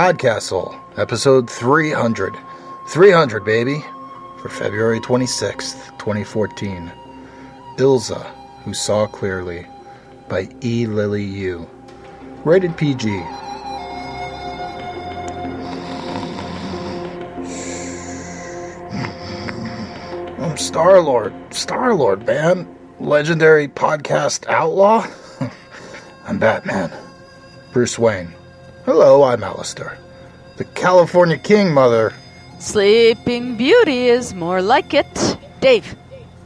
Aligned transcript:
Podcastle, 0.00 0.80
episode 0.96 1.50
300. 1.50 2.34
300, 2.88 3.44
baby, 3.44 3.84
for 4.40 4.48
February 4.48 4.98
26th, 4.98 5.90
2014. 5.98 6.90
Ilse, 7.76 8.12
Who 8.64 8.72
Saw 8.72 9.06
Clearly, 9.06 9.66
by 10.26 10.48
E. 10.64 10.86
Lily 10.86 11.22
Yu. 11.22 11.68
Rated 12.46 12.78
PG. 12.78 13.10
I'm 20.38 20.56
Star 20.56 21.02
Lord. 21.02 21.34
Star 21.50 21.92
Lord, 21.92 22.26
man. 22.26 22.66
Legendary 23.00 23.68
podcast 23.68 24.48
outlaw. 24.48 25.06
I'm 26.24 26.38
Batman. 26.38 26.90
Bruce 27.74 27.98
Wayne. 27.98 28.34
Hello, 28.92 29.22
I'm 29.22 29.44
Alistair. 29.44 29.96
The 30.56 30.64
California 30.64 31.38
King, 31.38 31.72
mother. 31.72 32.12
Sleeping 32.58 33.56
Beauty 33.56 34.08
is 34.08 34.34
more 34.34 34.60
like 34.60 34.94
it. 34.94 35.38
Dave, 35.60 35.94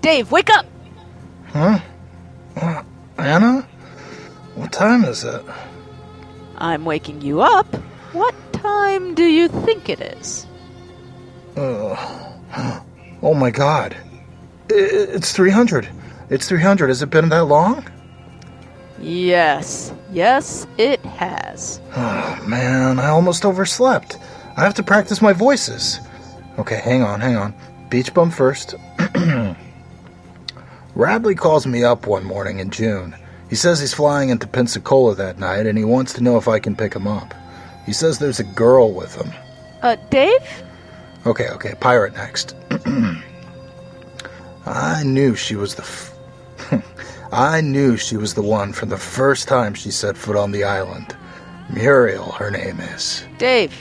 Dave, 0.03 0.31
wake 0.31 0.51
up! 0.51 0.67
Huh? 1.47 1.79
Uh, 2.55 2.83
Anna? 3.17 3.67
What 4.57 4.73
time 4.73 5.05
is 5.05 5.25
it? 5.25 5.43
I'm 6.59 6.85
waking 6.85 7.23
you 7.23 7.41
up. 7.41 7.75
What 8.13 8.35
time 8.53 9.15
do 9.15 9.25
you 9.25 9.49
think 9.49 9.89
it 9.89 10.03
is? 10.03 10.47
Uh, 11.57 11.97
oh 13.23 13.33
my 13.33 13.51
god. 13.51 13.97
It's 14.69 15.33
300. 15.33 15.89
It's 16.29 16.47
300. 16.47 16.89
Has 16.89 17.01
it 17.01 17.09
been 17.09 17.31
that 17.31 17.45
long? 17.47 17.87
Yes, 19.01 19.93
yes, 20.13 20.67
it 20.79 21.01
has. 21.05 21.81
Oh 21.97 22.45
man, 22.47 22.99
I 22.99 23.09
almost 23.09 23.45
overslept. 23.45 24.19
I 24.57 24.63
have 24.63 24.75
to 24.75 24.83
practice 24.83 25.21
my 25.21 25.33
voices. 25.33 26.01
Okay, 26.59 26.77
hang 26.77 27.03
on, 27.03 27.21
hang 27.21 27.37
on. 27.37 27.55
Beach 27.91 28.15
bum 28.15 28.31
first. 28.31 28.75
Radley 30.95 31.35
calls 31.35 31.67
me 31.67 31.83
up 31.83 32.07
one 32.07 32.25
morning 32.25 32.61
in 32.61 32.71
June. 32.71 33.17
He 33.51 33.57
says 33.57 33.81
he's 33.81 33.93
flying 33.95 34.31
into 34.31 34.47
Pensacola 34.47 35.15
that 35.17 35.39
night 35.39 35.67
and 35.67 35.77
he 35.77 35.85
wants 35.85 36.13
to 36.15 36.23
know 36.23 36.37
if 36.37 36.47
I 36.49 36.61
can 36.61 36.77
pick 36.77 36.95
him 36.95 37.07
up. 37.07 37.35
He 37.85 37.93
says 37.93 38.19
there's 38.19 38.41
a 38.41 38.45
girl 38.45 38.93
with 38.93 39.15
him. 39.15 39.33
Uh, 39.83 39.97
Dave? 40.11 40.41
Okay, 41.27 41.49
okay, 41.51 41.75
pirate 41.81 42.15
next. 42.15 42.55
I 44.67 45.03
knew 45.05 45.35
she 45.35 45.57
was 45.57 45.75
the. 45.75 45.83
F- 45.83 46.14
I 47.35 47.63
knew 47.63 47.97
she 47.97 48.17
was 48.17 48.35
the 48.35 48.43
one 48.43 48.73
from 48.73 48.91
the 48.91 48.97
first 48.97 49.49
time 49.49 49.75
she 49.75 49.91
set 49.91 50.17
foot 50.17 50.37
on 50.37 50.53
the 50.53 50.63
island. 50.63 51.17
Muriel, 51.69 52.31
her 52.31 52.49
name 52.49 52.79
is. 52.79 53.25
Dave. 53.39 53.75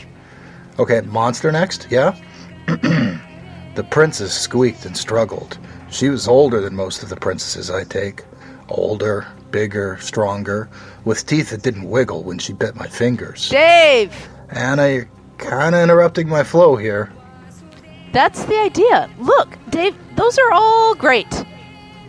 Okay, 0.79 1.01
monster 1.01 1.51
next, 1.51 1.85
yeah? 1.91 2.17
the 2.65 3.83
princess 3.91 4.33
squeaked 4.33 4.87
and 4.87 4.97
struggled. 4.97 5.59
She 5.91 6.09
was 6.09 6.27
older 6.27 6.61
than 6.61 6.75
most 6.75 7.03
of 7.03 7.09
the 7.09 7.15
princesses 7.15 7.69
I 7.69 7.83
take. 7.83 8.23
Older, 8.69 9.27
bigger, 9.51 9.99
stronger, 10.01 10.67
with 11.05 11.23
teeth 11.27 11.51
that 11.51 11.61
didn't 11.61 11.87
wiggle 11.87 12.23
when 12.23 12.39
she 12.39 12.53
bit 12.53 12.75
my 12.75 12.87
fingers. 12.87 13.49
Dave! 13.49 14.15
Anna, 14.49 14.89
you're 14.89 15.09
kinda 15.37 15.83
interrupting 15.83 16.27
my 16.27 16.43
flow 16.43 16.75
here. 16.75 17.13
That's 18.13 18.45
the 18.45 18.59
idea. 18.59 19.11
Look, 19.19 19.59
Dave, 19.69 19.95
those 20.15 20.39
are 20.39 20.51
all 20.53 20.95
great. 20.95 21.45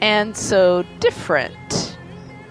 And 0.00 0.36
so 0.36 0.84
different. 1.00 1.96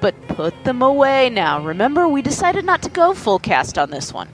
But 0.02 0.20
put 0.28 0.64
them 0.64 0.82
away 0.82 1.30
now. 1.30 1.64
Remember, 1.64 2.08
we 2.08 2.22
decided 2.22 2.66
not 2.66 2.82
to 2.84 2.90
go 2.90 3.14
full 3.14 3.40
cast 3.40 3.78
on 3.78 3.90
this 3.92 4.14
one. 4.14 4.30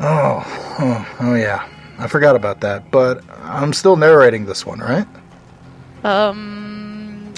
Oh, 0.00 0.42
oh, 0.78 1.16
oh 1.20 1.34
yeah. 1.34 1.68
I 1.98 2.06
forgot 2.06 2.36
about 2.36 2.60
that, 2.60 2.90
but 2.92 3.24
I'm 3.42 3.72
still 3.72 3.96
narrating 3.96 4.46
this 4.46 4.64
one, 4.64 4.78
right? 4.78 5.06
Um. 6.04 7.34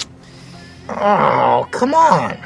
Oh, 0.87 1.67
come 1.71 1.95
on. 1.95 2.37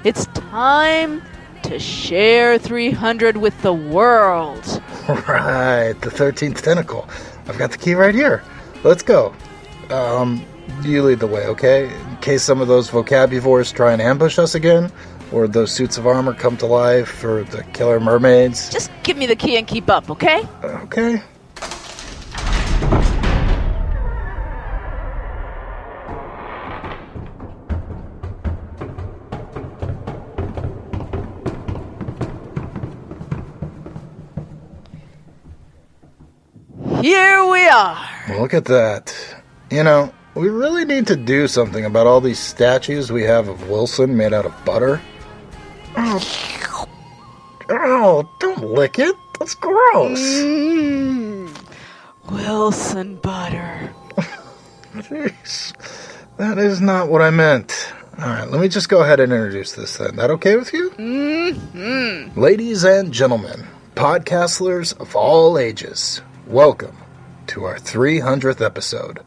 It's 0.05 0.27
time 0.27 1.23
to 1.65 1.81
share 1.81 2.59
300 2.59 3.37
with 3.37 3.61
the 3.63 3.73
world. 3.73 4.83
Right, 5.09 5.95
the 6.01 6.11
13th 6.11 6.63
tentacle. 6.63 7.09
I've 7.49 7.59
got 7.59 7.71
the 7.71 7.79
key 7.79 7.95
right 7.95 8.15
here. 8.15 8.43
Let's 8.83 9.03
go. 9.03 9.35
Um, 9.91 10.45
you 10.83 11.03
lead 11.03 11.21
the 11.21 11.27
way, 11.27 11.47
okay? 11.47 11.93
In 11.95 12.17
case 12.19 12.43
some 12.43 12.61
of 12.61 12.69
those 12.69 12.91
vocabulars 12.91 13.73
try 13.73 13.93
and 13.93 14.03
ambush 14.03 14.39
us 14.39 14.55
again, 14.55 14.91
or 15.33 15.47
those 15.49 15.73
suits 15.73 15.99
of 15.99 16.07
armor 16.07 16.35
come 16.35 16.57
to 16.59 16.67
life, 16.67 17.23
or 17.25 17.45
the 17.45 17.63
killer 17.73 18.01
mermaids. 18.01 18.71
Just 18.71 18.91
give 19.03 19.17
me 19.17 19.27
the 19.27 19.37
key 19.37 19.57
and 19.57 19.67
keep 19.67 19.89
up, 19.89 20.11
okay? 20.11 20.47
Okay. 20.63 21.23
Here 37.03 37.36
we 37.67 37.71
are. 37.71 38.09
Look 38.39 38.55
at 38.55 38.67
that. 38.67 39.13
You 39.71 39.83
know, 39.83 40.13
we 40.35 40.49
really 40.49 40.85
need 40.85 41.09
to 41.09 41.17
do 41.17 41.49
something 41.49 41.85
about 41.85 42.07
all 42.07 42.21
these 42.21 42.39
statues 42.39 43.11
we 43.11 43.25
have 43.25 43.49
of 43.49 43.69
Wilson 43.69 44.17
made 44.17 44.33
out 44.33 44.47
of 44.47 44.55
butter. 44.65 45.01
Oh, 45.97 46.87
oh 47.69 48.31
don't 48.39 48.63
lick 48.63 49.01
it. 49.01 49.17
That's 49.39 49.57
gross. 49.57 50.21
Mm. 50.21 51.73
Wilson 52.31 53.17
Butter. 53.17 53.93
Jeez. 54.95 55.73
That 56.37 56.59
is 56.59 56.81
not 56.81 57.09
what 57.09 57.21
I 57.21 57.31
meant. 57.31 57.93
All 58.19 58.29
right, 58.29 58.49
let 58.49 58.61
me 58.61 58.69
just 58.69 58.89
go 58.89 59.03
ahead 59.03 59.19
and 59.19 59.33
introduce 59.33 59.73
this 59.73 59.97
then. 59.97 60.15
That 60.17 60.31
okay 60.31 60.57
with 60.57 60.73
you? 60.73 60.91
Mm-hmm. 60.91 62.41
Ladies 62.41 62.85
and 62.85 63.13
gentlemen, 63.13 63.67
podcastlers 63.95 64.99
of 65.01 65.17
all 65.17 65.59
ages, 65.59 66.23
welcome 66.47 66.97
to 67.47 67.65
our 67.65 67.79
300th 67.79 68.65
episode. 68.65 69.21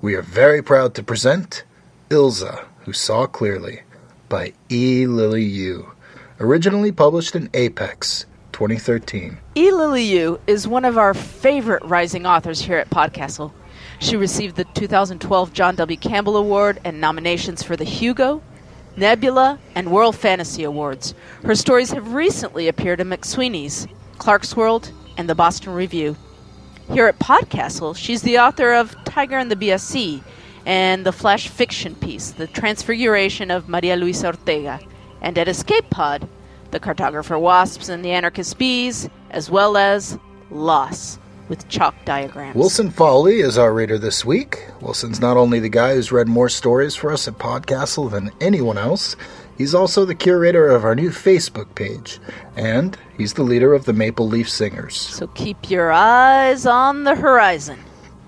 We 0.00 0.14
are 0.14 0.22
very 0.22 0.62
proud 0.62 0.94
to 0.94 1.02
present 1.02 1.64
Ilse, 2.10 2.44
Who 2.84 2.92
Saw 2.92 3.26
Clearly 3.26 3.82
by 4.28 4.52
E. 4.70 5.06
Lily 5.06 5.44
Yu, 5.44 5.90
originally 6.40 6.92
published 6.92 7.34
in 7.34 7.50
Apex 7.54 8.26
2013. 8.52 9.38
E. 9.54 9.70
Lily 9.70 10.04
Yu 10.04 10.40
is 10.46 10.68
one 10.68 10.84
of 10.84 10.98
our 10.98 11.14
favorite 11.14 11.84
rising 11.84 12.26
authors 12.26 12.60
here 12.60 12.78
at 12.78 12.90
Podcastle. 12.90 13.52
She 13.98 14.16
received 14.16 14.56
the 14.56 14.64
2012 14.64 15.52
John 15.52 15.74
W. 15.76 15.96
Campbell 15.96 16.36
Award 16.36 16.80
and 16.84 17.00
nominations 17.00 17.62
for 17.62 17.76
the 17.76 17.84
Hugo, 17.84 18.42
Nebula, 18.96 19.58
and 19.74 19.90
World 19.90 20.16
Fantasy 20.16 20.64
Awards. 20.64 21.14
Her 21.44 21.54
stories 21.54 21.90
have 21.90 22.14
recently 22.14 22.68
appeared 22.68 23.00
in 23.00 23.08
McSweeney's, 23.08 23.86
Clarkesworld, 24.18 24.90
and 25.16 25.28
the 25.28 25.34
Boston 25.34 25.72
Review. 25.74 26.16
Here 26.92 27.06
at 27.06 27.18
Podcastle, 27.18 27.94
she's 27.96 28.22
the 28.22 28.38
author 28.38 28.72
of 28.72 28.96
Tiger 29.04 29.36
and 29.36 29.50
the 29.50 29.56
BSC 29.56 30.22
and 30.64 31.04
the 31.04 31.12
flash 31.12 31.48
fiction 31.48 31.94
piece, 31.94 32.30
The 32.32 32.46
Transfiguration 32.46 33.50
of 33.50 33.68
Maria 33.68 33.94
Luisa 33.94 34.28
Ortega, 34.28 34.80
and 35.20 35.36
at 35.36 35.48
Escape 35.48 35.88
Pod, 35.90 36.28
the 36.70 36.80
cartographer 36.80 37.38
wasps 37.38 37.88
and 37.88 38.04
the 38.04 38.10
anarchist 38.10 38.58
bees, 38.58 39.08
as 39.30 39.50
well 39.50 39.76
as 39.76 40.18
Loss 40.50 41.18
with 41.48 41.68
chalk 41.68 41.94
diagrams. 42.04 42.56
Wilson 42.56 42.90
Fowler 42.90 43.30
is 43.30 43.58
our 43.58 43.72
reader 43.72 43.98
this 43.98 44.24
week. 44.24 44.66
Wilson's 44.80 45.20
not 45.20 45.36
only 45.36 45.60
the 45.60 45.68
guy 45.68 45.94
who's 45.94 46.10
read 46.10 46.28
more 46.28 46.48
stories 46.48 46.94
for 46.94 47.12
us 47.12 47.28
at 47.28 47.34
Podcastle 47.34 48.10
than 48.10 48.30
anyone 48.40 48.78
else, 48.78 49.14
he's 49.58 49.74
also 49.74 50.06
the 50.06 50.14
curator 50.14 50.68
of 50.68 50.84
our 50.84 50.94
new 50.94 51.10
Facebook 51.10 51.74
page, 51.74 52.18
and 52.56 52.96
he's 53.18 53.34
the 53.34 53.42
leader 53.42 53.74
of 53.74 53.84
the 53.84 53.92
Maple 53.92 54.26
Leaf 54.26 54.48
Singers. 54.48 54.96
So 54.96 55.26
keep 55.26 55.68
your 55.68 55.92
eyes 55.92 56.64
on 56.64 57.04
the 57.04 57.16
horizon. 57.16 57.78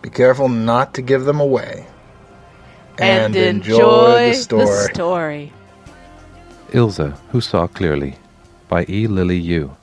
Be 0.02 0.10
careful 0.10 0.48
not 0.48 0.92
to 0.94 1.02
give 1.02 1.24
them 1.24 1.40
away. 1.40 1.86
And, 2.98 3.34
enjoy, 3.34 4.30
the 4.30 4.34
story. 4.34 4.64
The 4.66 4.88
story. 4.92 5.52
Ilse, 6.72 7.12
Who 7.30 7.40
Saw 7.40 7.66
Clearly 7.66 8.16
by 8.68 8.84
E. 8.88 9.06
Lily 9.06 9.38
Yu. 9.38 9.76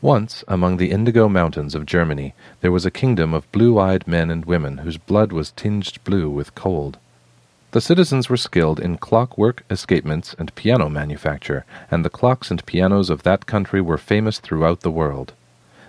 Once, 0.00 0.42
among 0.48 0.78
the 0.78 0.90
Indigo 0.90 1.28
Mountains 1.28 1.74
of 1.74 1.84
Germany, 1.84 2.32
there 2.62 2.72
was 2.72 2.86
a 2.86 2.90
kingdom 2.90 3.34
of 3.34 3.50
blue-eyed 3.52 4.06
men 4.06 4.30
and 4.30 4.46
women 4.46 4.78
whose 4.78 4.96
blood 4.96 5.30
was 5.30 5.50
tinged 5.52 6.02
blue 6.04 6.30
with 6.30 6.54
cold. 6.54 6.96
The 7.72 7.80
citizens 7.80 8.28
were 8.28 8.36
skilled 8.36 8.80
in 8.80 8.98
clockwork, 8.98 9.62
escapements, 9.70 10.34
and 10.40 10.52
piano 10.56 10.88
manufacture, 10.88 11.64
and 11.88 12.04
the 12.04 12.10
clocks 12.10 12.50
and 12.50 12.66
pianos 12.66 13.10
of 13.10 13.22
that 13.22 13.46
country 13.46 13.80
were 13.80 13.96
famous 13.96 14.40
throughout 14.40 14.80
the 14.80 14.90
world. 14.90 15.34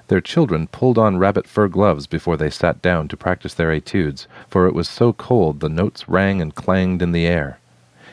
Their 0.07 0.21
children 0.21 0.67
pulled 0.67 0.99
on 0.99 1.17
rabbit 1.17 1.47
fur 1.47 1.67
gloves 1.67 2.05
before 2.05 2.37
they 2.37 2.51
sat 2.51 2.83
down 2.83 3.07
to 3.07 3.17
practice 3.17 3.55
their 3.55 3.71
etudes, 3.71 4.27
for 4.47 4.67
it 4.67 4.75
was 4.75 4.87
so 4.87 5.11
cold 5.11 5.59
the 5.59 5.69
notes 5.69 6.07
rang 6.07 6.39
and 6.39 6.53
clanged 6.53 7.01
in 7.01 7.13
the 7.13 7.25
air. 7.25 7.57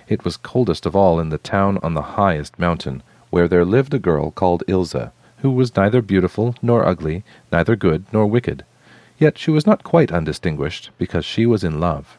It 0.08 0.24
was 0.24 0.38
coldest 0.38 0.86
of 0.86 0.96
all 0.96 1.20
in 1.20 1.28
the 1.28 1.36
town 1.36 1.78
on 1.82 1.92
the 1.92 2.16
highest 2.16 2.58
mountain, 2.58 3.02
where 3.28 3.48
there 3.48 3.66
lived 3.66 3.92
a 3.92 3.98
girl 3.98 4.30
called 4.30 4.64
Ilse, 4.66 5.10
who 5.38 5.50
was 5.50 5.76
neither 5.76 6.00
beautiful 6.00 6.54
nor 6.62 6.86
ugly, 6.86 7.22
neither 7.52 7.76
good 7.76 8.06
nor 8.14 8.26
wicked. 8.26 8.64
Yet 9.18 9.36
she 9.36 9.50
was 9.50 9.66
not 9.66 9.84
quite 9.84 10.10
undistinguished, 10.10 10.90
because 10.96 11.26
she 11.26 11.44
was 11.44 11.62
in 11.62 11.80
love. 11.80 12.17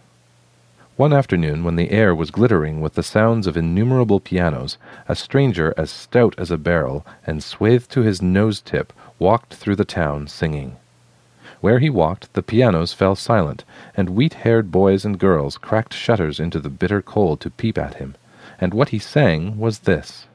One 0.99 1.13
afternoon, 1.13 1.63
when 1.63 1.77
the 1.77 1.91
air 1.91 2.13
was 2.13 2.29
glittering 2.29 2.81
with 2.81 2.95
the 2.95 3.03
sounds 3.03 3.47
of 3.47 3.55
innumerable 3.55 4.19
pianos, 4.19 4.77
a 5.07 5.15
stranger 5.15 5.73
as 5.77 5.89
stout 5.89 6.35
as 6.37 6.51
a 6.51 6.57
barrel, 6.57 7.05
and 7.25 7.41
swathed 7.41 7.89
to 7.91 8.01
his 8.01 8.21
nose-tip, 8.21 8.91
walked 9.17 9.53
through 9.53 9.77
the 9.77 9.85
town 9.85 10.27
singing. 10.27 10.75
Where 11.61 11.79
he 11.79 11.89
walked, 11.89 12.33
the 12.33 12.43
pianos 12.43 12.91
fell 12.91 13.15
silent, 13.15 13.63
and 13.95 14.09
wheat-haired 14.09 14.73
boys 14.73 15.05
and 15.05 15.17
girls 15.17 15.57
cracked 15.57 15.93
shutters 15.93 16.37
into 16.37 16.59
the 16.59 16.69
bitter 16.69 17.01
cold 17.01 17.39
to 17.39 17.49
peep 17.49 17.77
at 17.77 17.93
him, 17.93 18.15
and 18.59 18.73
what 18.73 18.89
he 18.89 18.99
sang 18.99 19.57
was 19.57 19.79
this. 19.87 20.27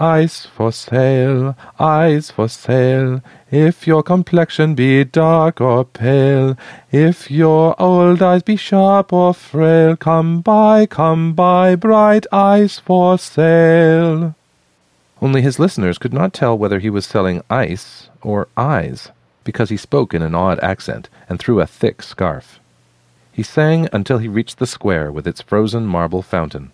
Ice 0.00 0.46
for 0.46 0.70
sale, 0.70 1.56
eyes 1.80 2.30
for 2.30 2.48
sale, 2.48 3.20
if 3.50 3.84
your 3.84 4.04
complexion 4.04 4.76
be 4.76 5.02
dark 5.02 5.60
or 5.60 5.84
pale, 5.84 6.56
if 6.92 7.32
your 7.32 7.74
old 7.82 8.22
eyes 8.22 8.44
be 8.44 8.54
sharp 8.54 9.12
or 9.12 9.34
frail, 9.34 9.96
come 9.96 10.40
buy, 10.40 10.86
come 10.86 11.32
buy, 11.32 11.74
bright 11.74 12.26
eyes 12.30 12.78
for 12.78 13.18
sale. 13.18 14.36
Only 15.20 15.42
his 15.42 15.58
listeners 15.58 15.98
could 15.98 16.12
not 16.12 16.32
tell 16.32 16.56
whether 16.56 16.78
he 16.78 16.90
was 16.90 17.04
selling 17.04 17.42
ice 17.50 18.08
or 18.22 18.46
eyes, 18.56 19.08
because 19.42 19.68
he 19.70 19.76
spoke 19.76 20.14
in 20.14 20.22
an 20.22 20.34
odd 20.34 20.60
accent 20.60 21.08
and 21.28 21.40
through 21.40 21.60
a 21.60 21.66
thick 21.66 22.02
scarf. 22.02 22.60
He 23.32 23.42
sang 23.42 23.88
until 23.92 24.18
he 24.18 24.28
reached 24.28 24.60
the 24.60 24.66
square 24.66 25.10
with 25.10 25.26
its 25.26 25.42
frozen 25.42 25.86
marble 25.86 26.22
fountain. 26.22 26.70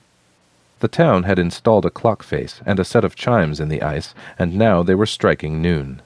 The 0.84 0.88
town 0.88 1.22
had 1.22 1.38
installed 1.38 1.86
a 1.86 1.90
clock 1.90 2.22
face 2.22 2.60
and 2.66 2.78
a 2.78 2.84
set 2.84 3.04
of 3.04 3.16
chimes 3.16 3.58
in 3.58 3.70
the 3.70 3.80
ice, 3.80 4.14
and 4.38 4.54
now 4.54 4.82
they 4.82 4.94
were 4.94 5.06
striking 5.06 5.62
noon. 5.62 6.02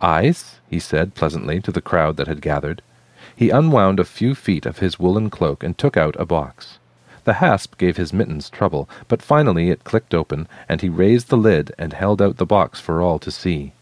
Ice, 0.00 0.58
he 0.68 0.80
said 0.80 1.14
pleasantly 1.14 1.60
to 1.60 1.70
the 1.70 1.80
crowd 1.80 2.16
that 2.16 2.26
had 2.26 2.42
gathered. 2.42 2.82
He 3.36 3.50
unwound 3.50 4.00
a 4.00 4.04
few 4.04 4.34
feet 4.34 4.66
of 4.66 4.80
his 4.80 4.98
woolen 4.98 5.30
cloak 5.30 5.62
and 5.62 5.78
took 5.78 5.96
out 5.96 6.16
a 6.18 6.26
box. 6.26 6.80
The 7.22 7.34
hasp 7.34 7.78
gave 7.78 7.96
his 7.96 8.12
mittens 8.12 8.50
trouble, 8.50 8.88
but 9.06 9.22
finally 9.22 9.70
it 9.70 9.84
clicked 9.84 10.12
open, 10.12 10.48
and 10.68 10.80
he 10.80 10.88
raised 10.88 11.28
the 11.28 11.36
lid 11.36 11.72
and 11.78 11.92
held 11.92 12.20
out 12.20 12.38
the 12.38 12.44
box 12.44 12.80
for 12.80 13.00
all 13.00 13.20
to 13.20 13.30
see. 13.30 13.74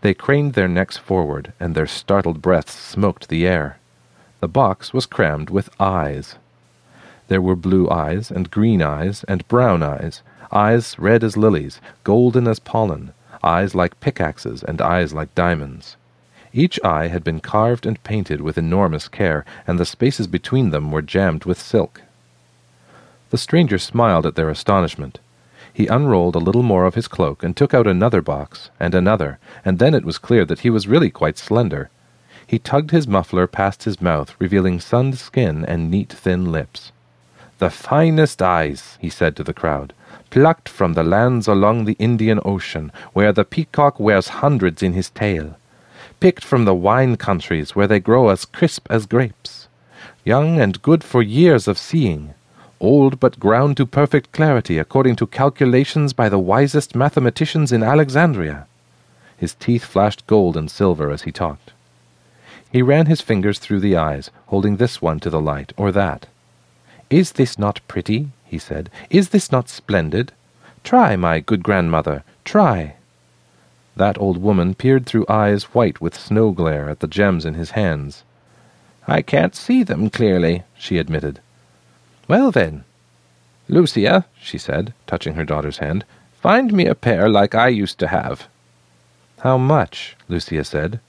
They 0.00 0.12
craned 0.12 0.54
their 0.54 0.66
necks 0.66 0.96
forward, 0.96 1.52
and 1.60 1.76
their 1.76 1.86
startled 1.86 2.42
breaths 2.42 2.74
smoked 2.74 3.28
the 3.28 3.46
air. 3.46 3.78
The 4.40 4.48
box 4.48 4.92
was 4.92 5.06
crammed 5.06 5.50
with 5.50 5.70
eyes. 5.78 6.34
There 7.30 7.40
were 7.40 7.54
blue 7.54 7.88
eyes, 7.88 8.32
and 8.32 8.50
green 8.50 8.82
eyes, 8.82 9.24
and 9.28 9.46
brown 9.46 9.84
eyes, 9.84 10.20
eyes 10.50 10.98
red 10.98 11.22
as 11.22 11.36
lilies, 11.36 11.80
golden 12.02 12.48
as 12.48 12.58
pollen, 12.58 13.12
eyes 13.40 13.72
like 13.72 14.00
pickaxes, 14.00 14.64
and 14.64 14.80
eyes 14.80 15.14
like 15.14 15.32
diamonds. 15.36 15.96
Each 16.52 16.80
eye 16.82 17.06
had 17.06 17.22
been 17.22 17.38
carved 17.38 17.86
and 17.86 18.02
painted 18.02 18.40
with 18.40 18.58
enormous 18.58 19.06
care, 19.06 19.44
and 19.64 19.78
the 19.78 19.86
spaces 19.86 20.26
between 20.26 20.70
them 20.70 20.90
were 20.90 21.02
jammed 21.02 21.44
with 21.44 21.60
silk. 21.60 22.02
The 23.30 23.38
stranger 23.38 23.78
smiled 23.78 24.26
at 24.26 24.34
their 24.34 24.50
astonishment. 24.50 25.20
He 25.72 25.86
unrolled 25.86 26.34
a 26.34 26.40
little 26.40 26.64
more 26.64 26.84
of 26.84 26.96
his 26.96 27.06
cloak 27.06 27.44
and 27.44 27.56
took 27.56 27.72
out 27.72 27.86
another 27.86 28.22
box, 28.22 28.70
and 28.80 28.92
another, 28.92 29.38
and 29.64 29.78
then 29.78 29.94
it 29.94 30.04
was 30.04 30.18
clear 30.18 30.44
that 30.46 30.66
he 30.66 30.70
was 30.70 30.88
really 30.88 31.10
quite 31.10 31.38
slender. 31.38 31.90
He 32.44 32.58
tugged 32.58 32.90
his 32.90 33.06
muffler 33.06 33.46
past 33.46 33.84
his 33.84 34.00
mouth, 34.00 34.34
revealing 34.40 34.80
sunned 34.80 35.16
skin 35.16 35.64
and 35.64 35.92
neat 35.92 36.12
thin 36.12 36.50
lips. 36.50 36.90
The 37.60 37.68
finest 37.68 38.40
eyes, 38.40 38.96
he 39.02 39.10
said 39.10 39.36
to 39.36 39.44
the 39.44 39.52
crowd, 39.52 39.92
plucked 40.30 40.66
from 40.66 40.94
the 40.94 41.04
lands 41.04 41.46
along 41.46 41.84
the 41.84 41.96
Indian 41.98 42.40
Ocean, 42.42 42.90
where 43.12 43.34
the 43.34 43.44
peacock 43.44 44.00
wears 44.00 44.40
hundreds 44.40 44.82
in 44.82 44.94
his 44.94 45.10
tail, 45.10 45.58
picked 46.20 46.42
from 46.42 46.64
the 46.64 46.74
wine 46.74 47.18
countries 47.18 47.76
where 47.76 47.86
they 47.86 48.00
grow 48.00 48.30
as 48.30 48.46
crisp 48.46 48.86
as 48.88 49.04
grapes, 49.04 49.68
young 50.24 50.58
and 50.58 50.80
good 50.80 51.04
for 51.04 51.20
years 51.20 51.68
of 51.68 51.76
seeing, 51.76 52.32
old 52.80 53.20
but 53.20 53.38
ground 53.38 53.76
to 53.76 53.84
perfect 53.84 54.32
clarity 54.32 54.78
according 54.78 55.16
to 55.16 55.26
calculations 55.26 56.14
by 56.14 56.30
the 56.30 56.38
wisest 56.38 56.94
mathematicians 56.94 57.72
in 57.72 57.82
Alexandria. 57.82 58.66
His 59.36 59.52
teeth 59.52 59.84
flashed 59.84 60.26
gold 60.26 60.56
and 60.56 60.70
silver 60.70 61.10
as 61.10 61.24
he 61.24 61.30
talked. 61.30 61.74
He 62.72 62.80
ran 62.80 63.04
his 63.04 63.20
fingers 63.20 63.58
through 63.58 63.80
the 63.80 63.98
eyes, 63.98 64.30
holding 64.46 64.78
this 64.78 65.02
one 65.02 65.20
to 65.20 65.28
the 65.28 65.42
light, 65.42 65.74
or 65.76 65.92
that. 65.92 66.26
Is 67.10 67.32
this 67.32 67.58
not 67.58 67.80
pretty? 67.88 68.28
he 68.44 68.58
said. 68.58 68.88
Is 69.10 69.30
this 69.30 69.50
not 69.50 69.68
splendid? 69.68 70.32
Try, 70.84 71.16
my 71.16 71.40
good 71.40 71.64
grandmother, 71.64 72.22
try. 72.44 72.94
That 73.96 74.18
old 74.18 74.38
woman 74.38 74.74
peered 74.74 75.06
through 75.06 75.26
eyes 75.28 75.74
white 75.74 76.00
with 76.00 76.18
snow 76.18 76.52
glare 76.52 76.88
at 76.88 77.00
the 77.00 77.08
gems 77.08 77.44
in 77.44 77.54
his 77.54 77.72
hands. 77.72 78.22
I 79.08 79.22
can't 79.22 79.56
see 79.56 79.82
them 79.82 80.08
clearly, 80.08 80.62
she 80.78 80.98
admitted. 80.98 81.40
Well, 82.28 82.52
then. 82.52 82.84
Lucia, 83.68 84.24
she 84.40 84.56
said, 84.56 84.94
touching 85.08 85.34
her 85.34 85.44
daughter's 85.44 85.78
hand, 85.78 86.04
find 86.40 86.72
me 86.72 86.86
a 86.86 86.94
pair 86.94 87.28
like 87.28 87.56
I 87.56 87.68
used 87.68 87.98
to 87.98 88.08
have. 88.08 88.46
How 89.40 89.58
much? 89.58 90.16
Lucia 90.28 90.64
said. 90.64 91.00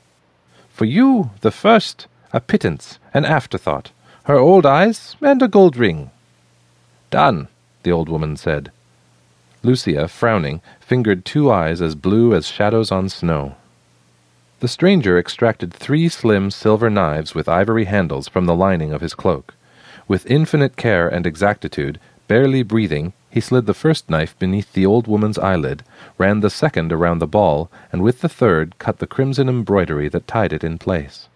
For 0.73 0.85
you, 0.85 1.29
the 1.41 1.51
first, 1.51 2.07
a 2.33 2.39
pittance, 2.39 2.97
an 3.13 3.23
afterthought 3.23 3.91
her 4.25 4.37
old 4.37 4.65
eyes, 4.65 5.15
and 5.21 5.41
a 5.41 5.47
gold 5.47 5.75
ring. 5.75 6.11
Done, 7.09 7.47
the 7.83 7.91
old 7.91 8.07
woman 8.07 8.37
said. 8.37 8.71
Lucia, 9.63 10.07
frowning, 10.07 10.61
fingered 10.79 11.25
two 11.25 11.51
eyes 11.51 11.81
as 11.81 11.95
blue 11.95 12.33
as 12.33 12.47
shadows 12.47 12.91
on 12.91 13.09
snow. 13.09 13.55
The 14.59 14.67
stranger 14.67 15.17
extracted 15.17 15.73
three 15.73 16.07
slim 16.07 16.51
silver 16.51 16.89
knives 16.89 17.33
with 17.33 17.49
ivory 17.49 17.85
handles 17.85 18.27
from 18.27 18.45
the 18.45 18.55
lining 18.55 18.93
of 18.93 19.01
his 19.01 19.15
cloak. 19.15 19.55
With 20.07 20.29
infinite 20.29 20.75
care 20.75 21.07
and 21.07 21.25
exactitude, 21.25 21.99
barely 22.27 22.61
breathing, 22.61 23.13
he 23.31 23.39
slid 23.39 23.65
the 23.65 23.73
first 23.73 24.09
knife 24.09 24.37
beneath 24.37 24.73
the 24.73 24.85
old 24.85 25.07
woman's 25.07 25.39
eyelid, 25.39 25.83
ran 26.17 26.41
the 26.41 26.49
second 26.49 26.91
around 26.93 27.19
the 27.19 27.27
ball, 27.27 27.71
and 27.91 28.03
with 28.03 28.21
the 28.21 28.29
third 28.29 28.77
cut 28.77 28.99
the 28.99 29.07
crimson 29.07 29.49
embroidery 29.49 30.09
that 30.09 30.27
tied 30.27 30.53
it 30.53 30.63
in 30.63 30.77
place. 30.77 31.27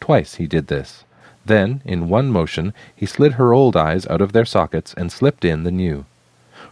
Twice 0.00 0.36
he 0.36 0.46
did 0.46 0.68
this. 0.68 1.04
Then, 1.44 1.82
in 1.84 2.08
one 2.08 2.30
motion, 2.30 2.74
he 2.94 3.06
slid 3.06 3.32
her 3.32 3.52
old 3.52 3.76
eyes 3.76 4.06
out 4.06 4.20
of 4.20 4.32
their 4.32 4.44
sockets 4.44 4.94
and 4.94 5.10
slipped 5.10 5.44
in 5.44 5.64
the 5.64 5.70
new. 5.70 6.04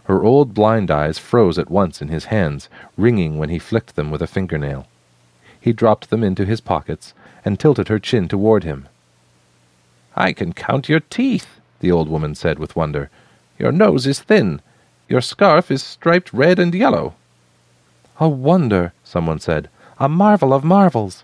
Her 0.03 0.23
old 0.23 0.53
blind 0.53 0.89
eyes 0.89 1.17
froze 1.19 1.57
at 1.59 1.69
once 1.69 2.01
in 2.01 2.07
his 2.07 2.25
hands, 2.25 2.69
ringing 2.97 3.37
when 3.37 3.49
he 3.49 3.59
flicked 3.59 3.95
them 3.95 4.11
with 4.11 4.21
a 4.21 4.27
fingernail. 4.27 4.87
He 5.59 5.73
dropped 5.73 6.09
them 6.09 6.23
into 6.23 6.45
his 6.45 6.61
pockets 6.61 7.13
and 7.43 7.59
tilted 7.59 7.87
her 7.89 7.99
chin 7.99 8.27
toward 8.27 8.63
him. 8.63 8.87
I 10.15 10.33
can 10.33 10.53
count 10.53 10.89
your 10.89 10.99
teeth, 10.99 11.59
the 11.79 11.91
old 11.91 12.09
woman 12.09 12.35
said 12.35 12.59
with 12.59 12.75
wonder. 12.75 13.09
Your 13.57 13.71
nose 13.71 14.07
is 14.07 14.19
thin. 14.19 14.61
Your 15.07 15.21
scarf 15.21 15.71
is 15.71 15.83
striped 15.83 16.33
red 16.33 16.59
and 16.59 16.73
yellow. 16.73 17.15
A 18.19 18.27
wonder, 18.27 18.93
someone 19.03 19.39
said. 19.39 19.69
A 19.99 20.09
marvel 20.09 20.53
of 20.53 20.63
marvels. 20.63 21.23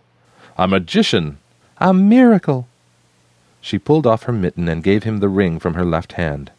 A 0.58 0.68
magician. 0.68 1.38
A 1.78 1.94
miracle. 1.94 2.68
She 3.66 3.80
pulled 3.80 4.06
off 4.06 4.26
her 4.26 4.32
mitten 4.32 4.70
and 4.70 4.84
gave 4.84 5.06
him 5.06 5.18
the 5.18 5.28
ring 5.28 5.58
from 5.58 5.74
her 5.74 5.84
left 5.84 6.14
hand. 6.14 6.52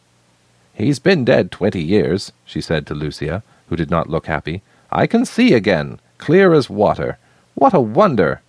He's 0.73 0.99
been 0.99 1.23
dead 1.23 1.51
twenty 1.51 1.81
years, 1.81 2.33
she 2.43 2.59
said 2.59 2.85
to 2.85 2.93
Lucia, 2.93 3.43
who 3.69 3.77
did 3.77 3.89
not 3.89 4.09
look 4.09 4.25
happy. 4.25 4.61
I 4.91 5.07
can 5.07 5.23
see 5.23 5.53
again, 5.53 6.01
clear 6.17 6.53
as 6.53 6.69
water. 6.69 7.17
What 7.55 7.73
a 7.73 7.79
wonder! 7.79 8.41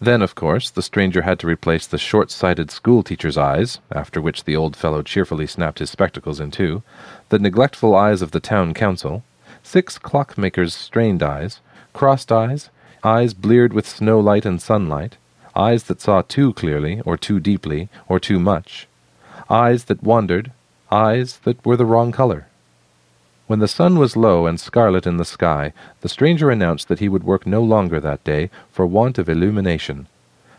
Then, 0.00 0.22
of 0.22 0.36
course, 0.36 0.70
the 0.70 0.80
stranger 0.80 1.22
had 1.22 1.40
to 1.40 1.48
replace 1.48 1.88
the 1.88 1.98
short-sighted 1.98 2.70
school-teacher's 2.70 3.36
eyes, 3.36 3.80
after 3.90 4.20
which 4.20 4.44
the 4.44 4.54
old 4.54 4.76
fellow 4.76 5.02
cheerfully 5.02 5.48
snapped 5.48 5.80
his 5.80 5.90
spectacles 5.90 6.38
in 6.38 6.52
two, 6.52 6.84
the 7.30 7.40
neglectful 7.40 7.96
eyes 7.96 8.22
of 8.22 8.30
the 8.30 8.38
town 8.38 8.74
council, 8.74 9.24
six 9.64 9.98
clockmakers' 9.98 10.70
strained 10.70 11.20
eyes, 11.20 11.58
crossed 11.92 12.30
eyes, 12.30 12.70
eyes 13.02 13.34
bleared 13.34 13.72
with 13.72 13.88
snow 13.88 14.20
light 14.20 14.46
and 14.46 14.62
sunlight, 14.62 15.16
eyes 15.54 15.84
that 15.84 16.00
saw 16.00 16.22
too 16.22 16.52
clearly, 16.52 17.00
or 17.04 17.16
too 17.16 17.40
deeply, 17.40 17.88
or 18.08 18.18
too 18.18 18.38
much, 18.38 18.86
eyes 19.50 19.84
that 19.84 20.02
wandered, 20.02 20.52
eyes 20.90 21.38
that 21.44 21.64
were 21.64 21.76
the 21.76 21.86
wrong 21.86 22.12
color. 22.12 22.46
When 23.46 23.58
the 23.58 23.68
sun 23.68 23.98
was 23.98 24.16
low 24.16 24.46
and 24.46 24.58
scarlet 24.58 25.06
in 25.06 25.16
the 25.16 25.24
sky, 25.24 25.72
the 26.00 26.08
stranger 26.08 26.50
announced 26.50 26.88
that 26.88 27.00
he 27.00 27.08
would 27.08 27.24
work 27.24 27.46
no 27.46 27.62
longer 27.62 28.00
that 28.00 28.24
day 28.24 28.50
for 28.70 28.86
want 28.86 29.18
of 29.18 29.28
illumination. 29.28 30.06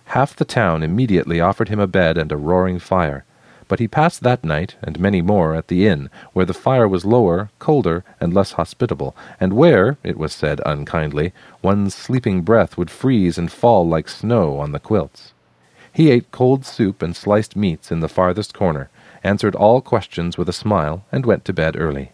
Half 0.06 0.36
the 0.36 0.46
town 0.46 0.84
immediately 0.84 1.40
offered 1.40 1.70
him 1.70 1.80
a 1.80 1.88
bed 1.88 2.18
and 2.18 2.32
a 2.32 2.38
roaring 2.38 2.80
fire, 2.80 3.26
but 3.74 3.80
he 3.80 3.88
passed 3.88 4.22
that 4.22 4.44
night, 4.44 4.76
and 4.84 5.00
many 5.00 5.20
more, 5.20 5.56
at 5.56 5.68
the 5.68 5.88
inn, 5.88 6.08
where 6.34 6.46
the 6.46 6.54
fire 6.54 6.88
was 6.88 7.06
lower, 7.06 7.50
colder, 7.58 8.04
and 8.20 8.32
less 8.32 8.52
hospitable, 8.52 9.16
and 9.40 9.54
where, 9.54 9.98
it 10.04 10.16
was 10.16 10.32
said 10.32 10.62
unkindly, 10.64 11.34
one's 11.64 11.96
sleeping 11.96 12.44
breath 12.44 12.78
would 12.78 12.92
freeze 12.92 13.36
and 13.36 13.52
fall 13.52 13.84
like 13.84 14.08
snow 14.08 14.60
on 14.60 14.74
the 14.74 14.80
quilts. 14.80 15.34
He 15.92 16.12
ate 16.12 16.30
cold 16.30 16.68
soup 16.68 17.02
and 17.02 17.16
sliced 17.16 17.56
meats 17.56 17.92
in 17.92 18.00
the 18.00 18.08
farthest 18.08 18.54
corner, 18.54 18.92
answered 19.24 19.56
all 19.56 19.82
questions 19.82 20.38
with 20.38 20.48
a 20.48 20.54
smile, 20.54 21.04
and 21.12 21.26
went 21.26 21.44
to 21.46 21.52
bed 21.52 21.76
early. 21.76 22.12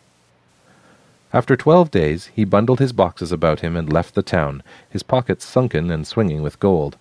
After 1.33 1.57
twelve 1.57 1.91
days 1.91 2.29
he 2.33 2.45
bundled 2.45 2.79
his 2.79 2.93
boxes 2.93 3.33
about 3.33 3.59
him 3.59 3.75
and 3.75 3.91
left 3.91 4.15
the 4.15 4.23
town, 4.23 4.63
his 4.89 5.03
pockets 5.03 5.43
sunken 5.43 5.91
and 5.91 6.07
swinging 6.07 6.41
with 6.41 6.61
gold. 6.61 6.97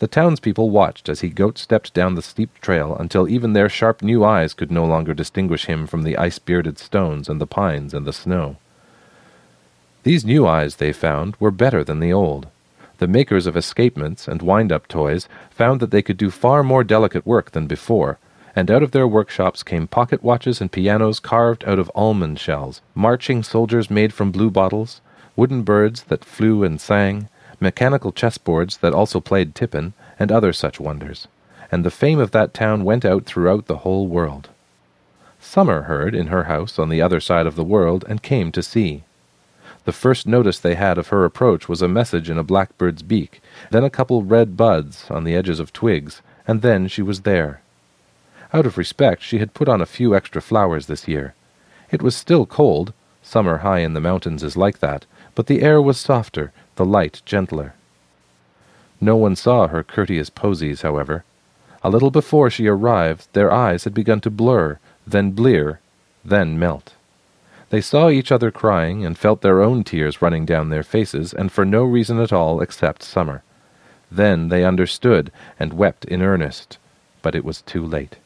The 0.00 0.08
townspeople 0.08 0.70
watched 0.70 1.10
as 1.10 1.20
he 1.20 1.28
goat-stepped 1.28 1.92
down 1.92 2.14
the 2.14 2.22
steep 2.22 2.58
trail 2.62 2.96
until 2.98 3.28
even 3.28 3.52
their 3.52 3.68
sharp 3.68 4.00
new 4.00 4.24
eyes 4.24 4.54
could 4.54 4.70
no 4.70 4.86
longer 4.86 5.12
distinguish 5.12 5.66
him 5.66 5.86
from 5.86 6.04
the 6.04 6.16
ice-bearded 6.16 6.78
stones 6.78 7.28
and 7.28 7.38
the 7.38 7.46
pines 7.46 7.92
and 7.92 8.06
the 8.06 8.12
snow. 8.14 8.56
These 10.02 10.24
new 10.24 10.46
eyes, 10.46 10.76
they 10.76 10.94
found, 10.94 11.36
were 11.38 11.50
better 11.50 11.84
than 11.84 12.00
the 12.00 12.14
old. 12.14 12.46
The 12.96 13.06
makers 13.06 13.46
of 13.46 13.58
escapements 13.58 14.26
and 14.26 14.40
wind-up 14.40 14.88
toys 14.88 15.28
found 15.50 15.80
that 15.80 15.90
they 15.90 16.00
could 16.00 16.16
do 16.16 16.30
far 16.30 16.62
more 16.62 16.82
delicate 16.82 17.26
work 17.26 17.50
than 17.50 17.66
before, 17.66 18.18
and 18.56 18.70
out 18.70 18.82
of 18.82 18.92
their 18.92 19.06
workshops 19.06 19.62
came 19.62 19.86
pocket 19.86 20.22
watches 20.22 20.62
and 20.62 20.72
pianos 20.72 21.20
carved 21.20 21.62
out 21.66 21.78
of 21.78 21.92
almond 21.94 22.38
shells, 22.38 22.80
marching 22.94 23.42
soldiers 23.42 23.90
made 23.90 24.14
from 24.14 24.32
blue 24.32 24.50
bottles, 24.50 25.02
wooden 25.36 25.62
birds 25.62 26.04
that 26.04 26.24
flew 26.24 26.64
and 26.64 26.80
sang, 26.80 27.28
mechanical 27.60 28.12
chessboards 28.12 28.80
that 28.80 28.94
also 28.94 29.20
played 29.20 29.54
tippin, 29.54 29.92
and 30.18 30.32
other 30.32 30.52
such 30.52 30.80
wonders. 30.80 31.28
And 31.70 31.84
the 31.84 31.90
fame 31.90 32.18
of 32.18 32.32
that 32.32 32.52
town 32.52 32.84
went 32.84 33.04
out 33.04 33.26
throughout 33.26 33.66
the 33.66 33.78
whole 33.78 34.08
world. 34.08 34.48
Summer 35.40 35.82
heard 35.82 36.14
in 36.14 36.26
her 36.26 36.44
house 36.44 36.78
on 36.78 36.88
the 36.88 37.00
other 37.00 37.20
side 37.20 37.46
of 37.46 37.56
the 37.56 37.64
world 37.64 38.04
and 38.08 38.22
came 38.22 38.52
to 38.52 38.62
see. 38.62 39.04
The 39.84 39.92
first 39.92 40.26
notice 40.26 40.58
they 40.58 40.74
had 40.74 40.98
of 40.98 41.08
her 41.08 41.24
approach 41.24 41.68
was 41.68 41.80
a 41.80 41.88
message 41.88 42.28
in 42.28 42.38
a 42.38 42.44
blackbird's 42.44 43.02
beak, 43.02 43.40
then 43.70 43.82
a 43.82 43.90
couple 43.90 44.22
red 44.22 44.56
buds 44.56 45.10
on 45.10 45.24
the 45.24 45.34
edges 45.34 45.58
of 45.58 45.72
twigs, 45.72 46.20
and 46.46 46.60
then 46.60 46.86
she 46.88 47.00
was 47.00 47.22
there. 47.22 47.62
Out 48.52 48.66
of 48.66 48.76
respect, 48.76 49.22
she 49.22 49.38
had 49.38 49.54
put 49.54 49.68
on 49.68 49.80
a 49.80 49.86
few 49.86 50.14
extra 50.14 50.42
flowers 50.42 50.86
this 50.86 51.08
year. 51.08 51.34
It 51.90 52.02
was 52.02 52.14
still 52.14 52.44
cold, 52.44 52.92
summer 53.22 53.58
high 53.58 53.78
in 53.78 53.94
the 53.94 54.00
mountains 54.00 54.42
is 54.42 54.56
like 54.56 54.80
that, 54.80 55.06
but 55.34 55.46
the 55.46 55.62
air 55.62 55.80
was 55.80 55.98
softer, 55.98 56.52
the 56.76 56.84
light 56.84 57.22
gentler. 57.24 57.74
No 59.00 59.16
one 59.16 59.36
saw 59.36 59.68
her 59.68 59.82
courteous 59.82 60.30
posies, 60.30 60.82
however. 60.82 61.24
A 61.82 61.90
little 61.90 62.10
before 62.10 62.50
she 62.50 62.66
arrived, 62.66 63.28
their 63.32 63.50
eyes 63.50 63.84
had 63.84 63.94
begun 63.94 64.20
to 64.22 64.30
blur, 64.30 64.78
then 65.06 65.30
blear, 65.30 65.80
then 66.24 66.58
melt. 66.58 66.94
They 67.70 67.80
saw 67.80 68.10
each 68.10 68.32
other 68.32 68.50
crying, 68.50 69.06
and 69.06 69.16
felt 69.16 69.40
their 69.40 69.62
own 69.62 69.84
tears 69.84 70.20
running 70.20 70.44
down 70.44 70.68
their 70.68 70.82
faces, 70.82 71.32
and 71.32 71.50
for 71.50 71.64
no 71.64 71.84
reason 71.84 72.20
at 72.20 72.32
all 72.32 72.60
except 72.60 73.02
summer. 73.02 73.42
Then 74.10 74.48
they 74.48 74.64
understood, 74.64 75.30
and 75.58 75.72
wept 75.72 76.04
in 76.04 76.20
earnest, 76.20 76.78
but 77.22 77.34
it 77.34 77.44
was 77.44 77.62
too 77.62 77.84
late. 77.86 78.16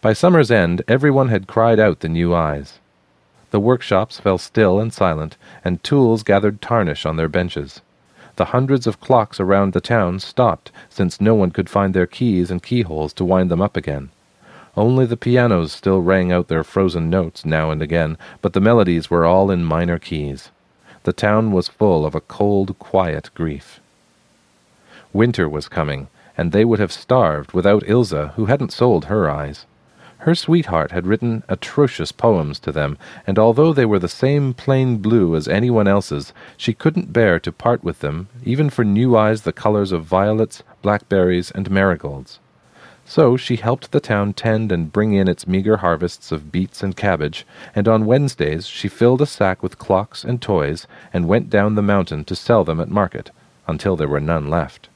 By 0.00 0.12
summer's 0.12 0.50
end, 0.50 0.82
everyone 0.86 1.28
had 1.28 1.48
cried 1.48 1.80
out 1.80 2.00
the 2.00 2.08
new 2.08 2.32
eyes. 2.32 2.78
The 3.50 3.58
workshops 3.58 4.20
fell 4.20 4.38
still 4.38 4.78
and 4.78 4.92
silent, 4.92 5.36
and 5.64 5.82
tools 5.82 6.22
gathered 6.22 6.60
tarnish 6.60 7.04
on 7.04 7.16
their 7.16 7.28
benches. 7.28 7.80
The 8.36 8.46
hundreds 8.46 8.86
of 8.86 9.00
clocks 9.00 9.40
around 9.40 9.72
the 9.72 9.80
town 9.80 10.20
stopped, 10.20 10.70
since 10.88 11.20
no 11.20 11.34
one 11.34 11.50
could 11.50 11.68
find 11.68 11.92
their 11.92 12.06
keys 12.06 12.50
and 12.50 12.62
keyholes 12.62 13.12
to 13.14 13.24
wind 13.24 13.50
them 13.50 13.60
up 13.60 13.76
again. 13.76 14.10
Only 14.76 15.06
the 15.06 15.16
pianos 15.16 15.72
still 15.72 16.02
rang 16.02 16.30
out 16.30 16.46
their 16.46 16.62
frozen 16.62 17.10
notes 17.10 17.44
now 17.44 17.72
and 17.72 17.82
again, 17.82 18.16
but 18.40 18.52
the 18.52 18.60
melodies 18.60 19.10
were 19.10 19.24
all 19.24 19.50
in 19.50 19.64
minor 19.64 19.98
keys. 19.98 20.50
The 21.02 21.12
town 21.12 21.50
was 21.50 21.66
full 21.66 22.06
of 22.06 22.14
a 22.14 22.20
cold, 22.20 22.78
quiet 22.78 23.30
grief. 23.34 23.80
Winter 25.12 25.48
was 25.48 25.68
coming, 25.68 26.06
and 26.36 26.52
they 26.52 26.64
would 26.64 26.78
have 26.78 26.92
starved 26.92 27.52
without 27.52 27.82
Ilse, 27.88 28.30
who 28.36 28.46
hadn't 28.46 28.72
sold 28.72 29.06
her 29.06 29.28
eyes. 29.28 29.66
Her 30.28 30.34
sweetheart 30.34 30.90
had 30.90 31.06
written 31.06 31.42
atrocious 31.48 32.12
poems 32.12 32.58
to 32.60 32.70
them, 32.70 32.98
and 33.26 33.38
although 33.38 33.72
they 33.72 33.86
were 33.86 33.98
the 33.98 34.10
same 34.10 34.52
plain 34.52 34.98
blue 34.98 35.34
as 35.34 35.48
anyone 35.48 35.88
else's, 35.88 36.34
she 36.58 36.74
couldn't 36.74 37.14
bear 37.14 37.40
to 37.40 37.50
part 37.50 37.82
with 37.82 38.00
them, 38.00 38.28
even 38.44 38.68
for 38.68 38.84
new 38.84 39.16
eyes 39.16 39.40
the 39.40 39.54
colors 39.54 39.90
of 39.90 40.04
violets, 40.04 40.62
blackberries, 40.82 41.50
and 41.52 41.70
marigolds. 41.70 42.40
So 43.06 43.38
she 43.38 43.56
helped 43.56 43.90
the 43.90 44.00
town 44.00 44.34
tend 44.34 44.70
and 44.70 44.92
bring 44.92 45.14
in 45.14 45.28
its 45.28 45.46
meager 45.46 45.78
harvests 45.78 46.30
of 46.30 46.52
beets 46.52 46.82
and 46.82 46.94
cabbage, 46.94 47.46
and 47.74 47.88
on 47.88 48.04
Wednesdays 48.04 48.66
she 48.66 48.86
filled 48.86 49.22
a 49.22 49.26
sack 49.26 49.62
with 49.62 49.78
clocks 49.78 50.24
and 50.24 50.42
toys, 50.42 50.86
and 51.10 51.26
went 51.26 51.48
down 51.48 51.74
the 51.74 51.80
mountain 51.80 52.22
to 52.24 52.36
sell 52.36 52.64
them 52.64 52.80
at 52.80 52.90
market, 52.90 53.30
until 53.66 53.96
there 53.96 54.08
were 54.08 54.20
none 54.20 54.50
left. 54.50 54.90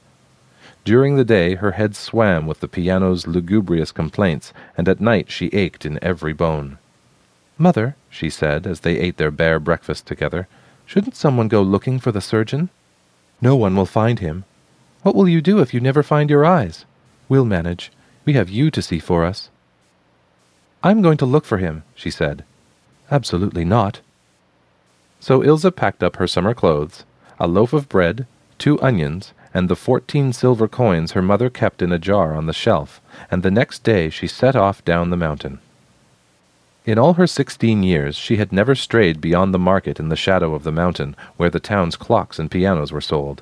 During 0.85 1.15
the 1.15 1.23
day 1.23 1.55
her 1.55 1.71
head 1.71 1.95
swam 1.95 2.45
with 2.45 2.59
the 2.59 2.67
piano's 2.67 3.25
lugubrious 3.25 3.91
complaints, 3.91 4.53
and 4.77 4.89
at 4.89 4.99
night 4.99 5.31
she 5.31 5.47
ached 5.47 5.85
in 5.85 5.97
every 6.03 6.33
bone. 6.33 6.77
Mother, 7.57 7.95
she 8.09 8.29
said, 8.29 8.67
as 8.67 8.81
they 8.81 8.97
ate 8.99 9.17
their 9.17 9.31
bare 9.31 9.59
breakfast 9.59 10.05
together, 10.05 10.47
shouldn't 10.85 11.15
someone 11.15 11.47
go 11.47 11.61
looking 11.61 11.99
for 11.99 12.11
the 12.11 12.19
surgeon? 12.19 12.69
No 13.39 13.55
one 13.55 13.75
will 13.75 13.85
find 13.85 14.19
him. 14.19 14.43
What 15.03 15.15
will 15.15 15.29
you 15.29 15.41
do 15.41 15.59
if 15.59 15.73
you 15.73 15.79
never 15.79 16.03
find 16.03 16.29
your 16.29 16.45
eyes? 16.45 16.85
We'll 17.29 17.45
manage. 17.45 17.91
We 18.25 18.33
have 18.33 18.49
you 18.49 18.71
to 18.71 18.81
see 18.81 18.99
for 18.99 19.23
us. 19.23 19.49
I'm 20.83 21.01
going 21.01 21.17
to 21.17 21.25
look 21.25 21.45
for 21.45 21.59
him, 21.59 21.83
she 21.95 22.09
said. 22.09 22.43
Absolutely 23.09 23.63
not. 23.63 24.01
So 25.19 25.43
Ilse 25.43 25.67
packed 25.75 26.03
up 26.03 26.17
her 26.17 26.27
summer 26.27 26.53
clothes, 26.53 27.05
a 27.39 27.47
loaf 27.47 27.71
of 27.71 27.87
bread, 27.87 28.27
two 28.57 28.81
onions, 28.81 29.33
and 29.53 29.69
the 29.69 29.75
fourteen 29.75 30.33
silver 30.33 30.67
coins 30.67 31.11
her 31.11 31.21
mother 31.21 31.49
kept 31.49 31.81
in 31.81 31.91
a 31.91 31.99
jar 31.99 32.33
on 32.33 32.45
the 32.45 32.53
shelf, 32.53 32.99
and 33.29 33.43
the 33.43 33.51
next 33.51 33.83
day 33.83 34.09
she 34.09 34.27
set 34.27 34.55
off 34.55 34.83
down 34.83 35.09
the 35.09 35.17
mountain. 35.17 35.59
In 36.85 36.99
all 36.99 37.13
her 37.13 37.27
sixteen 37.27 37.83
years 37.83 38.15
she 38.15 38.37
had 38.37 38.51
never 38.51 38.75
strayed 38.75 39.21
beyond 39.21 39.53
the 39.53 39.59
market 39.59 39.99
in 39.99 40.09
the 40.09 40.15
shadow 40.15 40.53
of 40.53 40.63
the 40.63 40.71
mountain, 40.71 41.15
where 41.37 41.49
the 41.49 41.59
town's 41.59 41.95
clocks 41.95 42.39
and 42.39 42.51
pianos 42.51 42.91
were 42.91 42.99
sold. 42.99 43.41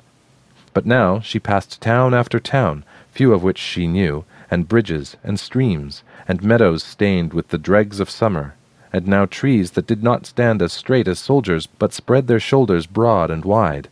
But 0.74 0.86
now 0.86 1.20
she 1.20 1.40
passed 1.40 1.80
town 1.80 2.14
after 2.14 2.38
town, 2.38 2.84
few 3.10 3.32
of 3.32 3.42
which 3.42 3.58
she 3.58 3.86
knew, 3.86 4.24
and 4.50 4.68
bridges, 4.68 5.16
and 5.24 5.40
streams, 5.40 6.02
and 6.28 6.42
meadows 6.42 6.82
stained 6.82 7.32
with 7.32 7.48
the 7.48 7.58
dregs 7.58 8.00
of 8.00 8.08
summer, 8.08 8.54
and 8.92 9.06
now 9.06 9.26
trees 9.26 9.72
that 9.72 9.86
did 9.86 10.02
not 10.02 10.26
stand 10.26 10.62
as 10.62 10.72
straight 10.72 11.08
as 11.08 11.18
soldiers, 11.18 11.66
but 11.66 11.92
spread 11.92 12.26
their 12.26 12.40
shoulders 12.40 12.86
broad 12.86 13.30
and 13.30 13.44
wide, 13.44 13.88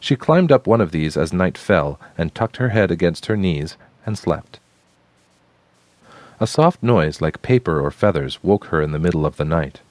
she 0.00 0.16
climbed 0.16 0.50
up 0.50 0.66
one 0.66 0.80
of 0.80 0.92
these 0.92 1.14
as 1.14 1.30
night 1.30 1.58
fell, 1.58 2.00
and 2.16 2.34
tucked 2.34 2.56
her 2.56 2.70
head 2.70 2.90
against 2.90 3.26
her 3.26 3.36
knees, 3.36 3.76
and 4.06 4.16
slept. 4.16 4.58
A 6.40 6.46
soft 6.46 6.82
noise 6.82 7.20
like 7.20 7.42
paper 7.42 7.78
or 7.78 7.90
feathers 7.90 8.42
woke 8.42 8.66
her 8.66 8.80
in 8.80 8.92
the 8.92 8.98
middle 8.98 9.26
of 9.26 9.36
the 9.36 9.44
night. 9.44 9.82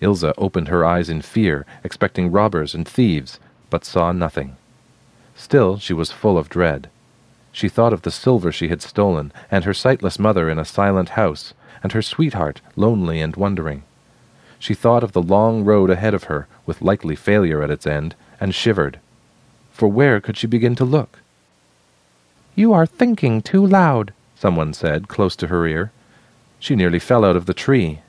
Ilse 0.00 0.32
opened 0.38 0.68
her 0.68 0.84
eyes 0.84 1.08
in 1.08 1.22
fear, 1.22 1.66
expecting 1.82 2.30
robbers 2.30 2.72
and 2.72 2.86
thieves, 2.86 3.40
but 3.68 3.84
saw 3.84 4.12
nothing. 4.12 4.56
Still 5.34 5.76
she 5.76 5.92
was 5.92 6.12
full 6.12 6.38
of 6.38 6.48
dread. 6.48 6.88
She 7.50 7.68
thought 7.68 7.92
of 7.92 8.02
the 8.02 8.12
silver 8.12 8.52
she 8.52 8.68
had 8.68 8.80
stolen, 8.80 9.32
and 9.50 9.64
her 9.64 9.74
sightless 9.74 10.20
mother 10.20 10.48
in 10.48 10.60
a 10.60 10.64
silent 10.64 11.10
house, 11.10 11.52
and 11.82 11.90
her 11.90 12.02
sweetheart 12.02 12.60
lonely 12.76 13.20
and 13.20 13.34
wondering. 13.34 13.82
She 14.60 14.74
thought 14.74 15.02
of 15.02 15.12
the 15.12 15.22
long 15.22 15.64
road 15.64 15.90
ahead 15.90 16.14
of 16.14 16.24
her, 16.24 16.46
with 16.64 16.80
likely 16.80 17.16
failure 17.16 17.60
at 17.60 17.72
its 17.72 17.88
end, 17.88 18.14
and 18.40 18.54
shivered 18.54 19.00
for 19.78 19.86
where 19.86 20.20
could 20.20 20.36
she 20.36 20.48
begin 20.48 20.74
to 20.74 20.84
look? 20.84 21.20
You 22.56 22.72
are 22.72 22.84
thinking 22.84 23.40
too 23.40 23.64
loud, 23.64 24.12
someone 24.34 24.74
said, 24.74 25.06
close 25.06 25.36
to 25.36 25.46
her 25.46 25.68
ear. 25.68 25.92
She 26.58 26.74
nearly 26.74 26.98
fell 26.98 27.24
out 27.24 27.36
of 27.36 27.46
the 27.46 27.54
tree. 27.54 28.00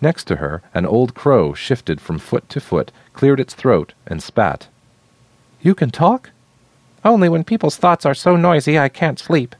Next 0.00 0.24
to 0.24 0.36
her, 0.36 0.60
an 0.74 0.84
old 0.84 1.14
crow 1.14 1.54
shifted 1.54 2.00
from 2.00 2.18
foot 2.18 2.48
to 2.48 2.60
foot, 2.60 2.90
cleared 3.12 3.38
its 3.38 3.54
throat, 3.54 3.94
and 4.08 4.20
spat. 4.20 4.66
You 5.62 5.76
can 5.76 5.90
talk? 5.90 6.30
Only 7.04 7.28
when 7.28 7.44
people's 7.44 7.76
thoughts 7.76 8.04
are 8.04 8.14
so 8.14 8.34
noisy 8.34 8.76
I 8.76 8.88
can't 8.88 9.20
sleep. 9.20 9.54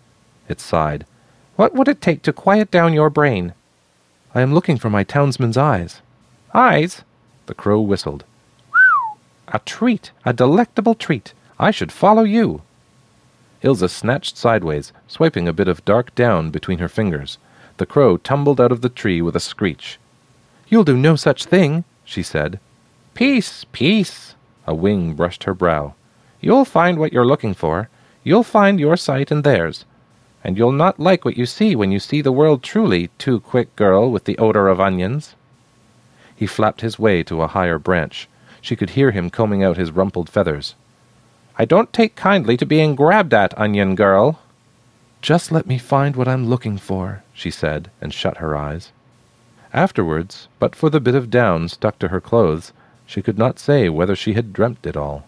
It 0.49 0.59
sighed. 0.59 1.07
What 1.55 1.73
would 1.73 1.87
it 1.87 2.01
take 2.01 2.23
to 2.23 2.33
quiet 2.33 2.73
down 2.73 2.95
your 2.95 3.11
brain? 3.11 3.55
I 4.35 4.41
am 4.41 4.53
looking 4.53 4.77
for 4.77 4.91
my 4.91 5.05
townsman's 5.05 5.57
eyes. 5.57 6.01
Eyes? 6.53 7.03
The 7.47 7.55
crow 7.55 7.81
whistled. 7.81 8.25
A 9.51 9.61
treat, 9.61 10.11
a 10.25 10.33
delectable 10.33 10.95
treat. 10.95 11.33
I 11.59 11.71
should 11.71 11.91
follow 11.91 12.23
you. 12.23 12.63
Ilse 13.63 13.91
snatched 13.91 14.37
sideways, 14.37 14.93
swiping 15.07 15.49
a 15.49 15.53
bit 15.53 15.69
of 15.69 15.85
dark 15.85 16.15
down 16.15 16.51
between 16.51 16.79
her 16.79 16.89
fingers. 16.89 17.39
The 17.79 17.87
crow 17.87 18.19
tumbled 18.19 18.61
out 18.61 18.73
of 18.73 18.83
the 18.83 18.89
tree 18.89 19.23
with 19.23 19.35
a 19.35 19.41
screech. 19.41 19.99
You'll 20.69 20.85
do 20.85 20.97
no 20.97 21.17
such 21.17 21.47
thing, 21.47 21.85
she 22.05 22.23
said. 22.23 22.61
Peace, 23.15 23.65
peace. 23.73 24.35
A 24.67 24.75
wing 24.75 25.15
brushed 25.15 25.45
her 25.45 25.55
brow. 25.55 25.95
You'll 26.41 26.65
find 26.67 26.99
what 26.99 27.13
you're 27.13 27.27
looking 27.27 27.55
for. 27.55 27.89
You'll 28.23 28.45
find 28.45 28.79
your 28.79 28.97
sight 28.97 29.31
and 29.31 29.43
theirs. 29.43 29.87
And 30.45 30.57
you'll 30.57 30.73
not 30.73 31.01
like 31.01 31.25
what 31.25 31.39
you 31.39 31.47
see 31.47 31.75
when 31.75 31.91
you 31.91 31.99
see 31.99 32.21
the 32.21 32.33
world 32.33 32.63
truly, 32.63 33.09
too 33.19 33.41
quick 33.41 33.75
girl 33.77 34.11
with 34.11 34.25
the 34.25 34.39
odor 34.39 34.69
of 34.69 34.81
onions. 34.81 35.35
He 36.37 36.47
flapped 36.47 36.83
his 36.83 36.99
way 36.99 37.23
to 37.25 37.43
a 37.43 37.49
higher 37.49 37.79
branch. 37.79 38.29
She 38.69 38.77
could 38.77 38.91
hear 38.91 39.13
him 39.13 39.31
combing 39.31 39.65
out 39.65 39.79
his 39.79 39.93
rumpled 39.93 40.29
feathers. 40.29 40.75
I 41.59 41.65
don't 41.65 41.91
take 41.91 42.17
kindly 42.17 42.55
to 42.59 42.67
being 42.67 42.97
grabbed 42.97 43.33
at, 43.33 43.59
onion 43.59 43.95
girl. 43.95 44.41
Just 45.23 45.51
let 45.51 45.67
me 45.67 45.79
find 45.79 46.15
what 46.15 46.29
I'm 46.29 46.51
looking 46.51 46.77
for, 46.77 47.23
she 47.33 47.51
said, 47.51 47.91
and 47.99 48.13
shut 48.13 48.37
her 48.37 48.55
eyes. 48.55 48.93
Afterwards, 49.73 50.49
but 50.59 50.77
for 50.77 50.91
the 50.91 51.01
bit 51.01 51.15
of 51.15 51.31
down 51.31 51.71
stuck 51.71 51.99
to 52.01 52.09
her 52.09 52.21
clothes, 52.21 52.75
she 53.07 53.23
could 53.23 53.39
not 53.39 53.59
say 53.59 53.89
whether 53.89 54.15
she 54.15 54.35
had 54.35 54.53
dreamt 54.53 54.85
it 54.85 54.99
all. 54.99 55.25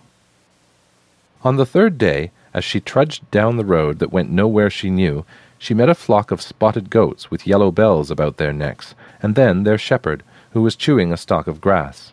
On 1.42 1.56
the 1.56 1.64
third 1.64 1.96
day, 1.96 2.32
as 2.52 2.62
she 2.62 2.78
trudged 2.78 3.30
down 3.30 3.56
the 3.56 3.64
road 3.64 4.00
that 4.00 4.12
went 4.12 4.30
nowhere 4.30 4.68
she 4.68 4.90
knew, 4.90 5.24
she 5.58 5.72
met 5.72 5.88
a 5.88 5.94
flock 5.94 6.30
of 6.30 6.42
spotted 6.42 6.90
goats 6.90 7.30
with 7.30 7.46
yellow 7.46 7.70
bells 7.70 8.10
about 8.10 8.36
their 8.36 8.52
necks, 8.52 8.94
and 9.22 9.34
then 9.34 9.62
their 9.62 9.78
shepherd, 9.78 10.22
who 10.50 10.60
was 10.60 10.76
chewing 10.76 11.10
a 11.10 11.16
stalk 11.16 11.46
of 11.46 11.62
grass. 11.62 12.12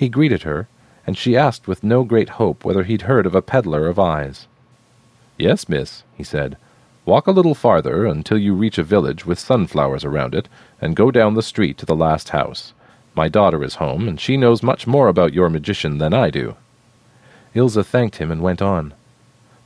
He 0.00 0.08
greeted 0.08 0.44
her, 0.44 0.66
and 1.06 1.14
she 1.14 1.36
asked 1.36 1.68
with 1.68 1.84
no 1.84 2.04
great 2.04 2.40
hope 2.40 2.64
whether 2.64 2.84
he'd 2.84 3.02
heard 3.02 3.26
of 3.26 3.34
a 3.34 3.42
peddler 3.42 3.86
of 3.86 3.98
eyes. 3.98 4.46
Yes, 5.36 5.68
miss, 5.68 6.04
he 6.16 6.24
said. 6.24 6.56
Walk 7.04 7.26
a 7.26 7.32
little 7.32 7.54
farther 7.54 8.06
until 8.06 8.38
you 8.38 8.54
reach 8.54 8.78
a 8.78 8.82
village 8.82 9.26
with 9.26 9.38
sunflowers 9.38 10.02
around 10.02 10.34
it, 10.34 10.48
and 10.80 10.96
go 10.96 11.10
down 11.10 11.34
the 11.34 11.42
street 11.42 11.76
to 11.76 11.84
the 11.84 11.94
last 11.94 12.30
house. 12.30 12.72
My 13.14 13.28
daughter 13.28 13.62
is 13.62 13.74
home, 13.74 14.08
and 14.08 14.18
she 14.18 14.38
knows 14.38 14.62
much 14.62 14.86
more 14.86 15.08
about 15.08 15.34
your 15.34 15.50
magician 15.50 15.98
than 15.98 16.14
I 16.14 16.30
do. 16.30 16.56
Ilse 17.52 17.86
thanked 17.86 18.16
him 18.16 18.30
and 18.30 18.40
went 18.40 18.62
on. 18.62 18.94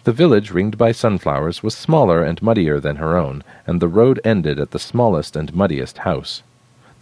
The 0.03 0.11
village 0.11 0.51
ringed 0.51 0.77
by 0.77 0.91
sunflowers 0.91 1.63
was 1.63 1.77
smaller 1.77 2.25
and 2.25 2.43
muddier 2.43 2.81
than 2.81 2.97
her 2.97 3.17
own, 3.17 3.45
and 3.69 3.81
the 3.81 3.87
road 3.87 4.19
ended 4.25 4.59
at 4.59 4.73
the 4.73 4.81
smallest 4.81 5.37
and 5.37 5.55
muddiest 5.55 5.99
house. 5.99 6.43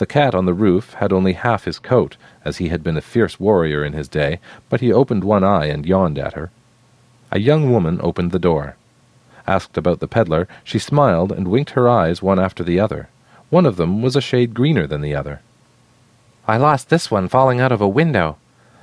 The 0.02 0.06
cat 0.06 0.34
on 0.34 0.46
the 0.46 0.52
roof 0.52 0.94
had 0.94 1.12
only 1.12 1.34
half 1.34 1.62
his 1.62 1.78
coat, 1.78 2.16
as 2.44 2.56
he 2.56 2.70
had 2.70 2.82
been 2.82 2.96
a 2.96 3.00
fierce 3.00 3.38
warrior 3.38 3.84
in 3.84 3.92
his 3.92 4.08
day, 4.08 4.40
but 4.68 4.80
he 4.80 4.92
opened 4.92 5.22
one 5.22 5.44
eye 5.44 5.66
and 5.66 5.86
yawned 5.86 6.18
at 6.18 6.32
her. 6.32 6.50
A 7.30 7.38
young 7.38 7.70
woman 7.70 8.00
opened 8.02 8.32
the 8.32 8.40
door. 8.40 8.74
Asked 9.46 9.78
about 9.78 10.00
the 10.00 10.08
peddler, 10.08 10.48
she 10.64 10.80
smiled 10.80 11.30
and 11.30 11.46
winked 11.46 11.70
her 11.78 11.88
eyes 11.88 12.20
one 12.20 12.40
after 12.40 12.64
the 12.64 12.80
other. 12.80 13.10
One 13.48 13.64
of 13.64 13.76
them 13.76 14.02
was 14.02 14.16
a 14.16 14.20
shade 14.20 14.54
greener 14.54 14.88
than 14.88 15.02
the 15.02 15.14
other. 15.14 15.40
I 16.48 16.56
lost 16.56 16.88
this 16.88 17.08
one 17.08 17.28
falling 17.28 17.60
out 17.60 17.70
of 17.70 17.80
a 17.80 17.86
window. 17.86 18.38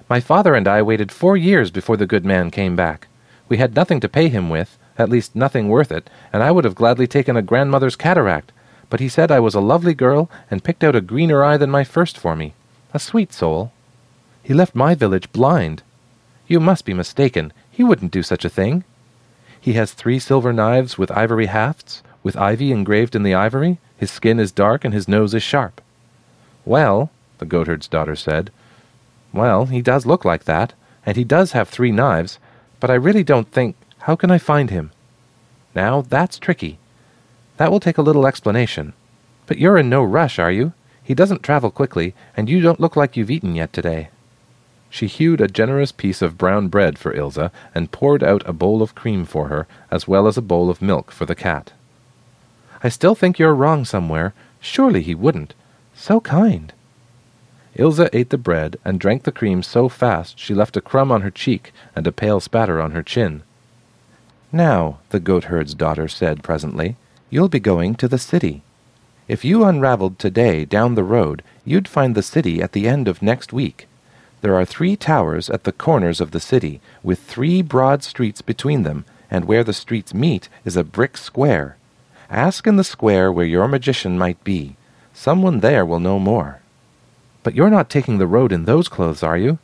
My 0.09 0.21
father 0.21 0.55
and 0.55 0.69
I 0.69 0.81
waited 0.81 1.11
four 1.11 1.35
years 1.35 1.69
before 1.69 1.97
the 1.97 2.07
good 2.07 2.23
man 2.23 2.49
came 2.49 2.77
back. 2.77 3.09
We 3.49 3.57
had 3.57 3.75
nothing 3.75 3.99
to 3.99 4.07
pay 4.07 4.29
him 4.29 4.49
with, 4.49 4.77
at 4.97 5.09
least 5.09 5.35
nothing 5.35 5.67
worth 5.67 5.91
it, 5.91 6.09
and 6.31 6.41
I 6.41 6.51
would 6.51 6.63
have 6.63 6.75
gladly 6.75 7.07
taken 7.07 7.35
a 7.35 7.41
grandmother's 7.41 7.97
cataract, 7.97 8.53
but 8.89 8.99
he 8.99 9.09
said 9.09 9.31
I 9.31 9.39
was 9.39 9.55
a 9.55 9.61
lovely 9.61 9.93
girl 9.93 10.29
and 10.49 10.63
picked 10.63 10.83
out 10.83 10.95
a 10.95 11.01
greener 11.01 11.43
eye 11.43 11.57
than 11.57 11.69
my 11.69 11.83
first 11.83 12.17
for 12.17 12.35
me. 12.35 12.53
A 12.93 12.99
sweet 12.99 13.33
soul. 13.33 13.71
He 14.41 14.53
left 14.53 14.75
my 14.75 14.95
village 14.95 15.31
blind. 15.31 15.83
You 16.47 16.59
must 16.59 16.85
be 16.85 16.93
mistaken. 16.93 17.53
He 17.71 17.83
wouldn't 17.83 18.11
do 18.11 18.23
such 18.23 18.43
a 18.43 18.49
thing. 18.49 18.83
He 19.61 19.73
has 19.73 19.93
three 19.93 20.19
silver 20.19 20.53
knives 20.53 20.97
with 20.97 21.11
ivory 21.11 21.47
hafts, 21.47 22.01
with 22.23 22.37
ivy 22.37 22.71
engraved 22.71 23.15
in 23.15 23.23
the 23.23 23.35
ivory. 23.35 23.79
His 23.97 24.09
skin 24.09 24.39
is 24.39 24.51
dark 24.51 24.83
and 24.83 24.93
his 24.93 25.07
nose 25.07 25.33
is 25.33 25.43
sharp. 25.43 25.81
Well, 26.65 27.11
the 27.37 27.45
goatherd's 27.45 27.87
daughter 27.87 28.15
said, 28.15 28.51
well, 29.31 29.65
he 29.67 29.81
does 29.81 30.05
look 30.05 30.25
like 30.25 30.45
that, 30.45 30.73
and 31.05 31.15
he 31.15 31.23
does 31.23 31.51
have 31.51 31.69
three 31.69 31.91
knives, 31.91 32.39
but 32.79 32.89
I 32.89 32.95
really 32.95 33.23
don't 33.23 33.51
think. 33.51 33.75
How 33.99 34.15
can 34.15 34.31
I 34.31 34.37
find 34.37 34.69
him? 34.69 34.91
Now, 35.75 36.01
that's 36.01 36.39
tricky. 36.39 36.79
That 37.59 37.71
will 37.71 37.81
take 37.81 37.97
a 37.97 38.01
little 38.01 38.25
explanation. 38.25 38.93
But 39.45 39.57
you're 39.57 39.77
in 39.77 39.89
no 39.89 40.01
rush, 40.01 40.39
are 40.39 40.51
you? 40.51 40.71
He 41.03 41.13
doesn't 41.13 41.43
travel 41.43 41.71
quickly, 41.71 42.15
and 42.37 42.47
you 42.47 42.61
don't 42.61 42.79
look 42.79 42.95
like 42.95 43.17
you've 43.17 43.29
eaten 43.29 43.53
yet 43.53 43.73
today. 43.73 44.11
She 44.89 45.07
hewed 45.07 45.41
a 45.41 45.49
generous 45.49 45.91
piece 45.91 46.21
of 46.21 46.37
brown 46.37 46.69
bread 46.69 46.97
for 46.97 47.13
Ilse 47.13 47.51
and 47.75 47.91
poured 47.91 48.23
out 48.23 48.47
a 48.47 48.53
bowl 48.53 48.81
of 48.81 48.95
cream 48.95 49.25
for 49.25 49.49
her, 49.49 49.67
as 49.91 50.07
well 50.07 50.25
as 50.25 50.37
a 50.37 50.41
bowl 50.41 50.69
of 50.69 50.81
milk 50.81 51.11
for 51.11 51.25
the 51.25 51.35
cat. 51.35 51.73
I 52.81 52.87
still 52.87 53.13
think 53.13 53.37
you're 53.37 53.53
wrong 53.53 53.83
somewhere. 53.83 54.33
Surely 54.61 55.01
he 55.01 55.13
wouldn't. 55.13 55.53
So 55.93 56.21
kind. 56.21 56.71
Ilse 57.75 58.07
ate 58.13 58.29
the 58.29 58.37
bread 58.37 58.77
and 58.85 59.01
drank 59.01 59.23
the 59.23 59.33
cream 59.33 59.63
so 59.63 59.89
fast 59.89 60.39
she 60.39 60.53
left 60.53 60.77
a 60.77 60.81
crumb 60.81 61.11
on 61.11 61.23
her 61.23 61.31
cheek 61.31 61.73
and 61.93 62.07
a 62.07 62.13
pale 62.13 62.39
spatter 62.39 62.79
on 62.79 62.91
her 62.91 63.03
chin. 63.03 63.43
Now, 64.49 64.99
the 65.09 65.19
goatherd's 65.19 65.73
daughter 65.75 66.07
said 66.07 66.41
presently, 66.41 66.95
you'll 67.29 67.49
be 67.49 67.59
going 67.59 67.95
to 67.95 68.07
the 68.07 68.17
city. 68.17 68.61
If 69.27 69.45
you 69.45 69.63
unraveled 69.63 70.17
today 70.17 70.65
down 70.65 70.95
the 70.95 71.03
road, 71.03 71.43
you'd 71.63 71.87
find 71.87 72.15
the 72.15 72.23
city 72.23 72.61
at 72.61 72.71
the 72.71 72.87
end 72.87 73.07
of 73.07 73.21
next 73.21 73.53
week. 73.53 73.87
There 74.41 74.55
are 74.55 74.65
three 74.65 74.95
towers 74.95 75.49
at 75.49 75.65
the 75.65 75.71
corners 75.71 76.21
of 76.21 76.31
the 76.31 76.39
city, 76.39 76.81
with 77.03 77.19
three 77.19 77.61
broad 77.61 78.03
streets 78.03 78.41
between 78.41 78.83
them, 78.83 79.05
and 79.29 79.45
where 79.45 79.63
the 79.63 79.73
streets 79.73 80.13
meet 80.13 80.49
is 80.65 80.75
a 80.75 80.83
brick 80.83 81.17
square. 81.17 81.77
Ask 82.29 82.65
in 82.65 82.75
the 82.75 82.83
square 82.83 83.31
where 83.31 83.45
your 83.45 83.67
magician 83.67 84.17
might 84.17 84.43
be. 84.43 84.75
Someone 85.13 85.59
there 85.59 85.85
will 85.85 85.99
know 85.99 86.19
more. 86.19 86.61
But 87.43 87.53
you're 87.55 87.69
not 87.69 87.89
taking 87.89 88.17
the 88.17 88.27
road 88.27 88.51
in 88.51 88.65
those 88.65 88.87
clothes, 88.87 89.23
are 89.23 89.37
you? 89.37 89.59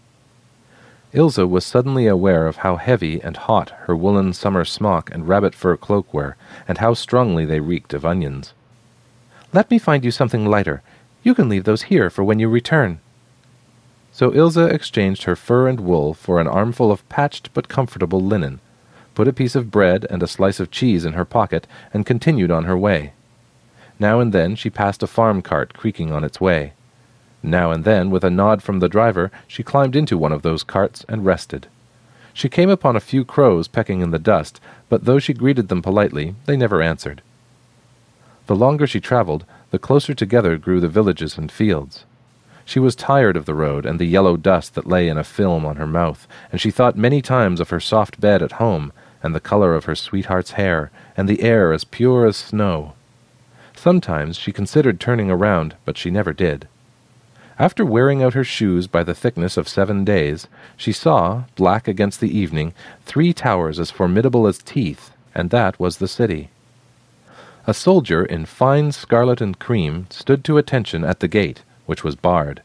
Ilse 1.15 1.38
was 1.38 1.65
suddenly 1.65 2.08
aware 2.08 2.45
of 2.45 2.58
how 2.58 2.75
heavy 2.75 3.21
and 3.21 3.38
hot 3.38 3.69
her 3.84 3.95
woolen 3.95 4.34
summer 4.34 4.65
smock 4.65 5.10
and 5.12 5.30
rabbit 5.30 5.56
fur 5.56 5.78
cloak 5.78 6.13
were, 6.13 6.36
and 6.67 6.80
how 6.80 6.93
strongly 6.93 7.45
they 7.45 7.62
reeked 7.62 7.93
of 7.93 8.06
onions. 8.06 8.54
Let 9.54 9.71
me 9.71 9.80
find 9.80 10.04
you 10.04 10.12
something 10.12 10.45
lighter. 10.45 10.84
You 11.23 11.34
can 11.34 11.47
leave 11.47 11.63
those 11.63 11.84
here 11.84 12.10
for 12.10 12.25
when 12.25 12.39
you 12.39 12.49
return. 12.49 12.99
So 14.12 14.34
Ilse 14.34 14.58
exchanged 14.58 15.23
her 15.23 15.38
fur 15.38 15.69
and 15.69 15.80
wool 15.80 16.13
for 16.13 16.41
an 16.41 16.47
armful 16.47 16.91
of 16.91 17.08
patched 17.08 17.49
but 17.54 17.69
comfortable 17.69 18.19
linen, 18.19 18.60
put 19.13 19.30
a 19.30 19.34
piece 19.34 19.56
of 19.56 19.71
bread 19.71 20.06
and 20.10 20.21
a 20.21 20.28
slice 20.28 20.60
of 20.60 20.69
cheese 20.69 21.06
in 21.06 21.13
her 21.13 21.25
pocket, 21.25 21.65
and 21.93 22.06
continued 22.06 22.51
on 22.51 22.65
her 22.65 22.78
way. 22.78 23.13
Now 23.99 24.19
and 24.19 24.34
then 24.34 24.58
she 24.58 24.69
passed 24.69 25.01
a 25.01 25.08
farm 25.08 25.41
cart 25.41 25.73
creaking 25.73 26.12
on 26.12 26.25
its 26.25 26.41
way. 26.41 26.73
Now 27.45 27.69
and 27.69 27.84
then, 27.84 28.10
with 28.10 28.23
a 28.23 28.31
nod 28.31 28.63
from 28.63 28.79
the 28.79 28.89
driver, 28.89 29.29
she 29.47 29.62
climbed 29.62 29.95
into 29.95 30.17
one 30.17 30.31
of 30.31 30.41
those 30.41 30.63
carts 30.63 31.05
and 31.08 31.23
rested. 31.23 31.67
She 32.34 32.49
came 32.49 32.71
upon 32.71 32.95
a 32.95 32.99
few 32.99 33.23
crows 33.23 33.67
pecking 33.67 34.01
in 34.01 34.10
the 34.10 34.17
dust, 34.17 34.60
but 34.89 35.05
though 35.05 35.19
she 35.19 35.34
greeted 35.34 35.67
them 35.67 35.84
politely, 35.84 36.34
they 36.47 36.58
never 36.58 36.81
answered. 36.81 37.21
The 38.47 38.55
longer 38.55 38.88
she 38.88 38.99
travelled, 38.99 39.45
the 39.69 39.77
closer 39.77 40.15
together 40.15 40.58
grew 40.58 40.79
the 40.79 40.88
villages 40.88 41.38
and 41.38 41.51
fields. 41.51 42.05
She 42.65 42.79
was 42.79 42.95
tired 42.95 43.38
of 43.38 43.45
the 43.45 43.53
road 43.53 43.86
and 43.86 43.99
the 43.99 44.05
yellow 44.05 44.38
dust 44.38 44.73
that 44.73 44.88
lay 44.88 45.08
in 45.08 45.19
a 45.19 45.23
film 45.23 45.67
on 45.67 45.75
her 45.75 45.86
mouth, 45.86 46.27
and 46.51 46.60
she 46.60 46.71
thought 46.71 46.97
many 46.97 47.21
times 47.21 47.60
of 47.60 47.69
her 47.69 47.79
soft 47.79 48.19
bed 48.19 48.41
at 48.41 48.53
home, 48.53 48.91
and 49.21 49.36
the 49.36 49.39
color 49.39 49.75
of 49.75 49.86
her 49.86 49.95
sweetheart's 49.95 50.51
hair, 50.51 50.89
and 51.15 51.29
the 51.29 51.43
air 51.43 51.71
as 51.71 51.84
pure 51.84 52.25
as 52.25 52.38
snow. 52.38 52.93
Sometimes 53.75 54.36
she 54.36 54.51
considered 54.51 54.99
turning 54.99 55.29
around, 55.29 55.75
but 55.86 55.95
she 55.95 56.10
never 56.10 56.34
did. 56.34 56.67
After 57.58 57.86
wearing 57.86 58.22
out 58.22 58.34
her 58.34 58.44
shoes 58.44 58.86
by 58.88 59.04
the 59.04 59.15
thickness 59.15 59.56
of 59.56 59.70
seven 59.70 60.04
days, 60.04 60.48
she 60.76 60.91
saw, 60.91 61.44
black 61.56 61.88
against 61.88 62.20
the 62.20 62.38
evening, 62.38 62.74
three 63.06 63.32
towers 63.32 63.80
as 63.80 63.91
formidable 63.91 64.46
as 64.46 64.58
teeth, 64.58 65.12
and 65.34 65.50
that 65.52 65.80
was 65.80 65.98
the 65.98 66.08
city. 66.08 66.50
A 67.65 67.74
soldier 67.74 68.26
in 68.26 68.46
fine 68.46 68.91
scarlet 68.91 69.39
and 69.39 69.58
cream 69.58 70.08
stood 70.10 70.44
to 70.44 70.58
attention 70.58 71.06
at 71.06 71.22
the 71.22 71.30
gate, 71.30 71.63
which 71.86 72.04
was 72.04 72.15
barred. 72.15 72.62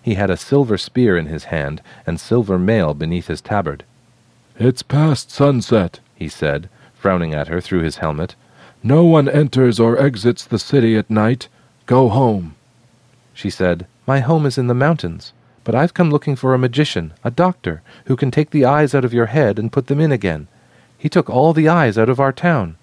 He 0.00 0.14
had 0.14 0.30
a 0.30 0.36
silver 0.36 0.78
spear 0.78 1.18
in 1.18 1.26
his 1.26 1.44
hand, 1.44 1.82
and 2.06 2.18
silver 2.18 2.58
mail 2.58 2.94
beneath 2.94 3.26
his 3.26 3.42
tabard. 3.42 3.84
It's 4.58 4.82
past 4.82 5.30
sunset, 5.30 6.00
he 6.14 6.28
said, 6.28 6.70
frowning 6.94 7.34
at 7.34 7.48
her 7.48 7.60
through 7.60 7.82
his 7.82 7.98
helmet. 7.98 8.34
No 8.82 9.04
one 9.04 9.28
enters 9.28 9.78
or 9.78 10.00
exits 10.00 10.44
the 10.46 10.58
city 10.58 10.96
at 10.96 11.10
night. 11.10 11.48
Go 11.84 12.08
home. 12.08 12.56
She 13.34 13.50
said, 13.50 13.86
My 14.10 14.18
home 14.18 14.44
is 14.44 14.58
in 14.58 14.66
the 14.66 14.74
mountains, 14.74 15.32
but 15.62 15.76
I've 15.76 15.94
come 15.94 16.10
looking 16.10 16.34
for 16.34 16.52
a 16.52 16.58
magician, 16.58 17.14
a 17.22 17.30
doctor, 17.30 17.80
who 18.06 18.16
can 18.16 18.32
take 18.32 18.50
the 18.50 18.64
eyes 18.64 18.92
out 18.92 19.04
of 19.04 19.14
your 19.14 19.26
head 19.26 19.56
and 19.56 19.70
put 19.70 19.86
them 19.86 20.00
in 20.00 20.10
again. 20.10 20.48
He 20.98 21.08
took 21.08 21.30
all 21.30 21.52
the 21.52 21.68
eyes 21.68 21.96
out 21.96 22.08
of 22.08 22.18
our 22.18 22.32
town. 22.32 22.76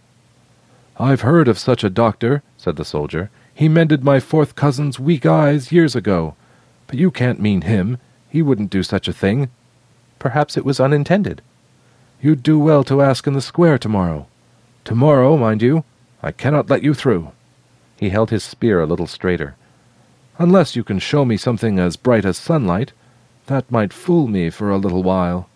I've 0.98 1.28
heard 1.28 1.50
of 1.50 1.60
such 1.60 1.84
a 1.84 1.90
doctor, 1.90 2.44
said 2.56 2.78
the 2.78 2.86
soldier. 2.86 3.30
He 3.54 3.68
mended 3.68 4.06
my 4.06 4.22
fourth 4.22 4.56
cousin's 4.56 5.02
weak 5.02 5.26
eyes 5.26 5.70
years 5.70 5.98
ago. 5.98 6.36
But 6.88 6.98
you 6.98 7.12
can't 7.12 7.42
mean 7.42 7.64
him. 7.64 7.98
He 8.30 8.42
wouldn't 8.42 8.70
do 8.70 8.82
such 8.82 9.10
a 9.10 9.20
thing. 9.22 9.50
Perhaps 10.20 10.56
it 10.56 10.64
was 10.64 10.80
unintended. 10.80 11.42
You'd 12.22 12.42
do 12.42 12.58
well 12.58 12.86
to 12.86 13.02
ask 13.02 13.28
in 13.28 13.34
the 13.34 13.42
square 13.42 13.78
tomorrow. 13.78 14.28
Tomorrow, 14.86 15.36
mind 15.36 15.62
you. 15.62 15.84
I 16.24 16.32
cannot 16.32 16.70
let 16.70 16.84
you 16.84 16.94
through. 16.94 17.34
He 17.98 18.12
held 18.12 18.30
his 18.30 18.46
spear 18.46 18.80
a 18.80 18.86
little 18.86 19.08
straighter. 19.08 19.57
Unless 20.40 20.76
you 20.76 20.84
can 20.84 21.00
show 21.00 21.26
me 21.26 21.36
something 21.36 21.80
as 21.80 21.96
bright 21.96 22.24
as 22.24 22.38
sunlight, 22.38 22.92
that 23.48 23.72
might 23.72 23.92
fool 23.92 24.28
me 24.28 24.50
for 24.50 24.70
a 24.70 24.78
little 24.78 25.02
while. 25.02 25.50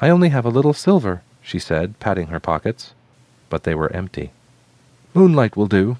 I 0.00 0.08
only 0.08 0.30
have 0.30 0.44
a 0.44 0.50
little 0.50 0.74
silver, 0.74 1.22
she 1.42 1.58
said, 1.58 2.00
patting 2.00 2.28
her 2.28 2.40
pockets. 2.40 2.92
But 3.48 3.62
they 3.62 3.74
were 3.74 3.92
empty. 3.92 4.32
Moonlight 5.14 5.56
will 5.56 5.68
do. 5.68 5.96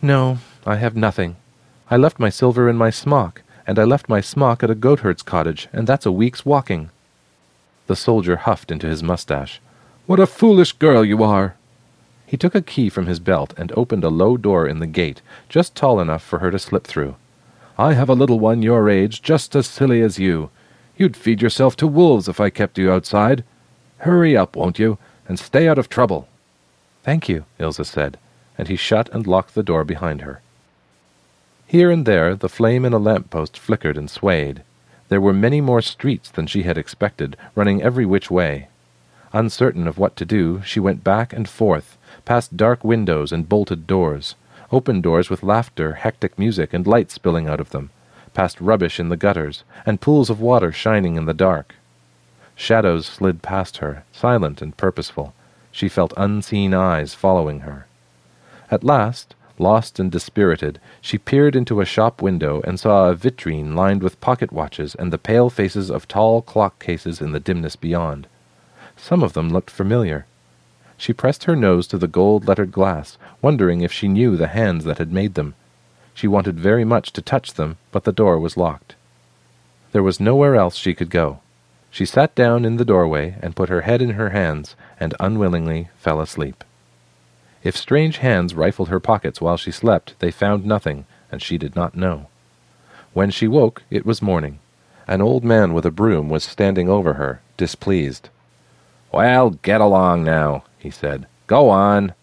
No, 0.00 0.38
I 0.64 0.76
have 0.76 0.96
nothing. 0.96 1.36
I 1.90 1.96
left 1.96 2.18
my 2.18 2.30
silver 2.30 2.68
in 2.70 2.76
my 2.76 2.88
smock, 2.90 3.42
and 3.66 3.78
I 3.78 3.84
left 3.84 4.08
my 4.08 4.22
smock 4.22 4.62
at 4.62 4.70
a 4.70 4.74
goatherd's 4.74 5.22
cottage, 5.22 5.68
and 5.72 5.86
that's 5.86 6.06
a 6.06 6.12
week's 6.12 6.46
walking. 6.46 6.90
The 7.86 7.96
soldier 7.96 8.36
huffed 8.36 8.70
into 8.70 8.86
his 8.86 9.02
mustache. 9.02 9.60
What 10.06 10.20
a 10.20 10.26
foolish 10.26 10.72
girl 10.72 11.04
you 11.04 11.22
are! 11.22 11.56
He 12.30 12.36
took 12.36 12.54
a 12.54 12.62
key 12.62 12.88
from 12.88 13.06
his 13.06 13.18
belt 13.18 13.52
and 13.56 13.72
opened 13.72 14.04
a 14.04 14.08
low 14.08 14.36
door 14.36 14.64
in 14.64 14.78
the 14.78 14.86
gate, 14.86 15.20
just 15.48 15.74
tall 15.74 15.98
enough 15.98 16.22
for 16.22 16.38
her 16.38 16.52
to 16.52 16.60
slip 16.60 16.86
through. 16.86 17.16
I 17.76 17.94
have 17.94 18.08
a 18.08 18.14
little 18.14 18.38
one 18.38 18.62
your 18.62 18.88
age, 18.88 19.20
just 19.20 19.56
as 19.56 19.66
silly 19.66 20.00
as 20.00 20.20
you. 20.20 20.48
You'd 20.96 21.16
feed 21.16 21.42
yourself 21.42 21.74
to 21.78 21.88
wolves 21.88 22.28
if 22.28 22.38
I 22.38 22.48
kept 22.48 22.78
you 22.78 22.92
outside. 22.92 23.42
Hurry 24.06 24.36
up, 24.36 24.54
won't 24.54 24.78
you, 24.78 24.96
and 25.26 25.40
stay 25.40 25.66
out 25.66 25.76
of 25.76 25.88
trouble. 25.88 26.28
Thank 27.02 27.28
you, 27.28 27.46
Ilse 27.58 27.88
said, 27.88 28.16
and 28.56 28.68
he 28.68 28.76
shut 28.76 29.08
and 29.12 29.26
locked 29.26 29.56
the 29.56 29.64
door 29.64 29.82
behind 29.84 30.20
her. 30.20 30.40
Here 31.66 31.90
and 31.90 32.06
there 32.06 32.36
the 32.36 32.48
flame 32.48 32.84
in 32.84 32.92
a 32.92 32.98
lamp 32.98 33.30
post 33.30 33.58
flickered 33.58 33.96
and 33.96 34.08
swayed. 34.08 34.62
There 35.08 35.20
were 35.20 35.32
many 35.32 35.60
more 35.60 35.82
streets 35.82 36.30
than 36.30 36.46
she 36.46 36.62
had 36.62 36.78
expected, 36.78 37.36
running 37.56 37.82
every 37.82 38.06
which 38.06 38.30
way. 38.30 38.68
Uncertain 39.32 39.88
of 39.88 39.98
what 39.98 40.14
to 40.14 40.24
do, 40.24 40.62
she 40.64 40.78
went 40.78 41.02
back 41.02 41.32
and 41.32 41.48
forth, 41.48 41.96
past 42.30 42.56
dark 42.56 42.84
windows 42.84 43.32
and 43.32 43.48
bolted 43.48 43.88
doors, 43.88 44.36
open 44.70 45.00
doors 45.00 45.28
with 45.28 45.42
laughter, 45.42 45.94
hectic 45.94 46.38
music, 46.38 46.72
and 46.72 46.86
light 46.86 47.10
spilling 47.10 47.48
out 47.48 47.58
of 47.58 47.70
them, 47.70 47.90
past 48.34 48.60
rubbish 48.60 49.00
in 49.00 49.08
the 49.08 49.16
gutters, 49.16 49.64
and 49.84 50.00
pools 50.00 50.30
of 50.30 50.40
water 50.40 50.70
shining 50.70 51.16
in 51.16 51.24
the 51.24 51.34
dark. 51.34 51.74
Shadows 52.54 53.04
slid 53.04 53.42
past 53.42 53.78
her, 53.78 54.04
silent 54.12 54.62
and 54.62 54.76
purposeful, 54.76 55.34
she 55.72 55.88
felt 55.88 56.14
unseen 56.16 56.72
eyes 56.72 57.14
following 57.14 57.62
her. 57.62 57.88
At 58.70 58.84
last, 58.84 59.34
lost 59.58 59.98
and 59.98 60.08
dispirited, 60.08 60.78
she 61.00 61.18
peered 61.18 61.56
into 61.56 61.80
a 61.80 61.84
shop 61.84 62.22
window 62.22 62.62
and 62.62 62.78
saw 62.78 63.10
a 63.10 63.16
vitrine 63.16 63.74
lined 63.74 64.04
with 64.04 64.20
pocket 64.20 64.52
watches 64.52 64.94
and 64.94 65.12
the 65.12 65.18
pale 65.18 65.50
faces 65.50 65.90
of 65.90 66.06
tall 66.06 66.42
clock 66.42 66.78
cases 66.78 67.20
in 67.20 67.32
the 67.32 67.40
dimness 67.40 67.74
beyond. 67.74 68.28
Some 68.96 69.24
of 69.24 69.32
them 69.32 69.48
looked 69.48 69.68
familiar. 69.68 70.26
She 71.00 71.14
pressed 71.14 71.44
her 71.44 71.56
nose 71.56 71.86
to 71.86 71.96
the 71.96 72.06
gold-lettered 72.06 72.72
glass, 72.72 73.16
wondering 73.40 73.80
if 73.80 73.90
she 73.90 74.06
knew 74.06 74.36
the 74.36 74.48
hands 74.48 74.84
that 74.84 74.98
had 74.98 75.10
made 75.10 75.32
them. 75.32 75.54
She 76.12 76.28
wanted 76.28 76.60
very 76.60 76.84
much 76.84 77.14
to 77.14 77.22
touch 77.22 77.54
them, 77.54 77.78
but 77.90 78.04
the 78.04 78.12
door 78.12 78.38
was 78.38 78.58
locked. 78.58 78.96
There 79.92 80.02
was 80.02 80.20
nowhere 80.20 80.56
else 80.56 80.76
she 80.76 80.92
could 80.92 81.08
go. 81.08 81.40
She 81.90 82.04
sat 82.04 82.34
down 82.34 82.66
in 82.66 82.76
the 82.76 82.84
doorway 82.84 83.36
and 83.40 83.56
put 83.56 83.70
her 83.70 83.80
head 83.80 84.02
in 84.02 84.10
her 84.10 84.28
hands 84.28 84.76
and 85.00 85.14
unwillingly 85.18 85.88
fell 85.96 86.20
asleep. 86.20 86.62
If 87.64 87.78
strange 87.78 88.18
hands 88.18 88.54
rifled 88.54 88.90
her 88.90 89.00
pockets 89.00 89.40
while 89.40 89.56
she 89.56 89.70
slept, 89.70 90.18
they 90.18 90.30
found 90.30 90.66
nothing, 90.66 91.06
and 91.32 91.40
she 91.40 91.56
did 91.56 91.74
not 91.74 91.96
know. 91.96 92.26
When 93.14 93.30
she 93.30 93.48
woke, 93.48 93.84
it 93.88 94.04
was 94.04 94.20
morning. 94.20 94.58
An 95.08 95.22
old 95.22 95.44
man 95.44 95.72
with 95.72 95.86
a 95.86 95.90
broom 95.90 96.28
was 96.28 96.44
standing 96.44 96.90
over 96.90 97.14
her, 97.14 97.40
displeased. 97.56 98.28
Well, 99.10 99.50
get 99.62 99.80
along 99.80 100.24
now, 100.24 100.64
he 100.80 100.90
said. 100.90 101.26
Go 101.46 101.68
on. 101.70 102.14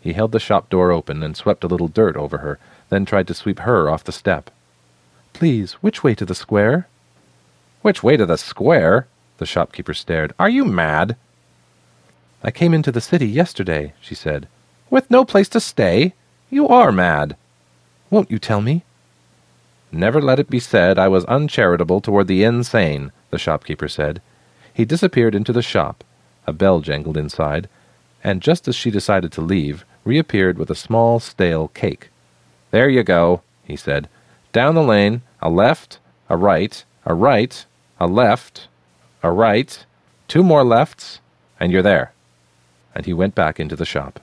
He 0.00 0.12
held 0.12 0.32
the 0.32 0.40
shop 0.40 0.70
door 0.70 0.92
open 0.92 1.22
and 1.22 1.36
swept 1.36 1.64
a 1.64 1.66
little 1.66 1.88
dirt 1.88 2.16
over 2.16 2.38
her, 2.38 2.58
then 2.88 3.04
tried 3.04 3.26
to 3.28 3.34
sweep 3.34 3.60
her 3.60 3.88
off 3.88 4.04
the 4.04 4.12
step. 4.12 4.50
Please, 5.32 5.72
which 5.74 6.04
way 6.04 6.14
to 6.14 6.24
the 6.24 6.34
square? 6.34 6.88
Which 7.82 8.02
way 8.02 8.16
to 8.16 8.26
the 8.26 8.38
square? 8.38 9.06
The 9.38 9.46
shopkeeper 9.46 9.94
stared. 9.94 10.32
Are 10.38 10.48
you 10.48 10.64
mad? 10.64 11.16
I 12.42 12.50
came 12.50 12.72
into 12.72 12.92
the 12.92 13.00
city 13.00 13.26
yesterday, 13.26 13.94
she 14.00 14.14
said. 14.14 14.48
With 14.90 15.10
no 15.10 15.24
place 15.24 15.48
to 15.50 15.60
stay? 15.60 16.14
You 16.50 16.68
are 16.68 16.92
mad. 16.92 17.36
Won't 18.10 18.30
you 18.30 18.38
tell 18.38 18.60
me? 18.60 18.84
Never 19.90 20.20
let 20.20 20.38
it 20.38 20.50
be 20.50 20.60
said 20.60 20.98
I 20.98 21.08
was 21.08 21.24
uncharitable 21.24 22.00
toward 22.00 22.26
the 22.26 22.44
insane, 22.44 23.12
the 23.30 23.38
shopkeeper 23.38 23.88
said. 23.88 24.20
He 24.72 24.84
disappeared 24.84 25.34
into 25.34 25.52
the 25.52 25.62
shop. 25.62 26.04
A 26.46 26.52
bell 26.52 26.80
jangled 26.80 27.16
inside, 27.16 27.68
and 28.24 28.40
just 28.40 28.66
as 28.66 28.74
she 28.74 28.90
decided 28.90 29.30
to 29.32 29.42
leave, 29.42 29.84
reappeared 30.04 30.58
with 30.58 30.70
a 30.70 30.74
small, 30.74 31.20
stale 31.20 31.68
cake. 31.68 32.08
There 32.70 32.88
you 32.88 33.04
go, 33.04 33.42
he 33.62 33.76
said. 33.76 34.08
Down 34.52 34.74
the 34.74 34.82
lane, 34.82 35.22
a 35.42 35.50
left, 35.50 35.98
a 36.30 36.36
right, 36.36 36.82
a 37.04 37.14
right, 37.14 37.66
a 38.00 38.06
left, 38.06 38.68
a 39.22 39.30
right, 39.30 39.84
two 40.26 40.42
more 40.42 40.64
lefts, 40.64 41.20
and 41.60 41.70
you're 41.70 41.82
there. 41.82 42.12
And 42.94 43.04
he 43.04 43.12
went 43.12 43.34
back 43.34 43.60
into 43.60 43.76
the 43.76 43.84
shop. 43.84 44.20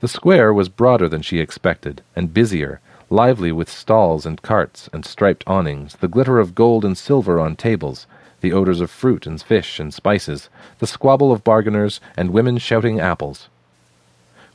The 0.00 0.08
square 0.08 0.52
was 0.52 0.68
broader 0.68 1.08
than 1.08 1.22
she 1.22 1.40
expected, 1.40 2.02
and 2.14 2.34
busier, 2.34 2.80
lively 3.10 3.50
with 3.50 3.70
stalls 3.70 4.26
and 4.26 4.42
carts 4.42 4.88
and 4.92 5.04
striped 5.04 5.42
awnings, 5.46 5.96
the 5.96 6.08
glitter 6.08 6.38
of 6.38 6.54
gold 6.54 6.84
and 6.84 6.96
silver 6.96 7.40
on 7.40 7.56
tables, 7.56 8.06
the 8.40 8.52
odors 8.52 8.80
of 8.80 8.90
fruit 8.90 9.26
and 9.26 9.42
fish 9.42 9.80
and 9.80 9.92
spices, 9.92 10.48
the 10.78 10.86
squabble 10.86 11.32
of 11.32 11.44
bargainers, 11.44 12.00
and 12.16 12.30
women 12.30 12.58
shouting 12.58 13.00
apples. 13.00 13.48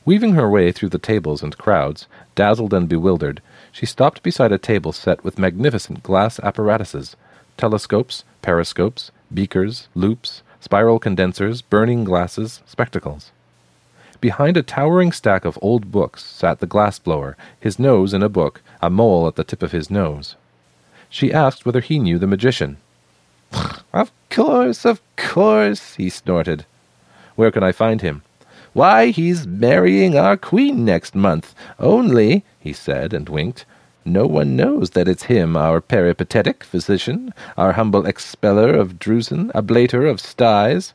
Weaving 0.04 0.34
her 0.34 0.50
way 0.50 0.72
through 0.72 0.88
the 0.88 0.98
tables 0.98 1.42
and 1.42 1.56
crowds, 1.56 2.06
dazzled 2.34 2.74
and 2.74 2.88
bewildered, 2.88 3.40
she 3.70 3.86
stopped 3.86 4.22
beside 4.22 4.52
a 4.52 4.58
table 4.58 4.92
set 4.92 5.22
with 5.22 5.38
magnificent 5.38 6.02
glass 6.02 6.40
apparatuses, 6.40 7.16
telescopes, 7.56 8.24
periscopes, 8.42 9.10
beakers, 9.32 9.88
loupes, 9.94 10.42
spiral 10.60 10.98
condensers, 10.98 11.62
burning 11.62 12.04
glasses, 12.04 12.62
spectacles. 12.66 13.30
Behind 14.20 14.56
a 14.56 14.62
towering 14.62 15.10
stack 15.10 15.44
of 15.44 15.58
old 15.60 15.90
books 15.90 16.24
sat 16.24 16.60
the 16.60 16.66
glass-blower, 16.66 17.36
his 17.58 17.78
nose 17.78 18.14
in 18.14 18.22
a 18.22 18.28
book, 18.28 18.62
a 18.80 18.88
mole 18.88 19.26
at 19.26 19.34
the 19.34 19.42
tip 19.42 19.62
of 19.62 19.72
his 19.72 19.90
nose. 19.90 20.36
She 21.08 21.32
asked 21.32 21.66
whether 21.66 21.80
he 21.80 21.98
knew 21.98 22.18
the 22.18 22.26
magician. 22.26 22.76
Of 23.92 24.10
course, 24.30 24.84
of 24.84 25.00
course, 25.16 25.94
he 25.94 26.08
snorted. 26.08 26.64
Where 27.36 27.50
can 27.50 27.62
I 27.62 27.72
find 27.72 28.00
him? 28.00 28.22
Why, 28.72 29.08
he's 29.08 29.46
marrying 29.46 30.16
our 30.16 30.36
queen 30.36 30.84
next 30.84 31.14
month. 31.14 31.54
Only, 31.78 32.44
he 32.58 32.72
said, 32.72 33.12
and 33.12 33.28
winked, 33.28 33.66
no 34.04 34.26
one 34.26 34.56
knows 34.56 34.90
that 34.90 35.06
it's 35.06 35.24
him, 35.24 35.56
our 35.56 35.80
peripatetic 35.80 36.64
physician, 36.64 37.32
our 37.56 37.72
humble 37.72 38.06
expeller 38.06 38.74
of 38.74 38.98
drusen, 38.98 39.52
ablator 39.52 40.10
of 40.10 40.20
styes. 40.20 40.94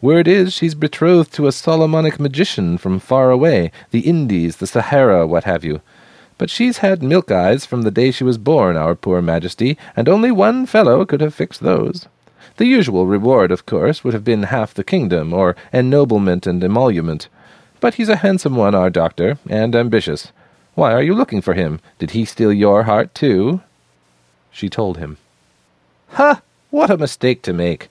Word 0.00 0.26
is 0.26 0.54
she's 0.54 0.74
betrothed 0.74 1.32
to 1.34 1.46
a 1.46 1.52
Solomonic 1.52 2.18
magician 2.18 2.78
from 2.78 2.98
far 2.98 3.30
away, 3.30 3.70
the 3.90 4.00
Indies, 4.00 4.56
the 4.56 4.66
Sahara, 4.66 5.26
what 5.26 5.44
have 5.44 5.64
you. 5.64 5.82
But 6.40 6.48
she's 6.48 6.78
had 6.78 7.02
milk 7.02 7.30
eyes 7.30 7.66
from 7.66 7.82
the 7.82 7.90
day 7.90 8.10
she 8.10 8.24
was 8.24 8.38
born, 8.38 8.74
our 8.74 8.94
poor 8.94 9.20
Majesty, 9.20 9.76
and 9.94 10.08
only 10.08 10.30
one 10.30 10.64
fellow 10.64 11.04
could 11.04 11.20
have 11.20 11.34
fixed 11.34 11.60
those. 11.60 12.08
The 12.56 12.64
usual 12.64 13.06
reward, 13.06 13.52
of 13.52 13.66
course, 13.66 14.02
would 14.02 14.14
have 14.14 14.24
been 14.24 14.44
half 14.44 14.72
the 14.72 14.82
kingdom, 14.82 15.34
or 15.34 15.54
ennoblement 15.70 16.46
and 16.46 16.64
emolument. 16.64 17.28
But 17.78 17.96
he's 17.96 18.08
a 18.08 18.24
handsome 18.24 18.56
one, 18.56 18.74
our 18.74 18.88
doctor, 18.88 19.36
and 19.50 19.76
ambitious. 19.76 20.32
Why 20.74 20.94
are 20.94 21.02
you 21.02 21.12
looking 21.12 21.42
for 21.42 21.52
him? 21.52 21.78
Did 21.98 22.12
he 22.12 22.24
steal 22.24 22.54
your 22.54 22.84
heart, 22.84 23.14
too? 23.14 23.60
She 24.50 24.70
told 24.70 24.96
him. 24.96 25.18
Ha! 26.12 26.40
What 26.70 26.88
a 26.88 26.96
mistake 26.96 27.42
to 27.42 27.52
make! 27.52 27.90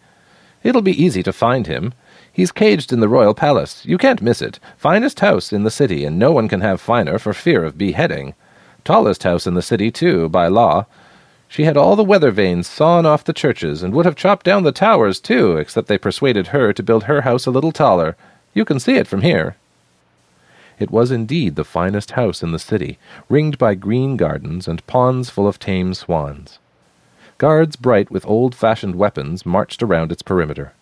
It'll 0.64 0.82
be 0.82 1.00
easy 1.00 1.22
to 1.22 1.32
find 1.32 1.68
him. 1.68 1.94
He's 2.34 2.52
caged 2.52 2.92
in 2.92 3.00
the 3.00 3.10
royal 3.10 3.36
palace. 3.36 3.86
You 3.86 4.00
can't 4.00 4.24
miss 4.24 4.42
it. 4.42 4.60
Finest 4.76 5.20
house 5.20 5.54
in 5.54 5.66
the 5.66 5.70
city, 5.70 6.04
and 6.04 6.18
no 6.18 6.32
one 6.32 6.48
can 6.48 6.62
have 6.62 6.82
finer 6.82 7.20
for 7.20 7.32
fear 7.32 7.64
of 7.64 7.78
beheading. 7.78 8.34
Tallest 8.90 9.22
house 9.22 9.46
in 9.46 9.54
the 9.54 9.62
city, 9.62 9.92
too, 9.92 10.30
by 10.30 10.48
law. 10.48 10.88
She 11.48 11.66
had 11.66 11.78
all 11.78 11.96
the 11.96 12.04
weather 12.04 12.32
vanes 12.32 12.66
sawn 12.66 13.06
off 13.06 13.24
the 13.24 13.34
churches, 13.34 13.84
and 13.84 13.94
would 13.94 14.06
have 14.08 14.16
chopped 14.16 14.44
down 14.44 14.64
the 14.64 14.72
towers, 14.72 15.20
too, 15.20 15.58
except 15.58 15.88
they 15.88 16.00
persuaded 16.00 16.48
her 16.48 16.74
to 16.74 16.82
build 16.82 17.04
her 17.04 17.22
house 17.22 17.46
a 17.46 17.52
little 17.52 17.72
taller. 17.72 18.18
You 18.56 18.66
can 18.66 18.80
see 18.80 18.96
it 18.96 19.06
from 19.06 19.22
here. 19.22 19.58
It 20.80 20.90
was 20.90 21.12
indeed 21.12 21.56
the 21.56 21.64
finest 21.64 22.14
house 22.14 22.42
in 22.42 22.52
the 22.52 22.58
city, 22.58 22.98
ringed 23.30 23.60
by 23.60 23.76
green 23.76 24.18
gardens 24.18 24.68
and 24.68 24.88
ponds 24.88 25.30
full 25.30 25.48
of 25.48 25.60
tame 25.60 25.94
swans. 25.94 26.58
Guards 27.38 27.76
bright 27.76 28.10
with 28.10 28.26
old-fashioned 28.26 28.96
weapons 28.96 29.46
marched 29.46 29.84
around 29.84 30.12
its 30.12 30.24
perimeter. 30.24 30.74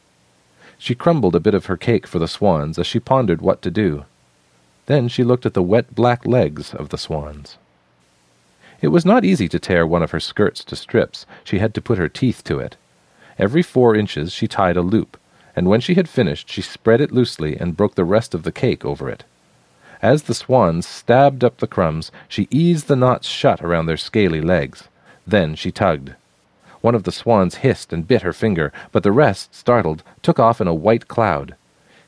She 0.78 0.96
crumbled 0.96 1.36
a 1.36 1.41
bit 1.41 1.54
of 1.54 1.65
her 1.65 1.76
cake 1.76 2.08
for 2.08 2.20
the 2.20 2.30
swans 2.30 2.80
as 2.80 2.88
she 2.88 3.02
pondered 3.02 3.41
what 3.41 3.62
to 3.63 3.70
do. 3.70 4.06
Then 4.86 5.10
she 5.10 5.26
looked 5.26 5.46
at 5.46 5.54
the 5.54 5.62
wet 5.62 5.93
black 5.93 6.26
legs 6.26 6.74
of 6.74 6.88
the 6.88 6.98
swans. 6.98 7.58
It 8.81 8.89
was 8.89 9.05
not 9.05 9.25
easy 9.25 9.47
to 9.49 9.59
tear 9.59 9.87
one 9.87 10.03
of 10.03 10.11
her 10.11 10.19
skirts 10.19 10.63
to 10.65 10.75
strips. 10.75 11.25
She 11.43 11.59
had 11.59 11.73
to 11.73 11.81
put 11.81 11.97
her 11.97 12.09
teeth 12.09 12.43
to 12.45 12.59
it. 12.59 12.77
Every 13.39 13.63
four 13.63 13.95
inches 13.95 14.31
she 14.31 14.47
tied 14.47 14.77
a 14.77 14.81
loop, 14.81 15.17
and 15.55 15.67
when 15.67 15.81
she 15.81 15.95
had 15.95 16.07
finished 16.09 16.49
she 16.49 16.61
spread 16.61 17.01
it 17.01 17.11
loosely 17.11 17.57
and 17.57 17.77
broke 17.77 17.95
the 17.95 18.03
rest 18.05 18.33
of 18.33 18.43
the 18.43 18.51
cake 18.51 18.85
over 18.85 19.09
it. 19.09 19.23
As 20.01 20.23
the 20.23 20.35
swans 20.35 20.87
stabbed 20.87 21.43
up 21.43 21.57
the 21.57 21.67
crumbs, 21.67 22.11
she 22.27 22.47
eased 22.51 22.87
the 22.87 22.95
knots 22.95 23.27
shut 23.27 23.63
around 23.63 23.87
their 23.87 23.97
scaly 23.97 24.41
legs. 24.41 24.87
Then 25.25 25.55
she 25.55 25.71
tugged. 25.71 26.13
One 26.81 26.93
of 26.93 27.03
the 27.03 27.11
swans 27.11 27.55
hissed 27.55 27.91
and 27.91 28.07
bit 28.07 28.21
her 28.21 28.33
finger, 28.33 28.71
but 28.91 29.01
the 29.01 29.11
rest, 29.11 29.55
startled, 29.55 30.03
took 30.21 30.39
off 30.39 30.61
in 30.61 30.67
a 30.67 30.73
white 30.73 31.07
cloud. 31.07 31.55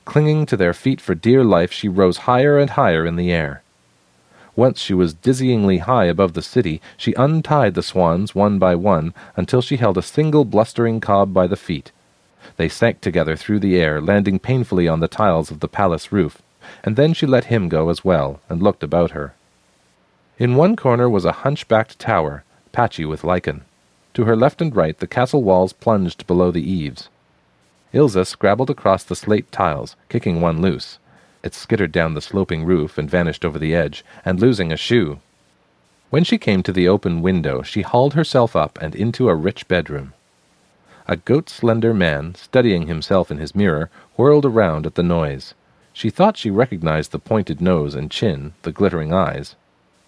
Clinging 0.05 0.45
to 0.45 0.58
their 0.58 0.73
feet 0.73 1.01
for 1.01 1.15
dear 1.15 1.43
life, 1.43 1.71
she 1.71 1.88
rose 1.88 2.19
higher 2.29 2.60
and 2.60 2.71
higher 2.71 3.05
in 3.05 3.15
the 3.15 3.32
air. 3.32 3.63
Once 4.65 4.80
she 4.80 4.93
was 4.93 5.13
dizzyingly 5.13 5.80
high 5.80 6.06
above 6.06 6.34
the 6.34 6.41
city, 6.56 6.82
she 6.98 7.13
untied 7.13 7.74
the 7.74 7.89
swans 7.91 8.36
one 8.36 8.60
by 8.60 8.76
one 8.76 9.13
until 9.36 9.62
she 9.62 9.78
held 9.78 9.98
a 9.98 10.10
single 10.15 10.43
blustering 10.43 11.00
cob 11.00 11.34
by 11.34 11.48
the 11.48 11.62
feet. 11.67 11.91
They 12.58 12.69
sank 12.69 13.02
together 13.02 13.36
through 13.36 13.60
the 13.62 13.78
air, 13.78 14.02
landing 14.02 14.38
painfully 14.38 14.88
on 14.88 15.00
the 15.00 15.08
tiles 15.08 15.50
of 15.50 15.62
the 15.62 15.74
palace 15.80 16.12
roof 16.12 16.41
and 16.84 16.95
then 16.95 17.13
she 17.13 17.26
let 17.26 17.45
him 17.45 17.69
go 17.69 17.89
as 17.89 18.06
well, 18.06 18.39
and 18.50 18.62
looked 18.62 18.84
about 18.84 19.12
her. 19.12 19.34
In 20.38 20.56
one 20.56 20.76
corner 20.76 21.10
was 21.10 21.26
a 21.26 21.43
hunchbacked 21.43 22.00
tower, 22.00 22.43
patchy 22.72 23.06
with 23.06 23.24
lichen. 23.24 23.63
To 24.13 24.26
her 24.26 24.36
left 24.36 24.62
and 24.62 24.76
right 24.76 24.98
the 24.98 25.08
castle 25.08 25.43
walls 25.43 25.74
plunged 25.74 26.28
below 26.28 26.52
the 26.52 26.63
eaves. 26.63 27.10
Ilse 27.93 28.28
scrabbled 28.28 28.69
across 28.69 29.04
the 29.04 29.15
slate 29.15 29.52
tiles, 29.52 29.95
kicking 30.10 30.41
one 30.41 30.62
loose. 30.62 31.00
It 31.41 31.54
skittered 31.54 31.91
down 31.91 32.13
the 32.13 32.21
sloping 32.21 32.65
roof 32.65 32.97
and 32.97 33.10
vanished 33.10 33.45
over 33.45 33.58
the 33.58 33.73
edge, 33.73 34.04
and 34.25 34.39
losing 34.39 34.71
a 34.71 34.78
shoe. 34.78 35.19
When 36.10 36.23
she 36.23 36.38
came 36.38 36.63
to 36.63 36.71
the 36.71 36.88
open 36.88 37.21
window, 37.21 37.62
she 37.62 37.82
hauled 37.82 38.13
herself 38.15 38.56
up 38.56 38.78
and 38.82 38.95
into 38.95 39.30
a 39.30 39.36
rich 39.36 39.67
bedroom. 39.67 40.13
A 41.08 41.15
goat-slender 41.15 41.93
man, 41.93 42.36
studying 42.36 42.88
himself 42.88 43.32
in 43.32 43.38
his 43.38 43.56
mirror, 43.56 43.89
whirled 44.15 44.45
around 44.45 44.86
at 44.86 44.95
the 44.95 45.04
noise. 45.04 45.54
She 45.93 46.10
thought 46.10 46.38
she 46.38 46.52
recognized 46.52 47.12
the 47.12 47.19
pointed 47.19 47.62
nose 47.62 47.95
and 47.95 48.12
chin, 48.12 48.54
the 48.63 48.71
glittering 48.71 49.13
eyes. 49.13 49.56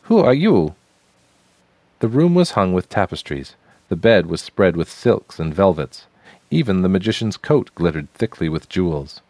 Who 0.04 0.20
are 0.20 0.34
you? 0.34 0.76
The 2.00 2.08
room 2.08 2.36
was 2.36 2.52
hung 2.52 2.74
with 2.74 2.89
tapestries. 2.89 3.56
The 3.89 3.96
bed 3.96 4.26
was 4.26 4.41
spread 4.41 4.76
with 4.76 4.89
silks 4.89 5.39
and 5.39 5.54
velvets. 5.54 6.08
Even 6.50 6.82
the 6.82 6.89
magician's 6.89 7.38
coat 7.38 7.72
glittered 7.76 8.12
thickly 8.13 8.50
with 8.50 8.70
jewels. 8.70 9.22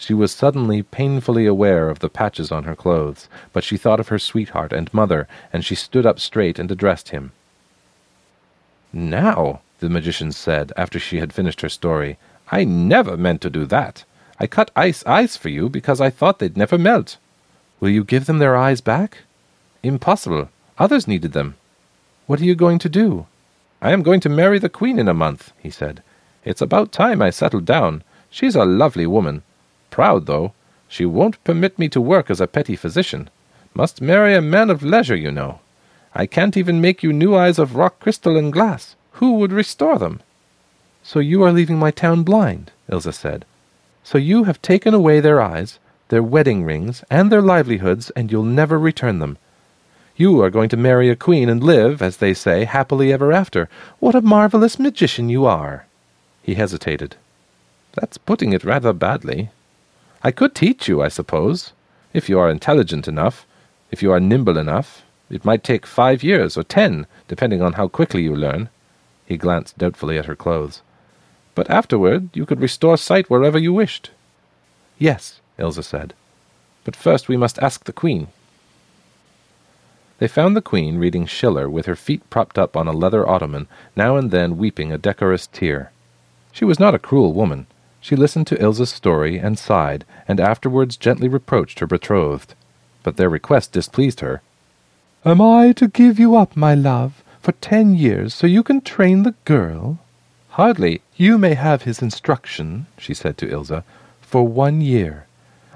She 0.00 0.14
was 0.14 0.30
suddenly 0.30 0.82
painfully 0.82 1.44
aware 1.44 1.90
of 1.90 1.98
the 1.98 2.08
patches 2.08 2.52
on 2.52 2.62
her 2.64 2.76
clothes, 2.76 3.28
but 3.52 3.64
she 3.64 3.76
thought 3.76 3.98
of 3.98 4.08
her 4.08 4.18
sweetheart 4.18 4.72
and 4.72 4.94
mother, 4.94 5.26
and 5.52 5.64
she 5.64 5.74
stood 5.74 6.06
up 6.06 6.20
straight 6.20 6.60
and 6.60 6.70
addressed 6.70 7.08
him. 7.08 7.32
Now, 8.92 9.60
the 9.80 9.88
magician 9.88 10.30
said, 10.30 10.72
after 10.76 11.00
she 11.00 11.18
had 11.18 11.32
finished 11.32 11.62
her 11.62 11.68
story, 11.68 12.16
I 12.50 12.62
never 12.62 13.16
meant 13.16 13.40
to 13.42 13.50
do 13.50 13.66
that. 13.66 14.04
I 14.38 14.46
cut 14.46 14.70
ice 14.76 15.04
eyes 15.04 15.36
for 15.36 15.48
you 15.48 15.68
because 15.68 16.00
I 16.00 16.10
thought 16.10 16.38
they'd 16.38 16.56
never 16.56 16.78
melt. 16.78 17.16
Will 17.80 17.90
you 17.90 18.04
give 18.04 18.26
them 18.26 18.38
their 18.38 18.56
eyes 18.56 18.80
back? 18.80 19.18
Impossible. 19.82 20.48
Others 20.78 21.08
needed 21.08 21.32
them. 21.32 21.56
What 22.26 22.40
are 22.40 22.44
you 22.44 22.54
going 22.54 22.78
to 22.78 22.88
do? 22.88 23.26
I 23.82 23.90
am 23.90 24.02
going 24.02 24.20
to 24.20 24.28
marry 24.28 24.60
the 24.60 24.68
queen 24.68 24.98
in 24.98 25.08
a 25.08 25.14
month, 25.14 25.52
he 25.58 25.70
said. 25.70 26.02
It's 26.44 26.62
about 26.62 26.92
time 26.92 27.20
I 27.20 27.30
settled 27.30 27.64
down. 27.64 28.04
She's 28.30 28.54
a 28.54 28.64
lovely 28.64 29.06
woman. 29.06 29.42
Proud, 29.90 30.26
though. 30.26 30.52
She 30.88 31.04
won't 31.04 31.42
permit 31.44 31.78
me 31.78 31.88
to 31.90 32.00
work 32.00 32.30
as 32.30 32.40
a 32.40 32.46
petty 32.46 32.76
physician. 32.76 33.30
Must 33.74 34.00
marry 34.00 34.34
a 34.34 34.40
man 34.40 34.70
of 34.70 34.82
leisure, 34.82 35.16
you 35.16 35.30
know. 35.30 35.60
I 36.14 36.26
can't 36.26 36.56
even 36.56 36.80
make 36.80 37.02
you 37.02 37.12
new 37.12 37.36
eyes 37.36 37.58
of 37.58 37.76
rock 37.76 38.00
crystal 38.00 38.36
and 38.36 38.52
glass. 38.52 38.96
Who 39.12 39.34
would 39.34 39.52
restore 39.52 39.98
them? 39.98 40.20
So 41.02 41.18
you 41.20 41.42
are 41.42 41.52
leaving 41.52 41.78
my 41.78 41.90
town 41.90 42.22
blind, 42.22 42.72
Ilse 42.90 43.16
said. 43.16 43.44
So 44.02 44.18
you 44.18 44.44
have 44.44 44.62
taken 44.62 44.94
away 44.94 45.20
their 45.20 45.40
eyes, 45.40 45.78
their 46.08 46.22
wedding 46.22 46.64
rings, 46.64 47.04
and 47.10 47.30
their 47.30 47.42
livelihoods, 47.42 48.10
and 48.10 48.32
you'll 48.32 48.42
never 48.42 48.78
return 48.78 49.18
them. 49.18 49.38
You 50.16 50.40
are 50.42 50.50
going 50.50 50.68
to 50.70 50.76
marry 50.76 51.10
a 51.10 51.16
queen 51.16 51.48
and 51.48 51.62
live, 51.62 52.02
as 52.02 52.16
they 52.16 52.34
say, 52.34 52.64
happily 52.64 53.12
ever 53.12 53.32
after. 53.32 53.68
What 54.00 54.14
a 54.14 54.20
marvelous 54.20 54.78
magician 54.78 55.28
you 55.28 55.46
are! 55.46 55.86
He 56.42 56.54
hesitated. 56.54 57.16
That's 57.94 58.18
putting 58.18 58.52
it 58.52 58.64
rather 58.64 58.92
badly. 58.92 59.50
I 60.22 60.30
could 60.30 60.54
teach 60.54 60.88
you, 60.88 61.00
I 61.00 61.08
suppose, 61.08 61.72
if 62.12 62.28
you 62.28 62.38
are 62.38 62.50
intelligent 62.50 63.06
enough, 63.06 63.46
if 63.90 64.02
you 64.02 64.12
are 64.12 64.20
nimble 64.20 64.58
enough. 64.58 65.02
It 65.30 65.44
might 65.44 65.62
take 65.62 65.86
five 65.86 66.22
years 66.22 66.56
or 66.56 66.62
ten, 66.62 67.06
depending 67.28 67.60
on 67.62 67.74
how 67.74 67.86
quickly 67.86 68.22
you 68.22 68.34
learn. 68.34 68.70
He 69.26 69.36
glanced 69.36 69.76
doubtfully 69.76 70.18
at 70.18 70.24
her 70.24 70.34
clothes. 70.34 70.80
But 71.54 71.68
afterward 71.68 72.30
you 72.32 72.46
could 72.46 72.60
restore 72.60 72.96
sight 72.96 73.28
wherever 73.28 73.58
you 73.58 73.72
wished. 73.72 74.10
Yes, 74.98 75.40
Ilse 75.58 75.86
said. 75.86 76.14
But 76.84 76.96
first 76.96 77.28
we 77.28 77.36
must 77.36 77.58
ask 77.58 77.84
the 77.84 77.92
queen. 77.92 78.28
They 80.18 80.28
found 80.28 80.56
the 80.56 80.62
queen 80.62 80.98
reading 80.98 81.26
Schiller 81.26 81.68
with 81.70 81.86
her 81.86 81.94
feet 81.94 82.28
propped 82.30 82.58
up 82.58 82.76
on 82.76 82.88
a 82.88 82.92
leather 82.92 83.28
ottoman, 83.28 83.68
now 83.94 84.16
and 84.16 84.32
then 84.32 84.56
weeping 84.56 84.90
a 84.90 84.98
decorous 84.98 85.46
tear. 85.46 85.92
She 86.50 86.64
was 86.64 86.80
not 86.80 86.94
a 86.94 86.98
cruel 86.98 87.32
woman. 87.32 87.67
She 88.00 88.16
listened 88.16 88.46
to 88.46 88.62
Ilse's 88.62 88.90
story 88.90 89.38
and 89.38 89.58
sighed, 89.58 90.04
and 90.26 90.40
afterwards 90.40 90.96
gently 90.96 91.28
reproached 91.28 91.80
her 91.80 91.86
betrothed. 91.86 92.54
But 93.02 93.16
their 93.16 93.28
request 93.28 93.72
displeased 93.72 94.20
her. 94.20 94.42
Am 95.24 95.40
I 95.40 95.72
to 95.72 95.88
give 95.88 96.18
you 96.18 96.36
up, 96.36 96.56
my 96.56 96.74
love, 96.74 97.22
for 97.40 97.52
ten 97.52 97.94
years, 97.94 98.34
so 98.34 98.46
you 98.46 98.62
can 98.62 98.80
train 98.80 99.22
the 99.22 99.34
girl? 99.44 99.98
Hardly. 100.50 101.02
You 101.16 101.38
may 101.38 101.54
have 101.54 101.82
his 101.82 102.02
instruction, 102.02 102.86
she 102.98 103.14
said 103.14 103.36
to 103.38 103.50
Ilse, 103.50 103.82
for 104.20 104.46
one 104.46 104.80
year. 104.80 105.26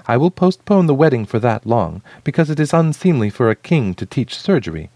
I 0.07 0.17
will 0.17 0.31
postpone 0.31 0.87
the 0.87 0.93
wedding 0.93 1.25
for 1.25 1.39
that 1.39 1.65
long, 1.65 2.01
because 2.23 2.49
it 2.49 2.59
is 2.59 2.73
unseemly 2.73 3.29
for 3.29 3.49
a 3.49 3.55
king 3.55 3.93
to 3.95 4.05
teach 4.05 4.37
surgery. 4.37 4.89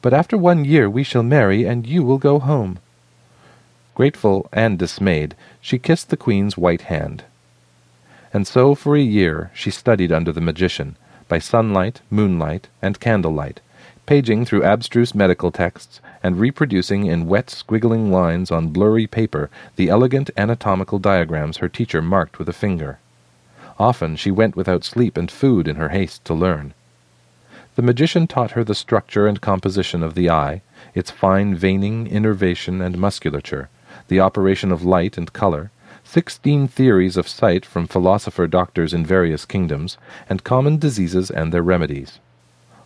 But 0.00 0.12
after 0.12 0.36
one 0.36 0.64
year 0.64 0.88
we 0.90 1.02
shall 1.02 1.22
marry, 1.22 1.64
and 1.64 1.86
you 1.86 2.02
will 2.02 2.18
go 2.18 2.38
home. 2.38 2.78
Grateful 3.94 4.48
and 4.52 4.78
dismayed, 4.78 5.34
she 5.60 5.78
kissed 5.78 6.08
the 6.08 6.16
queen's 6.16 6.56
white 6.56 6.82
hand. 6.82 7.24
And 8.32 8.46
so 8.46 8.74
for 8.74 8.96
a 8.96 9.00
year 9.00 9.50
she 9.52 9.70
studied 9.70 10.10
under 10.10 10.32
the 10.32 10.40
magician, 10.40 10.96
by 11.28 11.38
sunlight, 11.38 12.00
moonlight, 12.10 12.68
and 12.80 12.98
candlelight, 12.98 13.60
paging 14.06 14.46
through 14.46 14.64
abstruse 14.64 15.14
medical 15.14 15.50
texts, 15.50 16.00
and 16.22 16.40
reproducing 16.40 17.04
in 17.04 17.26
wet 17.26 17.46
squiggling 17.48 18.10
lines 18.10 18.50
on 18.50 18.68
blurry 18.68 19.06
paper 19.06 19.50
the 19.76 19.90
elegant 19.90 20.30
anatomical 20.38 20.98
diagrams 20.98 21.58
her 21.58 21.68
teacher 21.68 22.00
marked 22.00 22.38
with 22.38 22.48
a 22.48 22.54
finger. 22.54 22.98
Often 23.78 24.16
she 24.16 24.30
went 24.30 24.56
without 24.56 24.84
sleep 24.84 25.18
and 25.18 25.30
food 25.30 25.68
in 25.68 25.76
her 25.76 25.90
haste 25.90 26.24
to 26.24 26.34
learn. 26.34 26.72
The 27.74 27.82
magician 27.82 28.26
taught 28.26 28.52
her 28.52 28.64
the 28.64 28.74
structure 28.74 29.26
and 29.26 29.40
composition 29.40 30.02
of 30.02 30.14
the 30.14 30.30
eye, 30.30 30.62
its 30.94 31.10
fine 31.10 31.54
veining, 31.54 32.06
innervation, 32.06 32.80
and 32.80 32.98
musculature, 32.98 33.68
the 34.12 34.20
operation 34.20 34.70
of 34.70 34.84
light 34.84 35.16
and 35.16 35.32
color, 35.32 35.70
sixteen 36.04 36.68
theories 36.68 37.16
of 37.16 37.26
sight 37.26 37.64
from 37.64 37.86
philosopher 37.86 38.46
doctors 38.46 38.92
in 38.92 39.06
various 39.06 39.46
kingdoms, 39.46 39.96
and 40.28 40.44
common 40.44 40.76
diseases 40.76 41.30
and 41.30 41.50
their 41.50 41.62
remedies. 41.62 42.18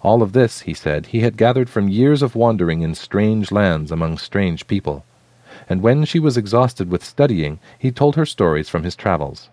All 0.03 0.23
of 0.23 0.35
this, 0.35 0.61
he 0.61 0.73
said, 0.73 1.07
he 1.07 1.23
had 1.23 1.37
gathered 1.37 1.69
from 1.69 1.89
years 1.89 2.23
of 2.23 2.37
wandering 2.37 2.83
in 2.83 2.95
strange 2.95 3.51
lands 3.51 3.91
among 3.91 4.19
strange 4.19 4.69
people. 4.69 5.05
And 5.69 5.83
when 5.83 6.05
she 6.05 6.21
was 6.21 6.37
exhausted 6.37 6.93
with 6.93 7.03
studying, 7.03 7.59
he 7.77 7.91
told 7.91 8.15
her 8.15 8.25
stories 8.25 8.69
from 8.69 8.85
his 8.85 8.95
travels. 8.95 9.49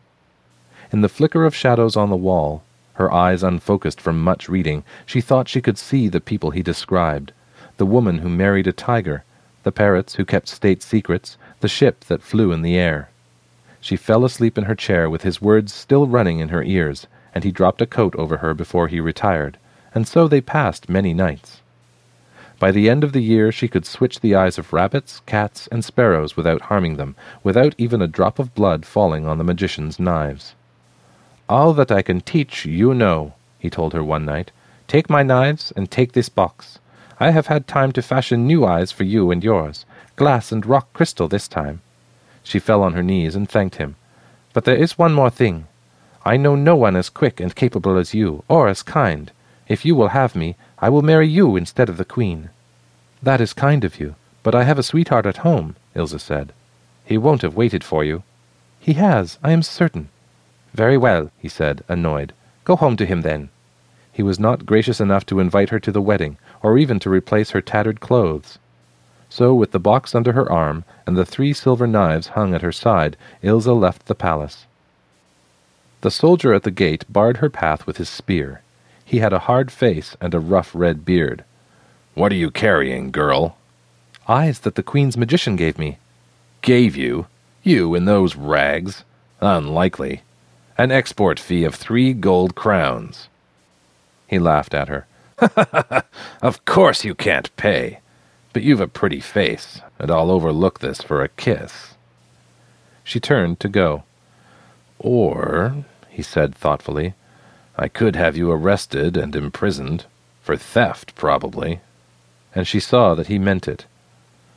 In 0.91 1.01
the 1.01 1.09
flicker 1.09 1.43
of 1.43 1.55
shadows 1.55 1.95
on 1.95 2.11
the 2.11 2.15
wall, 2.15 2.61
her 3.01 3.11
eyes 3.11 3.41
unfocused 3.41 3.99
from 3.99 4.21
much 4.21 4.47
reading, 4.47 4.83
she 5.07 5.21
thought 5.21 5.49
she 5.49 5.59
could 5.59 5.79
see 5.79 6.07
the 6.07 6.21
people 6.21 6.51
he 6.51 6.61
described 6.61 7.33
the 7.77 7.87
woman 7.87 8.19
who 8.19 8.29
married 8.29 8.67
a 8.67 8.71
tiger, 8.71 9.23
the 9.63 9.71
parrots 9.71 10.15
who 10.15 10.25
kept 10.25 10.47
state 10.47 10.83
secrets, 10.83 11.37
the 11.63 11.67
ship 11.67 12.05
that 12.05 12.21
flew 12.21 12.51
in 12.51 12.61
the 12.61 12.77
air. 12.77 13.09
She 13.81 13.95
fell 13.95 14.23
asleep 14.23 14.55
in 14.59 14.65
her 14.65 14.75
chair 14.75 15.09
with 15.09 15.23
his 15.23 15.41
words 15.41 15.73
still 15.73 16.05
running 16.05 16.37
in 16.37 16.49
her 16.49 16.61
ears, 16.61 17.07
and 17.33 17.43
he 17.43 17.51
dropped 17.51 17.81
a 17.81 17.87
coat 17.87 18.13
over 18.15 18.37
her 18.37 18.53
before 18.53 18.87
he 18.87 18.99
retired 18.99 19.57
and 19.95 20.07
so 20.07 20.27
they 20.27 20.41
passed 20.41 20.89
many 20.89 21.13
nights. 21.13 21.61
By 22.59 22.71
the 22.71 22.89
end 22.89 23.03
of 23.03 23.13
the 23.13 23.21
year 23.21 23.51
she 23.51 23.67
could 23.67 23.85
switch 23.85 24.19
the 24.19 24.35
eyes 24.35 24.57
of 24.57 24.73
rabbits, 24.73 25.21
cats, 25.25 25.67
and 25.67 25.83
sparrows 25.83 26.37
without 26.37 26.63
harming 26.63 26.97
them, 26.97 27.15
without 27.43 27.75
even 27.77 28.01
a 28.01 28.07
drop 28.07 28.39
of 28.39 28.55
blood 28.55 28.85
falling 28.85 29.27
on 29.27 29.37
the 29.37 29.43
magician's 29.43 29.99
knives. 29.99 30.55
All 31.49 31.73
that 31.73 31.91
I 31.91 32.01
can 32.01 32.21
teach 32.21 32.65
you 32.65 32.93
know, 32.93 33.33
he 33.59 33.69
told 33.69 33.93
her 33.93 34.03
one 34.03 34.25
night. 34.25 34.51
Take 34.87 35.09
my 35.09 35.23
knives 35.23 35.73
and 35.75 35.89
take 35.89 36.13
this 36.13 36.29
box. 36.29 36.79
I 37.19 37.31
have 37.31 37.47
had 37.47 37.67
time 37.67 37.91
to 37.93 38.01
fashion 38.01 38.47
new 38.47 38.65
eyes 38.65 38.91
for 38.91 39.03
you 39.03 39.29
and 39.31 39.43
yours, 39.43 39.85
glass 40.15 40.51
and 40.51 40.65
rock 40.65 40.91
crystal 40.93 41.27
this 41.27 41.47
time. 41.47 41.81
She 42.43 42.59
fell 42.59 42.83
on 42.83 42.93
her 42.93 43.03
knees 43.03 43.35
and 43.35 43.49
thanked 43.49 43.75
him. 43.75 43.95
But 44.53 44.65
there 44.65 44.75
is 44.75 44.97
one 44.97 45.13
more 45.13 45.29
thing. 45.29 45.67
I 46.25 46.37
know 46.37 46.55
no 46.55 46.75
one 46.75 46.95
as 46.95 47.09
quick 47.09 47.39
and 47.39 47.55
capable 47.55 47.97
as 47.97 48.13
you, 48.13 48.43
or 48.47 48.67
as 48.67 48.83
kind. 48.83 49.31
If 49.67 49.85
you 49.85 49.95
will 49.95 50.09
have 50.09 50.35
me, 50.35 50.55
I 50.79 50.89
will 50.89 51.01
marry 51.01 51.27
you 51.27 51.55
instead 51.55 51.89
of 51.89 51.97
the 51.97 52.05
queen. 52.05 52.49
That 53.21 53.41
is 53.41 53.53
kind 53.53 53.83
of 53.83 53.99
you, 53.99 54.15
but 54.43 54.53
I 54.53 54.63
have 54.63 54.77
a 54.77 54.83
sweetheart 54.83 55.25
at 55.25 55.37
home, 55.37 55.75
Ilse 55.95 56.21
said. 56.21 56.53
He 57.05 57.17
won't 57.17 57.41
have 57.41 57.55
waited 57.55 57.83
for 57.83 58.03
you. 58.03 58.23
He 58.79 58.93
has, 58.93 59.39
I 59.43 59.51
am 59.51 59.63
certain. 59.63 60.09
Very 60.73 60.97
well, 60.97 61.31
he 61.39 61.47
said, 61.47 61.83
annoyed. 61.87 62.33
Go 62.63 62.75
home 62.75 62.97
to 62.97 63.05
him 63.05 63.21
then. 63.21 63.49
He 64.11 64.23
was 64.23 64.39
not 64.39 64.65
gracious 64.65 64.99
enough 64.99 65.25
to 65.27 65.39
invite 65.39 65.69
her 65.69 65.79
to 65.79 65.91
the 65.91 66.01
wedding, 66.01 66.37
or 66.61 66.77
even 66.77 66.99
to 66.99 67.09
replace 67.09 67.51
her 67.51 67.61
tattered 67.61 67.99
clothes. 67.99 68.59
So, 69.35 69.55
with 69.55 69.71
the 69.71 69.79
box 69.79 70.13
under 70.13 70.33
her 70.33 70.51
arm, 70.51 70.83
and 71.07 71.17
the 71.17 71.25
three 71.25 71.53
silver 71.53 71.87
knives 71.87 72.27
hung 72.37 72.53
at 72.53 72.61
her 72.61 72.71
side, 72.71 73.17
Ilse 73.41 73.65
left 73.65 74.05
the 74.05 74.13
palace. 74.13 74.67
The 76.01 76.11
soldier 76.11 76.53
at 76.53 76.61
the 76.61 76.69
gate 76.69 77.03
barred 77.09 77.37
her 77.37 77.49
path 77.49 77.87
with 77.87 77.97
his 77.97 78.09
spear. 78.09 78.61
He 79.03 79.17
had 79.17 79.33
a 79.33 79.49
hard 79.49 79.71
face 79.71 80.15
and 80.21 80.35
a 80.35 80.39
rough 80.39 80.69
red 80.75 81.03
beard. 81.03 81.43
What 82.13 82.31
are 82.31 82.35
you 82.35 82.51
carrying, 82.51 83.09
girl? 83.09 83.57
Eyes 84.27 84.59
that 84.59 84.75
the 84.75 84.83
Queen's 84.83 85.17
magician 85.17 85.55
gave 85.55 85.79
me. 85.79 85.97
Gave 86.61 86.95
you? 86.95 87.25
You 87.63 87.95
in 87.95 88.05
those 88.05 88.35
rags? 88.35 89.03
Unlikely. 89.41 90.21
An 90.77 90.91
export 90.91 91.39
fee 91.39 91.63
of 91.63 91.73
three 91.73 92.13
gold 92.13 92.53
crowns. 92.53 93.29
He 94.27 94.37
laughed 94.37 94.75
at 94.75 94.89
her. 94.89 95.07
of 96.43 96.63
course 96.65 97.03
you 97.03 97.15
can't 97.15 97.49
pay. 97.55 97.97
But 98.53 98.63
you've 98.63 98.79
a 98.79 98.87
pretty 98.87 99.19
face, 99.19 99.81
and 99.99 100.11
I'll 100.11 100.31
overlook 100.31 100.79
this 100.79 101.01
for 101.01 101.21
a 101.21 101.27
kiss. 101.27 101.95
She 103.03 103.19
turned 103.19 103.59
to 103.59 103.67
go. 103.67 104.03
Or, 104.99 105.85
he 106.09 106.21
said 106.21 106.55
thoughtfully, 106.55 107.15
I 107.75 107.87
could 107.87 108.15
have 108.15 108.37
you 108.37 108.51
arrested 108.51 109.17
and 109.17 109.35
imprisoned. 109.35 110.05
For 110.43 110.55
theft, 110.55 111.15
probably. 111.15 111.79
And 112.53 112.67
she 112.67 112.79
saw 112.79 113.15
that 113.15 113.27
he 113.27 113.39
meant 113.39 113.67
it. 113.67 113.85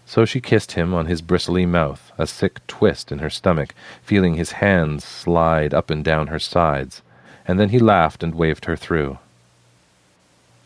So 0.05 0.25
she 0.25 0.41
kissed 0.41 0.73
him 0.73 0.93
on 0.93 1.07
his 1.07 1.23
bristly 1.23 1.65
mouth, 1.65 2.13
a 2.19 2.27
sick 2.27 2.65
twist 2.67 3.11
in 3.11 3.21
her 3.21 3.31
stomach, 3.31 3.75
feeling 4.03 4.35
his 4.35 4.53
hands 4.53 5.05
slide 5.05 5.73
up 5.73 5.91
and 5.91 6.05
down 6.05 6.27
her 6.27 6.39
sides, 6.39 7.03
and 7.47 7.59
then 7.59 7.71
he 7.71 7.79
laughed 7.79 8.23
and 8.23 8.35
waved 8.35 8.67
her 8.67 8.77
through. 8.77 9.19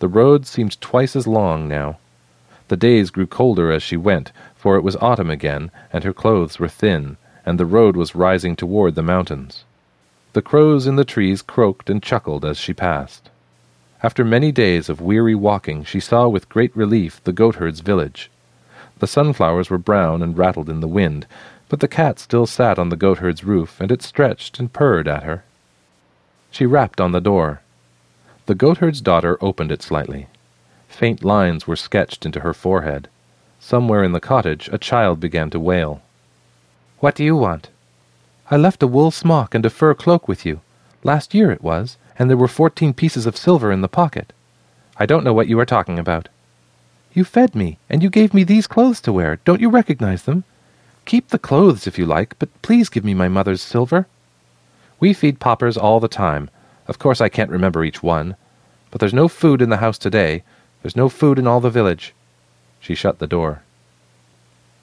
The 0.01 0.09
road 0.09 0.47
seemed 0.47 0.81
twice 0.81 1.15
as 1.15 1.27
long 1.27 1.69
now. 1.69 1.99
The 2.71 2.77
days 2.77 3.11
grew 3.11 3.27
colder 3.27 3.73
as 3.73 3.83
she 3.83 3.97
went, 3.97 4.31
for 4.55 4.77
it 4.77 4.85
was 4.85 4.95
autumn 5.01 5.29
again, 5.29 5.73
and 5.93 6.05
her 6.05 6.13
clothes 6.13 6.61
were 6.61 6.69
thin, 6.69 7.17
and 7.45 7.59
the 7.59 7.67
road 7.67 7.97
was 7.97 8.15
rising 8.15 8.55
toward 8.55 8.95
the 8.95 9.03
mountains. 9.03 9.65
The 10.35 10.41
crows 10.41 10.87
in 10.87 10.95
the 10.95 11.05
trees 11.05 11.43
croaked 11.43 11.91
and 11.91 12.01
chuckled 12.01 12.45
as 12.45 12.59
she 12.59 12.73
passed. 12.73 13.29
After 14.05 14.25
many 14.25 14.53
days 14.53 14.89
of 14.89 15.01
weary 15.01 15.35
walking, 15.35 15.83
she 15.83 15.99
saw 15.99 16.29
with 16.29 16.49
great 16.49 16.71
relief 16.77 17.21
the 17.25 17.33
goatherd's 17.33 17.81
village. 17.81 18.31
The 19.01 19.09
sunflowers 19.09 19.69
were 19.69 19.77
brown 19.77 20.23
and 20.23 20.39
rattled 20.39 20.71
in 20.71 20.79
the 20.79 20.87
wind, 20.87 21.27
but 21.69 21.81
the 21.81 21.89
cat 21.89 22.21
still 22.21 22.47
sat 22.47 22.79
on 22.79 22.91
the 22.91 22.97
goatherd's 22.97 23.43
roof, 23.43 23.81
and 23.81 23.91
it 23.91 24.01
stretched 24.01 24.61
and 24.61 24.73
purred 24.73 25.09
at 25.09 25.25
her. 25.25 25.43
She 26.53 26.67
rapped 26.67 27.01
on 27.01 27.11
the 27.11 27.21
door. 27.21 27.63
The 28.47 28.55
goatherd's 28.55 29.01
daughter 29.01 29.39
opened 29.41 29.73
it 29.73 29.83
slightly. 29.83 30.29
Faint 30.91 31.25
lines 31.25 31.67
were 31.67 31.77
sketched 31.77 32.27
into 32.27 32.41
her 32.41 32.53
forehead. 32.53 33.09
Somewhere 33.59 34.05
in 34.05 34.13
the 34.13 34.21
cottage 34.21 34.69
a 34.71 34.77
child 34.77 35.19
began 35.21 35.49
to 35.51 35.59
wail. 35.59 36.03
What 36.99 37.15
do 37.15 37.25
you 37.25 37.37
want? 37.37 37.71
I 38.51 38.57
left 38.57 38.83
a 38.83 38.87
wool 38.87 39.11
smock 39.11 39.55
and 39.55 39.65
a 39.65 39.71
fur 39.71 39.95
cloak 39.95 40.29
with 40.29 40.45
you. 40.45 40.61
Last 41.03 41.33
year 41.33 41.51
it 41.51 41.63
was, 41.63 41.97
and 42.19 42.29
there 42.29 42.37
were 42.37 42.49
fourteen 42.49 42.93
pieces 42.93 43.25
of 43.25 43.37
silver 43.37 43.73
in 43.73 43.81
the 43.81 43.89
pocket. 43.89 44.33
I 44.99 45.07
don't 45.07 45.25
know 45.25 45.33
what 45.33 45.47
you 45.49 45.59
are 45.59 45.65
talking 45.65 45.99
about. 45.99 46.29
You 47.15 47.25
fed 47.25 47.55
me, 47.55 47.79
and 47.89 48.03
you 48.03 48.11
gave 48.11 48.35
me 48.35 48.45
these 48.45 48.67
clothes 48.67 49.01
to 49.03 49.13
wear. 49.13 49.39
Don't 49.45 49.61
you 49.61 49.71
recognize 49.71 50.25
them? 50.25 50.45
Keep 51.07 51.29
the 51.29 51.39
clothes 51.39 51.87
if 51.87 51.99
you 51.99 52.05
like, 52.05 52.39
but 52.39 52.51
please 52.61 52.91
give 52.91 53.05
me 53.05 53.15
my 53.15 53.29
mother's 53.29 53.63
silver. 53.63 54.07
We 54.99 55.15
feed 55.15 55.41
paupers 55.41 55.79
all 55.79 56.01
the 56.01 56.09
time. 56.09 56.51
Of 56.87 56.99
course 56.99 57.21
I 57.21 57.31
can't 57.31 57.51
remember 57.51 57.85
each 57.85 58.03
one. 58.03 58.37
But 58.91 59.01
there's 59.01 59.15
no 59.15 59.29
food 59.29 59.63
in 59.63 59.71
the 59.71 59.79
house 59.79 59.97
today. 59.97 60.43
There's 60.83 60.97
no 60.97 61.09
food 61.09 61.39
in 61.39 61.47
all 61.47 61.61
the 61.61 61.71
village. 61.71 62.15
She 62.81 62.95
shut 62.95 63.19
the 63.19 63.27
door. 63.27 63.63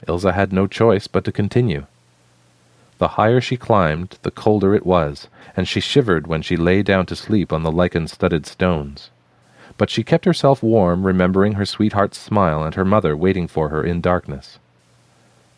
Ilse 0.08 0.24
had 0.24 0.54
no 0.54 0.68
choice 0.68 1.08
but 1.08 1.26
to 1.26 1.32
continue. 1.32 1.86
The 3.00 3.10
higher 3.10 3.42
she 3.42 3.58
climbed, 3.58 4.18
the 4.22 4.32
colder 4.32 4.74
it 4.76 4.86
was, 4.86 5.28
and 5.56 5.68
she 5.68 5.80
shivered 5.80 6.28
when 6.28 6.42
she 6.42 6.58
lay 6.58 6.84
down 6.84 7.06
to 7.08 7.16
sleep 7.16 7.52
on 7.54 7.64
the 7.64 7.72
lichen-studded 7.72 8.46
stones 8.46 9.10
but 9.78 9.90
she 9.90 10.04
kept 10.04 10.26
herself 10.26 10.64
warm, 10.64 11.06
remembering 11.06 11.54
her 11.54 11.66
sweetheart's 11.66 12.18
smile 12.18 12.64
and 12.64 12.76
her 12.76 12.86
mother 12.86 13.16
waiting 13.16 13.48
for 13.48 13.70
her 13.70 13.84
in 13.84 14.02
darkness. 14.02 14.60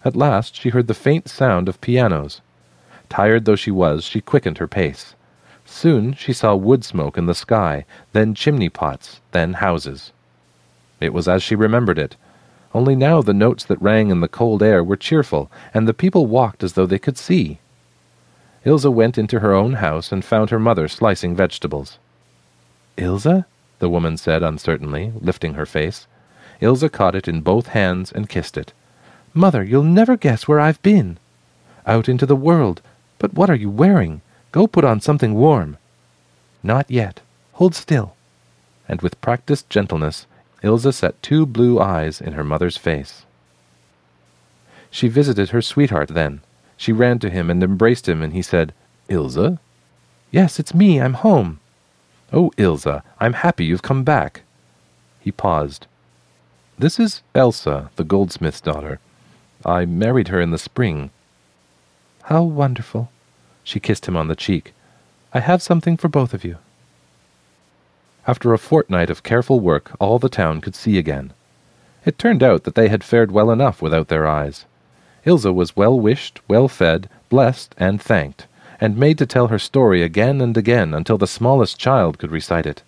At 0.04 0.16
last 0.16 0.56
she 0.56 0.70
heard 0.70 0.88
the 0.88 0.94
faint 0.94 1.30
sound 1.30 1.70
of 1.70 1.82
pianos. 1.82 2.42
Tired 3.08 3.46
though 3.46 3.56
she 3.56 3.72
was, 3.72 4.04
she 4.04 4.22
quickened 4.22 4.58
her 4.58 4.68
pace. 4.68 5.16
Soon 5.66 6.14
she 6.14 6.34
saw 6.34 6.56
wood 6.56 6.84
smoke 6.84 7.18
in 7.18 7.26
the 7.26 7.34
sky, 7.34 7.86
then 8.12 8.36
chimney 8.36 8.70
pots, 8.70 9.22
then 9.32 9.54
houses. 9.54 10.12
It 11.00 11.14
was 11.14 11.28
as 11.28 11.42
she 11.42 11.56
remembered 11.56 11.98
it, 11.98 12.16
only 12.74 12.96
now 12.96 13.22
the 13.22 13.34
notes 13.34 13.66
that 13.66 13.82
rang 13.82 14.12
in 14.12 14.20
the 14.20 14.28
cold 14.28 14.62
air 14.62 14.84
were 14.84 14.96
cheerful, 14.96 15.50
and 15.74 15.88
the 15.88 15.94
people 15.94 16.28
walked 16.28 16.64
as 16.64 16.74
though 16.74 16.86
they 16.86 17.00
could 17.00 17.18
see. 17.18 17.60
Ilse 18.64 18.86
went 18.86 19.18
into 19.18 19.40
her 19.40 19.54
own 19.54 19.74
house 19.74 20.12
and 20.12 20.24
found 20.24 20.50
her 20.50 20.60
mother 20.60 20.88
slicing 20.88 21.36
vegetables. 21.36 21.98
Ilse? 22.98 23.44
the 23.80 23.90
woman 23.90 24.18
said 24.18 24.44
uncertainly, 24.44 25.14
lifting 25.20 25.56
her 25.56 25.66
face. 25.66 26.06
Ilse 26.62 26.90
caught 26.92 27.16
it 27.16 27.28
in 27.28 27.42
both 27.42 27.68
hands 27.68 28.12
and 28.12 28.30
kissed 28.30 28.58
it. 28.58 28.74
Mother, 29.34 29.64
you'll 29.64 29.84
never 29.84 30.18
guess 30.18 30.48
where 30.48 30.60
I've 30.60 30.82
been. 30.82 31.18
Out 31.88 32.10
into 32.10 32.26
the 32.26 32.36
world. 32.36 32.82
But 33.18 33.34
what 33.34 33.50
are 33.50 33.56
you 33.56 33.70
wearing? 33.70 34.22
Go 34.52 34.68
put 34.68 34.84
on 34.84 35.00
something 35.00 35.34
warm. 35.34 35.78
Not 36.62 36.92
yet. 36.92 37.22
Hold 37.54 37.74
still. 37.74 38.16
And 38.88 39.02
with 39.02 39.22
practiced 39.22 39.70
gentleness, 39.70 40.28
Ilse 40.62 40.96
set 40.96 41.22
two 41.22 41.46
blue 41.46 41.80
eyes 41.80 42.20
in 42.20 42.34
her 42.34 42.44
mother's 42.44 42.78
face. 42.78 43.26
She 44.92 45.08
visited 45.08 45.50
her 45.50 45.62
sweetheart 45.62 46.10
then. 46.10 46.42
She 46.76 46.92
ran 46.92 47.20
to 47.20 47.30
him 47.30 47.50
and 47.50 47.64
embraced 47.64 48.08
him, 48.08 48.22
and 48.22 48.34
he 48.34 48.42
said, 48.42 48.74
Ilse? 49.08 49.58
Yes, 50.32 50.60
it's 50.60 50.74
me. 50.74 51.00
I'm 51.00 51.14
home. 51.16 51.60
Oh, 52.32 52.52
Ilse, 52.58 53.02
I'm 53.20 53.34
happy 53.34 53.66
you've 53.66 53.82
come 53.82 54.04
back. 54.04 54.42
He 55.20 55.32
paused. 55.32 55.88
This 56.78 57.00
is 57.00 57.22
Elsa, 57.36 57.90
the 57.98 58.04
goldsmith's 58.04 58.62
daughter. 58.62 59.00
I 59.66 59.86
married 59.86 60.30
her 60.30 60.40
in 60.40 60.52
the 60.52 60.58
spring. 60.58 61.10
How 62.24 62.44
wonderful. 62.44 63.12
She 63.64 63.80
kissed 63.80 64.08
him 64.08 64.16
on 64.16 64.30
the 64.30 64.36
cheek. 64.36 64.74
I 65.34 65.42
have 65.42 65.62
something 65.62 65.98
for 65.98 66.08
both 66.08 66.34
of 66.34 66.46
you. 66.46 66.58
After 68.28 68.54
a 68.54 68.58
fortnight 68.58 69.10
of 69.10 69.24
careful 69.24 69.60
work, 69.60 69.92
all 70.00 70.20
the 70.20 70.30
town 70.30 70.62
could 70.62 70.76
see 70.76 70.98
again. 70.98 71.32
It 72.06 72.18
turned 72.18 72.44
out 72.44 72.64
that 72.64 72.76
they 72.76 72.90
had 72.90 73.04
fared 73.04 73.32
well 73.32 73.52
enough 73.52 73.82
without 73.82 74.08
their 74.08 74.28
eyes. 74.28 74.66
Ilse 75.26 75.46
was 75.46 75.76
well 75.76 76.00
wished, 76.00 76.40
well 76.48 76.68
fed, 76.68 77.10
blessed, 77.30 77.76
and 77.78 78.02
thanked 78.02 78.48
and 78.82 78.98
made 78.98 79.18
to 79.18 79.26
tell 79.26 79.48
her 79.48 79.60
story 79.60 80.02
again 80.02 80.40
and 80.42 80.56
again 80.56 80.94
until 80.94 81.18
the 81.18 81.28
smallest 81.28 81.78
child 81.78 82.18
could 82.18 82.32
recite 82.32 82.66
it. 82.66 82.82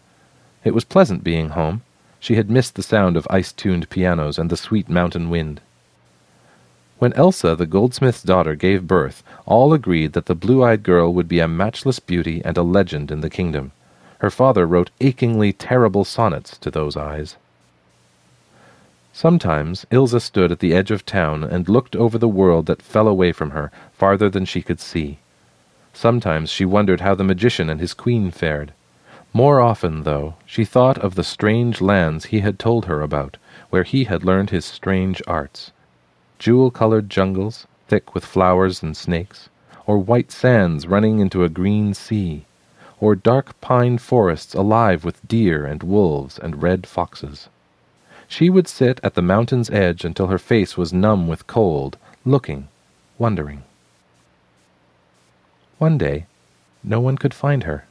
It 0.64 0.74
was 0.74 0.86
pleasant 0.86 1.24
being 1.24 1.49
home. 1.49 1.82
She 2.20 2.36
had 2.36 2.49
missed 2.49 2.76
the 2.76 2.84
sound 2.84 3.18
of 3.18 3.28
ice-tuned 3.30 3.89
pianos 3.89 4.38
and 4.38 4.49
the 4.49 4.58
sweet 4.58 4.88
mountain 4.88 5.30
wind. 5.30 5.60
When 6.99 7.14
Elsa, 7.14 7.55
the 7.55 7.66
goldsmith's 7.66 8.22
daughter, 8.22 8.55
gave 8.55 8.88
birth, 8.88 9.24
all 9.45 9.74
agreed 9.74 10.14
that 10.14 10.28
the 10.28 10.36
blue-eyed 10.36 10.84
girl 10.84 11.14
would 11.14 11.28
be 11.28 11.39
a 11.39 11.47
matchless 11.47 11.99
beauty 11.99 12.41
and 12.45 12.58
a 12.58 12.64
legend 12.64 13.12
in 13.12 13.22
the 13.22 13.30
kingdom. 13.30 13.72
Her 14.22 14.30
father 14.30 14.67
wrote 14.67 14.91
achingly 15.01 15.51
terrible 15.51 16.05
sonnets 16.05 16.55
to 16.59 16.69
those 16.69 16.95
eyes. 16.95 17.38
Sometimes 19.11 19.88
Ilse 19.89 20.24
stood 20.24 20.51
at 20.51 20.59
the 20.59 20.76
edge 20.76 20.91
of 20.91 21.07
town 21.07 21.43
and 21.43 21.67
looked 21.67 21.95
over 21.95 22.19
the 22.19 22.28
world 22.28 22.67
that 22.67 22.84
fell 22.84 23.07
away 23.07 23.32
from 23.32 23.49
her, 23.49 23.72
farther 23.93 24.30
than 24.30 24.45
she 24.45 24.61
could 24.61 24.80
see. 24.80 25.17
Sometimes 25.91 26.51
she 26.51 26.65
wondered 26.65 27.01
how 27.01 27.15
the 27.15 27.24
magician 27.24 27.67
and 27.67 27.80
his 27.80 27.95
queen 27.95 28.30
fared. 28.30 28.74
More 29.34 29.59
often, 29.59 30.03
though, 30.03 30.36
she 30.45 30.65
thought 30.65 30.99
of 30.99 31.15
the 31.15 31.24
strange 31.24 31.82
lands 31.82 32.26
he 32.26 32.41
had 32.41 32.59
told 32.59 32.86
her 32.86 33.01
about, 33.01 33.38
where 33.72 33.84
he 33.84 34.03
had 34.03 34.24
learned 34.24 34.51
his 34.51 34.65
strange 34.65 35.19
arts. 35.26 35.72
Jewel-colored 36.38 37.09
jungles, 37.09 37.65
thick 37.88 38.13
with 38.13 38.24
flowers 38.24 38.84
and 38.84 38.95
snakes, 38.95 39.49
or 39.88 39.97
white 39.97 40.32
sands 40.32 40.86
running 40.86 41.17
into 41.17 41.43
a 41.43 41.49
green 41.49 41.95
sea, 41.95 42.45
or 43.02 43.16
dark 43.16 43.60
pine 43.60 43.97
forests 43.97 44.54
alive 44.54 45.04
with 45.04 45.28
deer 45.28 45.66
and 45.66 45.84
wolves 45.84 46.39
and 46.39 46.64
red 46.64 46.88
foxes. 46.88 47.49
She 48.28 48.49
would 48.49 48.68
sit 48.68 49.02
at 49.04 49.16
the 49.16 49.22
mountain's 49.22 49.70
edge 49.72 50.06
until 50.06 50.28
her 50.28 50.39
face 50.39 50.78
was 50.78 50.93
numb 50.93 51.28
with 51.28 51.47
cold, 51.47 51.97
looking, 52.24 52.70
wondering. 53.18 53.64
One 55.80 55.97
day, 55.97 56.28
no 56.84 57.02
one 57.02 57.18
could 57.18 57.34
find 57.34 57.64
her. 57.64 57.86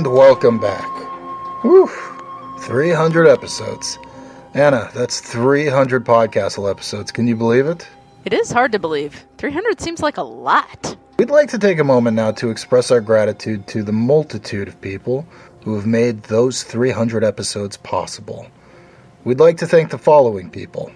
And 0.00 0.14
welcome 0.14 0.58
back. 0.58 0.88
Whew, 1.62 1.86
300 2.60 3.28
episodes. 3.28 3.98
Anna, 4.54 4.90
that's 4.94 5.20
300 5.20 6.06
Podcastle 6.06 6.70
episodes. 6.70 7.12
Can 7.12 7.26
you 7.26 7.36
believe 7.36 7.66
it? 7.66 7.86
It 8.24 8.32
is 8.32 8.50
hard 8.50 8.72
to 8.72 8.78
believe. 8.78 9.26
300 9.36 9.78
seems 9.78 10.00
like 10.00 10.16
a 10.16 10.22
lot. 10.22 10.96
We'd 11.18 11.28
like 11.28 11.50
to 11.50 11.58
take 11.58 11.78
a 11.78 11.84
moment 11.84 12.16
now 12.16 12.30
to 12.32 12.48
express 12.48 12.90
our 12.90 13.02
gratitude 13.02 13.66
to 13.66 13.82
the 13.82 13.92
multitude 13.92 14.68
of 14.68 14.80
people 14.80 15.28
who 15.64 15.74
have 15.74 15.84
made 15.84 16.22
those 16.22 16.62
300 16.62 17.22
episodes 17.22 17.76
possible. 17.76 18.46
We'd 19.24 19.38
like 19.38 19.58
to 19.58 19.66
thank 19.66 19.90
the 19.90 19.98
following 19.98 20.48
people 20.48 20.90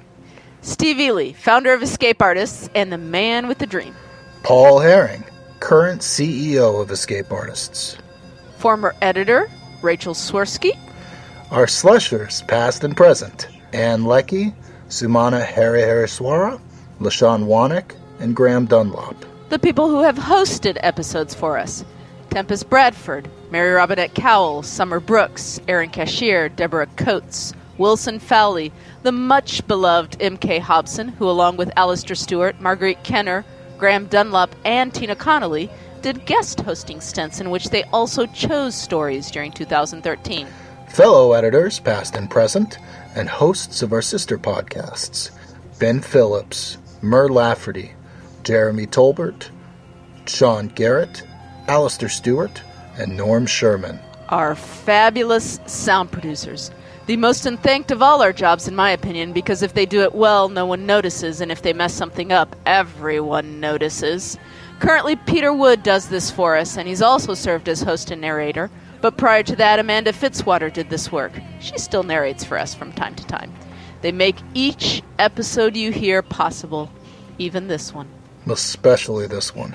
Steve 0.63 0.99
Eley, 0.99 1.35
founder 1.35 1.75
of 1.75 1.83
Escape 1.83 2.23
Artists 2.23 2.71
and 2.75 2.91
the 2.91 2.97
man 2.97 3.49
with 3.49 3.59
the 3.59 3.67
dream. 3.67 3.95
Paul 4.43 4.79
Herring, 4.79 5.25
current 5.61 6.01
CEO 6.01 6.81
of 6.81 6.91
Escape 6.91 7.31
Artists. 7.31 7.99
Former 8.65 8.95
editor, 9.03 9.51
Rachel 9.83 10.15
Swirsky. 10.15 10.79
Our 11.51 11.67
slushers, 11.67 12.41
past 12.49 12.83
and 12.83 12.97
present 12.97 13.49
Ann 13.75 14.07
Leckie, 14.07 14.55
Sumana 14.89 15.45
Harihareswara, 15.45 16.59
LaShawn 16.99 17.45
Wanak, 17.45 17.95
and 18.21 18.35
Graham 18.35 18.65
Dunlop. 18.65 19.17
The 19.51 19.59
people 19.59 19.91
who 19.91 20.01
have 20.01 20.17
hosted 20.17 20.79
episodes 20.81 21.35
for 21.35 21.59
us 21.59 21.85
Tempest 22.31 22.71
Bradford, 22.71 23.29
Mary 23.51 23.71
Robinette 23.73 24.15
Kowal, 24.15 24.65
Summer 24.65 24.99
Brooks, 24.99 25.61
Erin 25.69 25.91
Cashier, 25.91 26.49
Deborah 26.49 26.89
Coates, 26.97 27.53
Wilson 27.77 28.19
Fowlie, 28.19 28.73
the 29.03 29.13
much 29.13 29.67
beloved 29.67 30.17
M.K. 30.23 30.59
Hobson, 30.61 31.09
who, 31.09 31.29
along 31.29 31.59
with 31.59 31.69
Alasdair 31.77 32.17
Stuart, 32.17 32.59
Marguerite 32.63 33.05
Kenner, 33.05 33.45
Graham 33.77 34.07
Dunlop, 34.07 34.57
and 34.65 34.95
Tina 34.95 35.15
Connolly, 35.17 35.69
did 36.05 36.27
guest 36.27 36.61
hosting 36.61 37.01
stints 37.01 37.41
in 37.41 37.49
which 37.49 37.71
they 37.71 37.83
also 37.85 38.27
chose 38.27 38.75
stories 38.75 39.31
during 39.31 39.51
2013. 39.51 40.47
Fellow 40.87 41.33
editors, 41.33 41.81
past 41.81 42.15
and 42.15 42.29
present, 42.29 42.77
and 43.17 43.27
hosts 43.27 43.81
of 43.81 43.91
our 43.91 44.03
sister 44.03 44.37
podcasts 44.37 45.31
Ben 45.79 46.03
Phillips, 46.03 46.77
Mur 47.01 47.31
Lafferty, 47.31 47.95
Jeremy 48.43 48.87
Tolbert, 48.87 49.49
Shawn 50.27 50.69
Garrett, 50.69 51.23
Alasdair 51.69 52.11
Stuart, 52.11 52.63
and 52.99 53.17
Norm 53.17 53.47
Sherman. 53.47 53.99
Our 54.29 54.55
fabulous 54.55 55.59
sound 55.65 56.13
producers. 56.13 56.71
The 57.07 57.17
most 57.17 57.47
unthanked 57.47 57.91
of 57.91 58.03
all 58.03 58.21
our 58.21 58.33
jobs, 58.35 58.69
in 58.69 58.77
my 58.77 58.91
opinion, 58.91 59.33
because 59.33 59.63
if 59.63 59.73
they 59.73 59.87
do 59.87 60.03
it 60.03 60.15
well, 60.15 60.51
no 60.51 60.67
one 60.67 60.85
notices, 60.85 61.41
and 61.41 61.51
if 61.51 61.63
they 61.63 61.73
mess 61.73 61.95
something 61.95 62.31
up, 62.31 62.55
everyone 62.67 63.59
notices. 63.59 64.39
Currently, 64.85 65.17
Peter 65.17 65.51
Wood 65.51 65.83
does 65.83 66.11
this 66.11 66.31
for 66.31 66.59
us, 66.59 66.77
and 66.77 66.87
he's 66.87 67.01
also 67.01 67.33
served 67.33 67.71
as 67.71 67.81
host 67.81 68.11
and 68.11 68.21
narrator. 68.21 68.71
But 69.01 69.17
prior 69.17 69.43
to 69.43 69.57
that, 69.57 69.79
Amanda 69.79 70.13
Fitzwater 70.13 70.71
did 70.71 70.91
this 70.91 71.11
work. 71.11 71.33
She 71.59 71.79
still 71.79 72.03
narrates 72.03 72.45
for 72.45 72.59
us 72.59 72.75
from 72.75 72.93
time 72.93 73.15
to 73.15 73.27
time. 73.27 73.51
They 74.03 74.13
make 74.13 74.37
each 74.53 75.03
episode 75.19 75.75
you 75.75 75.91
hear 75.91 76.21
possible, 76.21 76.93
even 77.39 77.67
this 77.67 77.95
one. 77.95 78.09
especially 78.47 79.27
this 79.27 79.55
one. 79.55 79.75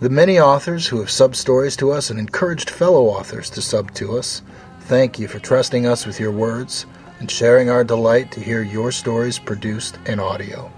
The 0.00 0.08
many 0.08 0.40
authors 0.40 0.86
who 0.86 1.00
have 1.00 1.08
subbed 1.08 1.36
stories 1.36 1.76
to 1.76 1.92
us 1.92 2.08
and 2.08 2.18
encouraged 2.18 2.70
fellow 2.70 3.08
authors 3.08 3.50
to 3.50 3.60
sub 3.60 3.92
to 3.96 4.16
us, 4.16 4.40
thank 4.80 5.18
you 5.18 5.28
for 5.28 5.40
trusting 5.40 5.84
us 5.84 6.06
with 6.06 6.18
your 6.18 6.32
words 6.32 6.86
and 7.20 7.30
sharing 7.30 7.68
our 7.68 7.84
delight 7.84 8.32
to 8.32 8.40
hear 8.40 8.62
your 8.62 8.92
stories 8.92 9.38
produced 9.38 9.98
in 10.06 10.18
audio. 10.18 10.72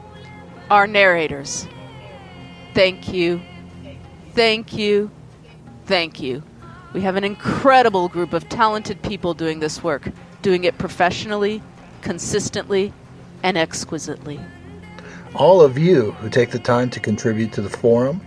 Our 0.70 0.88
narrators. 0.88 1.68
Thank 2.74 3.12
you. 3.12 3.40
Thank 4.32 4.72
you. 4.72 5.10
Thank 5.86 6.20
you. 6.20 6.42
We 6.92 7.02
have 7.02 7.14
an 7.14 7.22
incredible 7.22 8.08
group 8.08 8.32
of 8.32 8.48
talented 8.48 9.00
people 9.02 9.32
doing 9.32 9.60
this 9.60 9.82
work, 9.82 10.10
doing 10.42 10.64
it 10.64 10.76
professionally, 10.76 11.62
consistently, 12.02 12.92
and 13.44 13.56
exquisitely. 13.56 14.40
All 15.36 15.60
of 15.60 15.78
you 15.78 16.12
who 16.12 16.28
take 16.28 16.50
the 16.50 16.58
time 16.58 16.90
to 16.90 17.00
contribute 17.00 17.52
to 17.52 17.62
the 17.62 17.70
forum, 17.70 18.20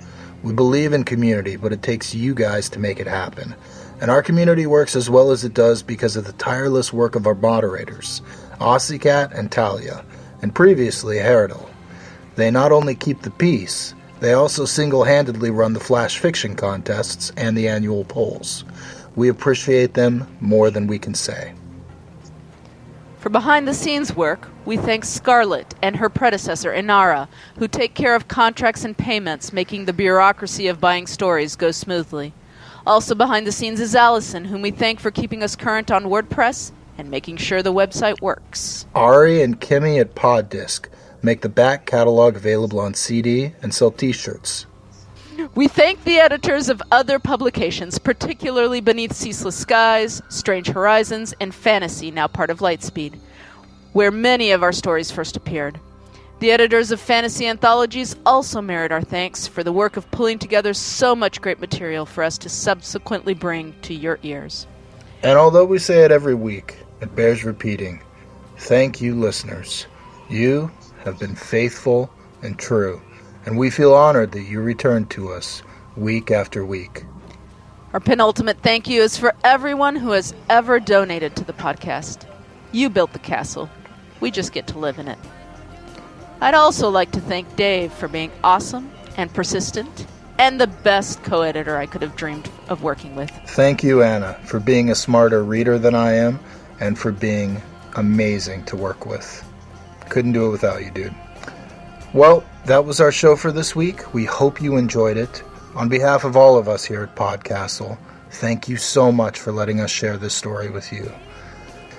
we 0.44 0.54
believe 0.54 0.94
in 0.94 1.04
community, 1.04 1.58
but 1.58 1.74
it 1.74 1.82
takes 1.82 2.16
you 2.16 2.34
guys 2.34 2.70
to 2.70 2.80
make 2.80 3.02
it 3.02 3.08
happen. 3.08 3.54
And 4.00 4.10
our 4.10 4.24
community 4.24 4.66
works 4.66 4.96
as 4.96 5.10
well 5.10 5.32
as 5.32 5.44
it 5.44 5.54
does 5.54 5.84
because 5.84 6.16
of 6.16 6.26
the 6.26 6.34
tireless 6.34 6.94
work 6.94 7.16
of 7.16 7.28
our 7.28 7.36
moderators, 7.36 8.22
Ossicat 8.62 9.38
and 9.38 9.52
Talia, 9.52 10.06
and 10.42 10.56
previously 10.56 11.18
Herodal. 11.18 11.70
They 12.36 12.52
not 12.52 12.72
only 12.72 12.96
keep 12.96 13.24
the 13.24 13.32
peace, 13.32 13.94
they 14.20 14.34
also 14.34 14.66
single 14.66 15.04
handedly 15.04 15.52
run 15.52 15.74
the 15.74 15.80
flash 15.80 16.18
fiction 16.18 16.56
contests 16.56 17.32
and 17.38 17.58
the 17.58 17.68
annual 17.68 18.04
polls. 18.06 18.66
We 19.16 19.30
appreciate 19.30 19.94
them 19.94 20.28
more 20.42 20.70
than 20.70 20.88
we 20.88 21.00
can 21.00 21.14
say. 21.14 21.54
For 23.20 23.30
behind 23.30 23.68
the 23.68 23.74
scenes 23.74 24.16
work, 24.16 24.48
we 24.66 24.78
thank 24.78 25.04
Scarlett 25.04 25.76
and 25.82 25.96
her 25.96 26.10
predecessor, 26.10 26.72
Inara, 26.72 27.28
who 27.58 27.68
take 27.68 27.94
care 27.94 28.16
of 28.16 28.28
contracts 28.28 28.86
and 28.86 28.98
payments, 28.98 29.52
making 29.52 29.86
the 29.86 29.94
bureaucracy 29.94 30.68
of 30.68 30.80
buying 30.80 31.08
stories 31.08 31.56
go 31.56 31.72
smoothly. 31.72 32.34
Also 32.86 33.16
behind 33.16 33.46
the 33.46 33.52
scenes 33.52 33.82
is 33.82 33.96
Allison, 33.96 34.46
whom 34.46 34.62
we 34.62 34.72
thank 34.72 35.00
for 35.00 35.12
keeping 35.12 35.44
us 35.44 35.56
current 35.56 35.92
on 35.92 36.06
WordPress 36.06 36.72
and 36.98 37.12
making 37.12 37.38
sure 37.38 37.62
the 37.62 37.74
website 37.74 38.22
works. 38.22 38.86
Ari 38.96 39.42
and 39.42 39.60
Kimmy 39.60 40.00
at 40.00 40.16
Poddisc 40.16 40.88
make 41.22 41.42
the 41.42 41.50
back 41.50 41.86
catalog 41.86 42.36
available 42.36 42.80
on 42.80 42.94
CD 42.94 43.54
and 43.62 43.74
sell 43.74 43.92
t 43.92 44.12
shirts. 44.12 44.66
We 45.54 45.68
thank 45.68 46.04
the 46.04 46.20
editors 46.20 46.68
of 46.68 46.82
other 46.92 47.20
publications, 47.20 48.00
particularly 48.00 48.82
Beneath 48.82 49.14
Ceaseless 49.14 49.56
Skies, 49.56 50.22
Strange 50.30 50.68
Horizons, 50.68 51.34
and 51.40 51.54
Fantasy, 51.54 52.10
now 52.10 52.28
part 52.28 52.50
of 52.50 52.60
Lightspeed, 52.60 53.20
where 53.94 54.10
many 54.10 54.52
of 54.52 54.64
our 54.64 54.72
stories 54.72 55.12
first 55.12 55.38
appeared. 55.38 55.80
The 56.40 56.52
editors 56.52 56.92
of 56.92 57.00
fantasy 57.00 57.48
anthologies 57.48 58.16
also 58.26 58.62
merit 58.62 58.92
our 58.92 59.02
thanks 59.02 59.48
for 59.48 59.64
the 59.64 59.72
work 59.72 59.98
of 59.98 60.10
pulling 60.12 60.38
together 60.38 60.74
so 60.74 61.16
much 61.16 61.42
great 61.42 61.60
material 61.60 62.06
for 62.06 62.24
us 62.24 62.38
to 62.40 62.50
subsequently 62.50 63.34
bring 63.34 63.74
to 63.84 63.94
your 63.94 64.20
ears. 64.22 64.68
And 65.24 65.38
although 65.38 65.66
we 65.66 65.80
say 65.80 66.04
it 66.04 66.12
every 66.12 66.36
week, 66.36 66.78
it 67.02 67.16
bears 67.16 67.44
repeating. 67.44 68.02
Thank 68.58 69.02
you, 69.02 69.16
listeners. 69.16 69.88
You 70.30 70.72
have 71.08 71.18
been 71.18 71.36
faithful 71.36 72.10
and 72.42 72.60
true, 72.60 73.02
and 73.46 73.58
we 73.58 73.70
feel 73.70 73.94
honored 73.94 74.34
that 74.34 74.44
you 74.44 74.60
return 74.60 75.06
to 75.06 75.32
us 75.32 75.64
week 75.96 76.32
after 76.32 76.66
week. 76.66 77.06
Our 77.94 78.02
penultimate 78.02 78.60
thank 78.62 78.90
you 78.90 79.02
is 79.02 79.18
for 79.18 79.34
everyone 79.44 79.96
who 79.96 80.12
has 80.12 80.34
ever 80.50 80.82
donated 80.82 81.36
to 81.38 81.46
the 81.46 81.54
podcast. 81.54 82.28
You 82.74 82.90
built 82.90 83.14
the 83.14 83.20
castle. 83.20 83.70
We 84.20 84.32
just 84.32 84.52
get 84.52 84.68
to 84.68 84.80
live 84.80 85.00
in 85.00 85.08
it. 85.08 85.18
I'd 86.42 86.54
also 86.54 86.90
like 86.90 87.12
to 87.14 87.22
thank 87.22 87.56
Dave 87.56 87.94
for 87.94 88.10
being 88.10 88.32
awesome 88.44 88.92
and 89.16 89.34
persistent 89.34 90.06
and 90.38 90.60
the 90.60 90.68
best 90.68 91.24
co 91.24 91.42
editor 91.42 91.78
I 91.78 91.86
could 91.86 92.02
have 92.02 92.18
dreamed 92.18 92.50
of 92.68 92.84
working 92.84 93.16
with. 93.16 93.32
Thank 93.48 93.82
you, 93.82 94.04
Anna, 94.04 94.34
for 94.44 94.60
being 94.60 94.90
a 94.90 94.96
smarter 94.96 95.42
reader 95.42 95.80
than 95.80 95.96
I 95.96 96.16
am 96.16 96.40
and 96.82 97.00
for 97.00 97.14
being 97.14 97.62
amazing 97.96 98.66
to 98.66 98.76
work 98.76 99.06
with. 99.06 99.47
Couldn't 100.10 100.34
do 100.34 100.48
it 100.48 100.52
without 100.52 100.84
you, 100.84 100.92
dude. 100.92 101.14
Well, 102.14 102.44
that 102.66 102.86
was 102.86 103.00
our 103.00 103.12
show 103.12 103.36
for 103.36 103.52
this 103.52 103.76
week. 103.76 104.14
We 104.14 104.26
hope 104.26 104.62
you 104.62 104.78
enjoyed 104.78 105.18
it. 105.18 105.44
On 105.76 105.90
behalf 105.90 106.24
of 106.24 106.36
all 106.36 106.58
of 106.58 106.68
us 106.68 106.84
here 106.84 107.04
at 107.04 107.16
Podcastle, 107.16 107.98
thank 108.32 108.68
you 108.68 108.78
so 108.78 109.12
much 109.12 109.40
for 109.40 109.52
letting 109.52 109.80
us 109.80 109.92
share 109.92 110.18
this 110.18 110.34
story 110.34 110.70
with 110.70 110.92
you. 110.92 111.12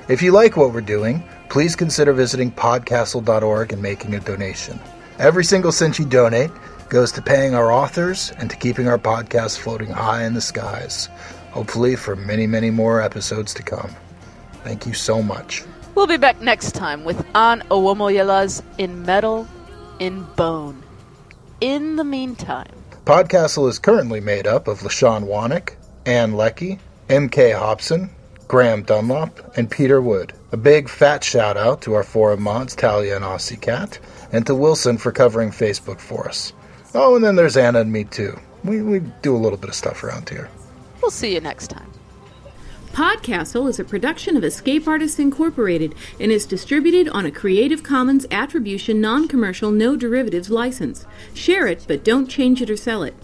If 0.09 0.23
you 0.23 0.33
like 0.33 0.57
what 0.57 0.73
we're 0.73 0.81
doing, 0.81 1.23
please 1.51 1.77
consider 1.77 2.13
visiting 2.13 2.51
podcastle.org 2.51 3.73
and 3.73 3.83
making 3.83 4.15
a 4.15 4.21
donation. 4.21 4.81
Every 5.19 5.45
single 5.45 5.73
cent 5.73 5.99
you 5.99 6.07
donate 6.07 6.51
goes 6.89 7.13
to 7.13 7.23
paying 7.23 7.55
our 7.55 7.71
authors 7.71 8.33
and 8.39 8.49
to 8.51 8.57
keeping 8.57 8.89
our 8.89 8.99
podcast 8.99 9.59
floating 9.59 9.91
high 9.91 10.25
in 10.25 10.35
the 10.35 10.41
skies, 10.41 11.09
hopefully 11.51 11.97
for 11.97 12.17
many, 12.17 12.47
many 12.47 12.71
more 12.71 13.03
episodes 13.03 13.53
to 13.55 13.63
come. 13.63 13.91
Thank 14.65 14.87
you 14.87 14.95
so 14.95 15.23
much. 15.23 15.65
We'll 15.99 16.07
be 16.07 16.17
back 16.17 16.41
next 16.41 16.77
time 16.77 17.03
with 17.03 17.19
An 17.35 17.63
Owomoyela's 17.73 18.63
In 18.79 19.03
Metal, 19.03 19.49
in 19.99 20.23
Bone. 20.37 20.81
In 21.61 21.97
the 21.97 22.05
meantime, 22.05 22.71
Podcastle 23.05 23.69
is 23.69 23.81
currently 23.81 24.21
made 24.21 24.47
up 24.47 24.69
of 24.69 24.79
LaShawn 24.83 25.25
Wanak, 25.25 25.75
Ann 26.07 26.35
Leckie, 26.35 26.79
M.K. 27.09 27.51
Hobson, 27.51 28.11
Graham 28.47 28.85
Dunlop, 28.85 29.57
and 29.57 29.69
Peter 29.69 30.01
Wood. 30.01 30.35
A 30.53 30.57
big 30.57 30.89
fat 30.89 31.25
shout 31.25 31.57
out 31.57 31.83
to 31.83 31.95
our 31.95 32.05
forum 32.05 32.45
mods, 32.45 32.77
Talia 32.77 33.17
and 33.17 33.25
Aussie 33.25 33.61
Cat, 33.61 33.99
and 34.31 34.47
to 34.47 34.55
Wilson 34.55 34.99
for 34.99 35.11
covering 35.11 35.51
Facebook 35.51 35.99
for 35.99 36.29
us. 36.29 36.53
Oh, 36.95 37.17
and 37.17 37.25
then 37.25 37.35
there's 37.35 37.57
Anna 37.57 37.81
and 37.81 37.93
me 37.93 38.05
too. 38.05 38.39
We, 38.63 38.83
we 38.83 39.01
do 39.23 39.35
a 39.35 39.37
little 39.37 39.59
bit 39.59 39.71
of 39.71 39.75
stuff 39.75 40.05
around 40.05 40.29
here. 40.29 40.49
We'll 41.03 41.11
see 41.11 41.35
you 41.35 41.41
next 41.41 41.71
time. 41.71 41.91
Podcastle 42.99 43.69
is 43.69 43.79
a 43.79 43.85
production 43.85 44.37
of 44.37 44.43
Escape 44.43 44.89
Artists 44.89 45.21
Incorporated 45.21 45.95
and 46.19 46.33
is 46.33 46.45
distributed 46.45 47.09
on 47.11 47.27
a 47.27 47.31
Creative 47.31 47.81
Commons 47.81 48.27
Attribution 48.33 49.01
Non 49.01 49.29
Commercial 49.29 49.71
No 49.71 49.95
Derivatives 49.95 50.51
license. 50.51 51.07
Share 51.33 51.69
it, 51.69 51.85
but 51.87 52.03
don't 52.03 52.27
change 52.27 52.61
it 52.61 52.69
or 52.69 52.77
sell 52.77 53.05
it. 53.05 53.15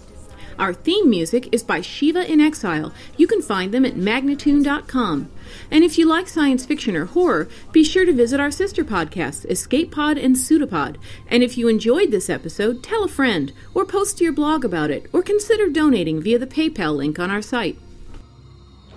Our 0.57 0.73
theme 0.73 1.09
music 1.09 1.53
is 1.53 1.61
by 1.61 1.81
Shiva 1.81 2.25
in 2.31 2.39
Exile. 2.39 2.93
You 3.17 3.27
can 3.27 3.41
find 3.41 3.73
them 3.73 3.83
at 3.83 3.95
magnatune.com. 3.95 5.29
And 5.69 5.83
if 5.83 5.97
you 5.97 6.05
like 6.05 6.29
science 6.29 6.65
fiction 6.65 6.95
or 6.95 7.03
horror, 7.03 7.49
be 7.73 7.83
sure 7.83 8.05
to 8.05 8.13
visit 8.13 8.39
our 8.39 8.51
sister 8.51 8.85
podcasts, 8.85 9.43
Escape 9.51 9.91
Pod 9.91 10.17
and 10.17 10.37
Pseudopod. 10.37 10.95
And 11.27 11.43
if 11.43 11.57
you 11.57 11.67
enjoyed 11.67 12.11
this 12.11 12.29
episode, 12.29 12.81
tell 12.81 13.03
a 13.03 13.09
friend, 13.09 13.51
or 13.73 13.83
post 13.83 14.19
to 14.19 14.23
your 14.23 14.31
blog 14.31 14.63
about 14.63 14.89
it, 14.89 15.09
or 15.11 15.21
consider 15.21 15.67
donating 15.67 16.21
via 16.21 16.39
the 16.39 16.47
PayPal 16.47 16.95
link 16.95 17.19
on 17.19 17.29
our 17.29 17.41
site. 17.41 17.77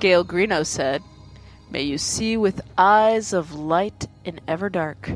Gail 0.00 0.24
Greeno 0.24 0.64
said, 0.64 1.02
May 1.70 1.82
you 1.82 1.98
see 1.98 2.36
with 2.36 2.60
eyes 2.78 3.32
of 3.32 3.52
light 3.52 4.06
in 4.24 4.40
ever 4.46 4.70
dark. 4.70 5.10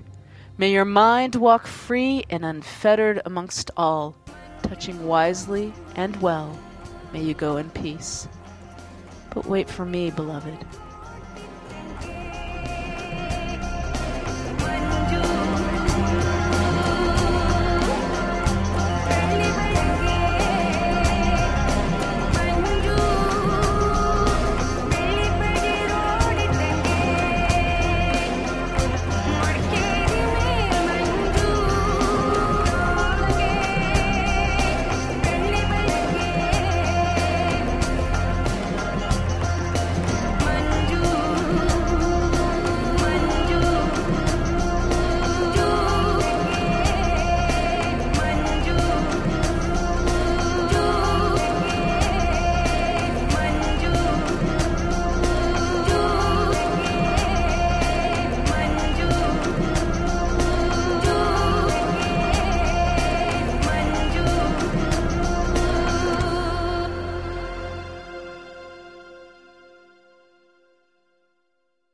May 0.58 0.72
your 0.72 0.84
mind 0.84 1.36
walk 1.36 1.66
free 1.66 2.24
and 2.28 2.44
unfettered 2.44 3.22
amongst 3.24 3.70
all. 3.76 4.16
Touching 4.62 5.06
wisely 5.06 5.72
and 5.94 6.20
well, 6.20 6.58
may 7.12 7.22
you 7.22 7.34
go 7.34 7.58
in 7.58 7.70
peace. 7.70 8.26
But 9.32 9.46
wait 9.46 9.70
for 9.70 9.86
me, 9.86 10.10
beloved. 10.10 10.58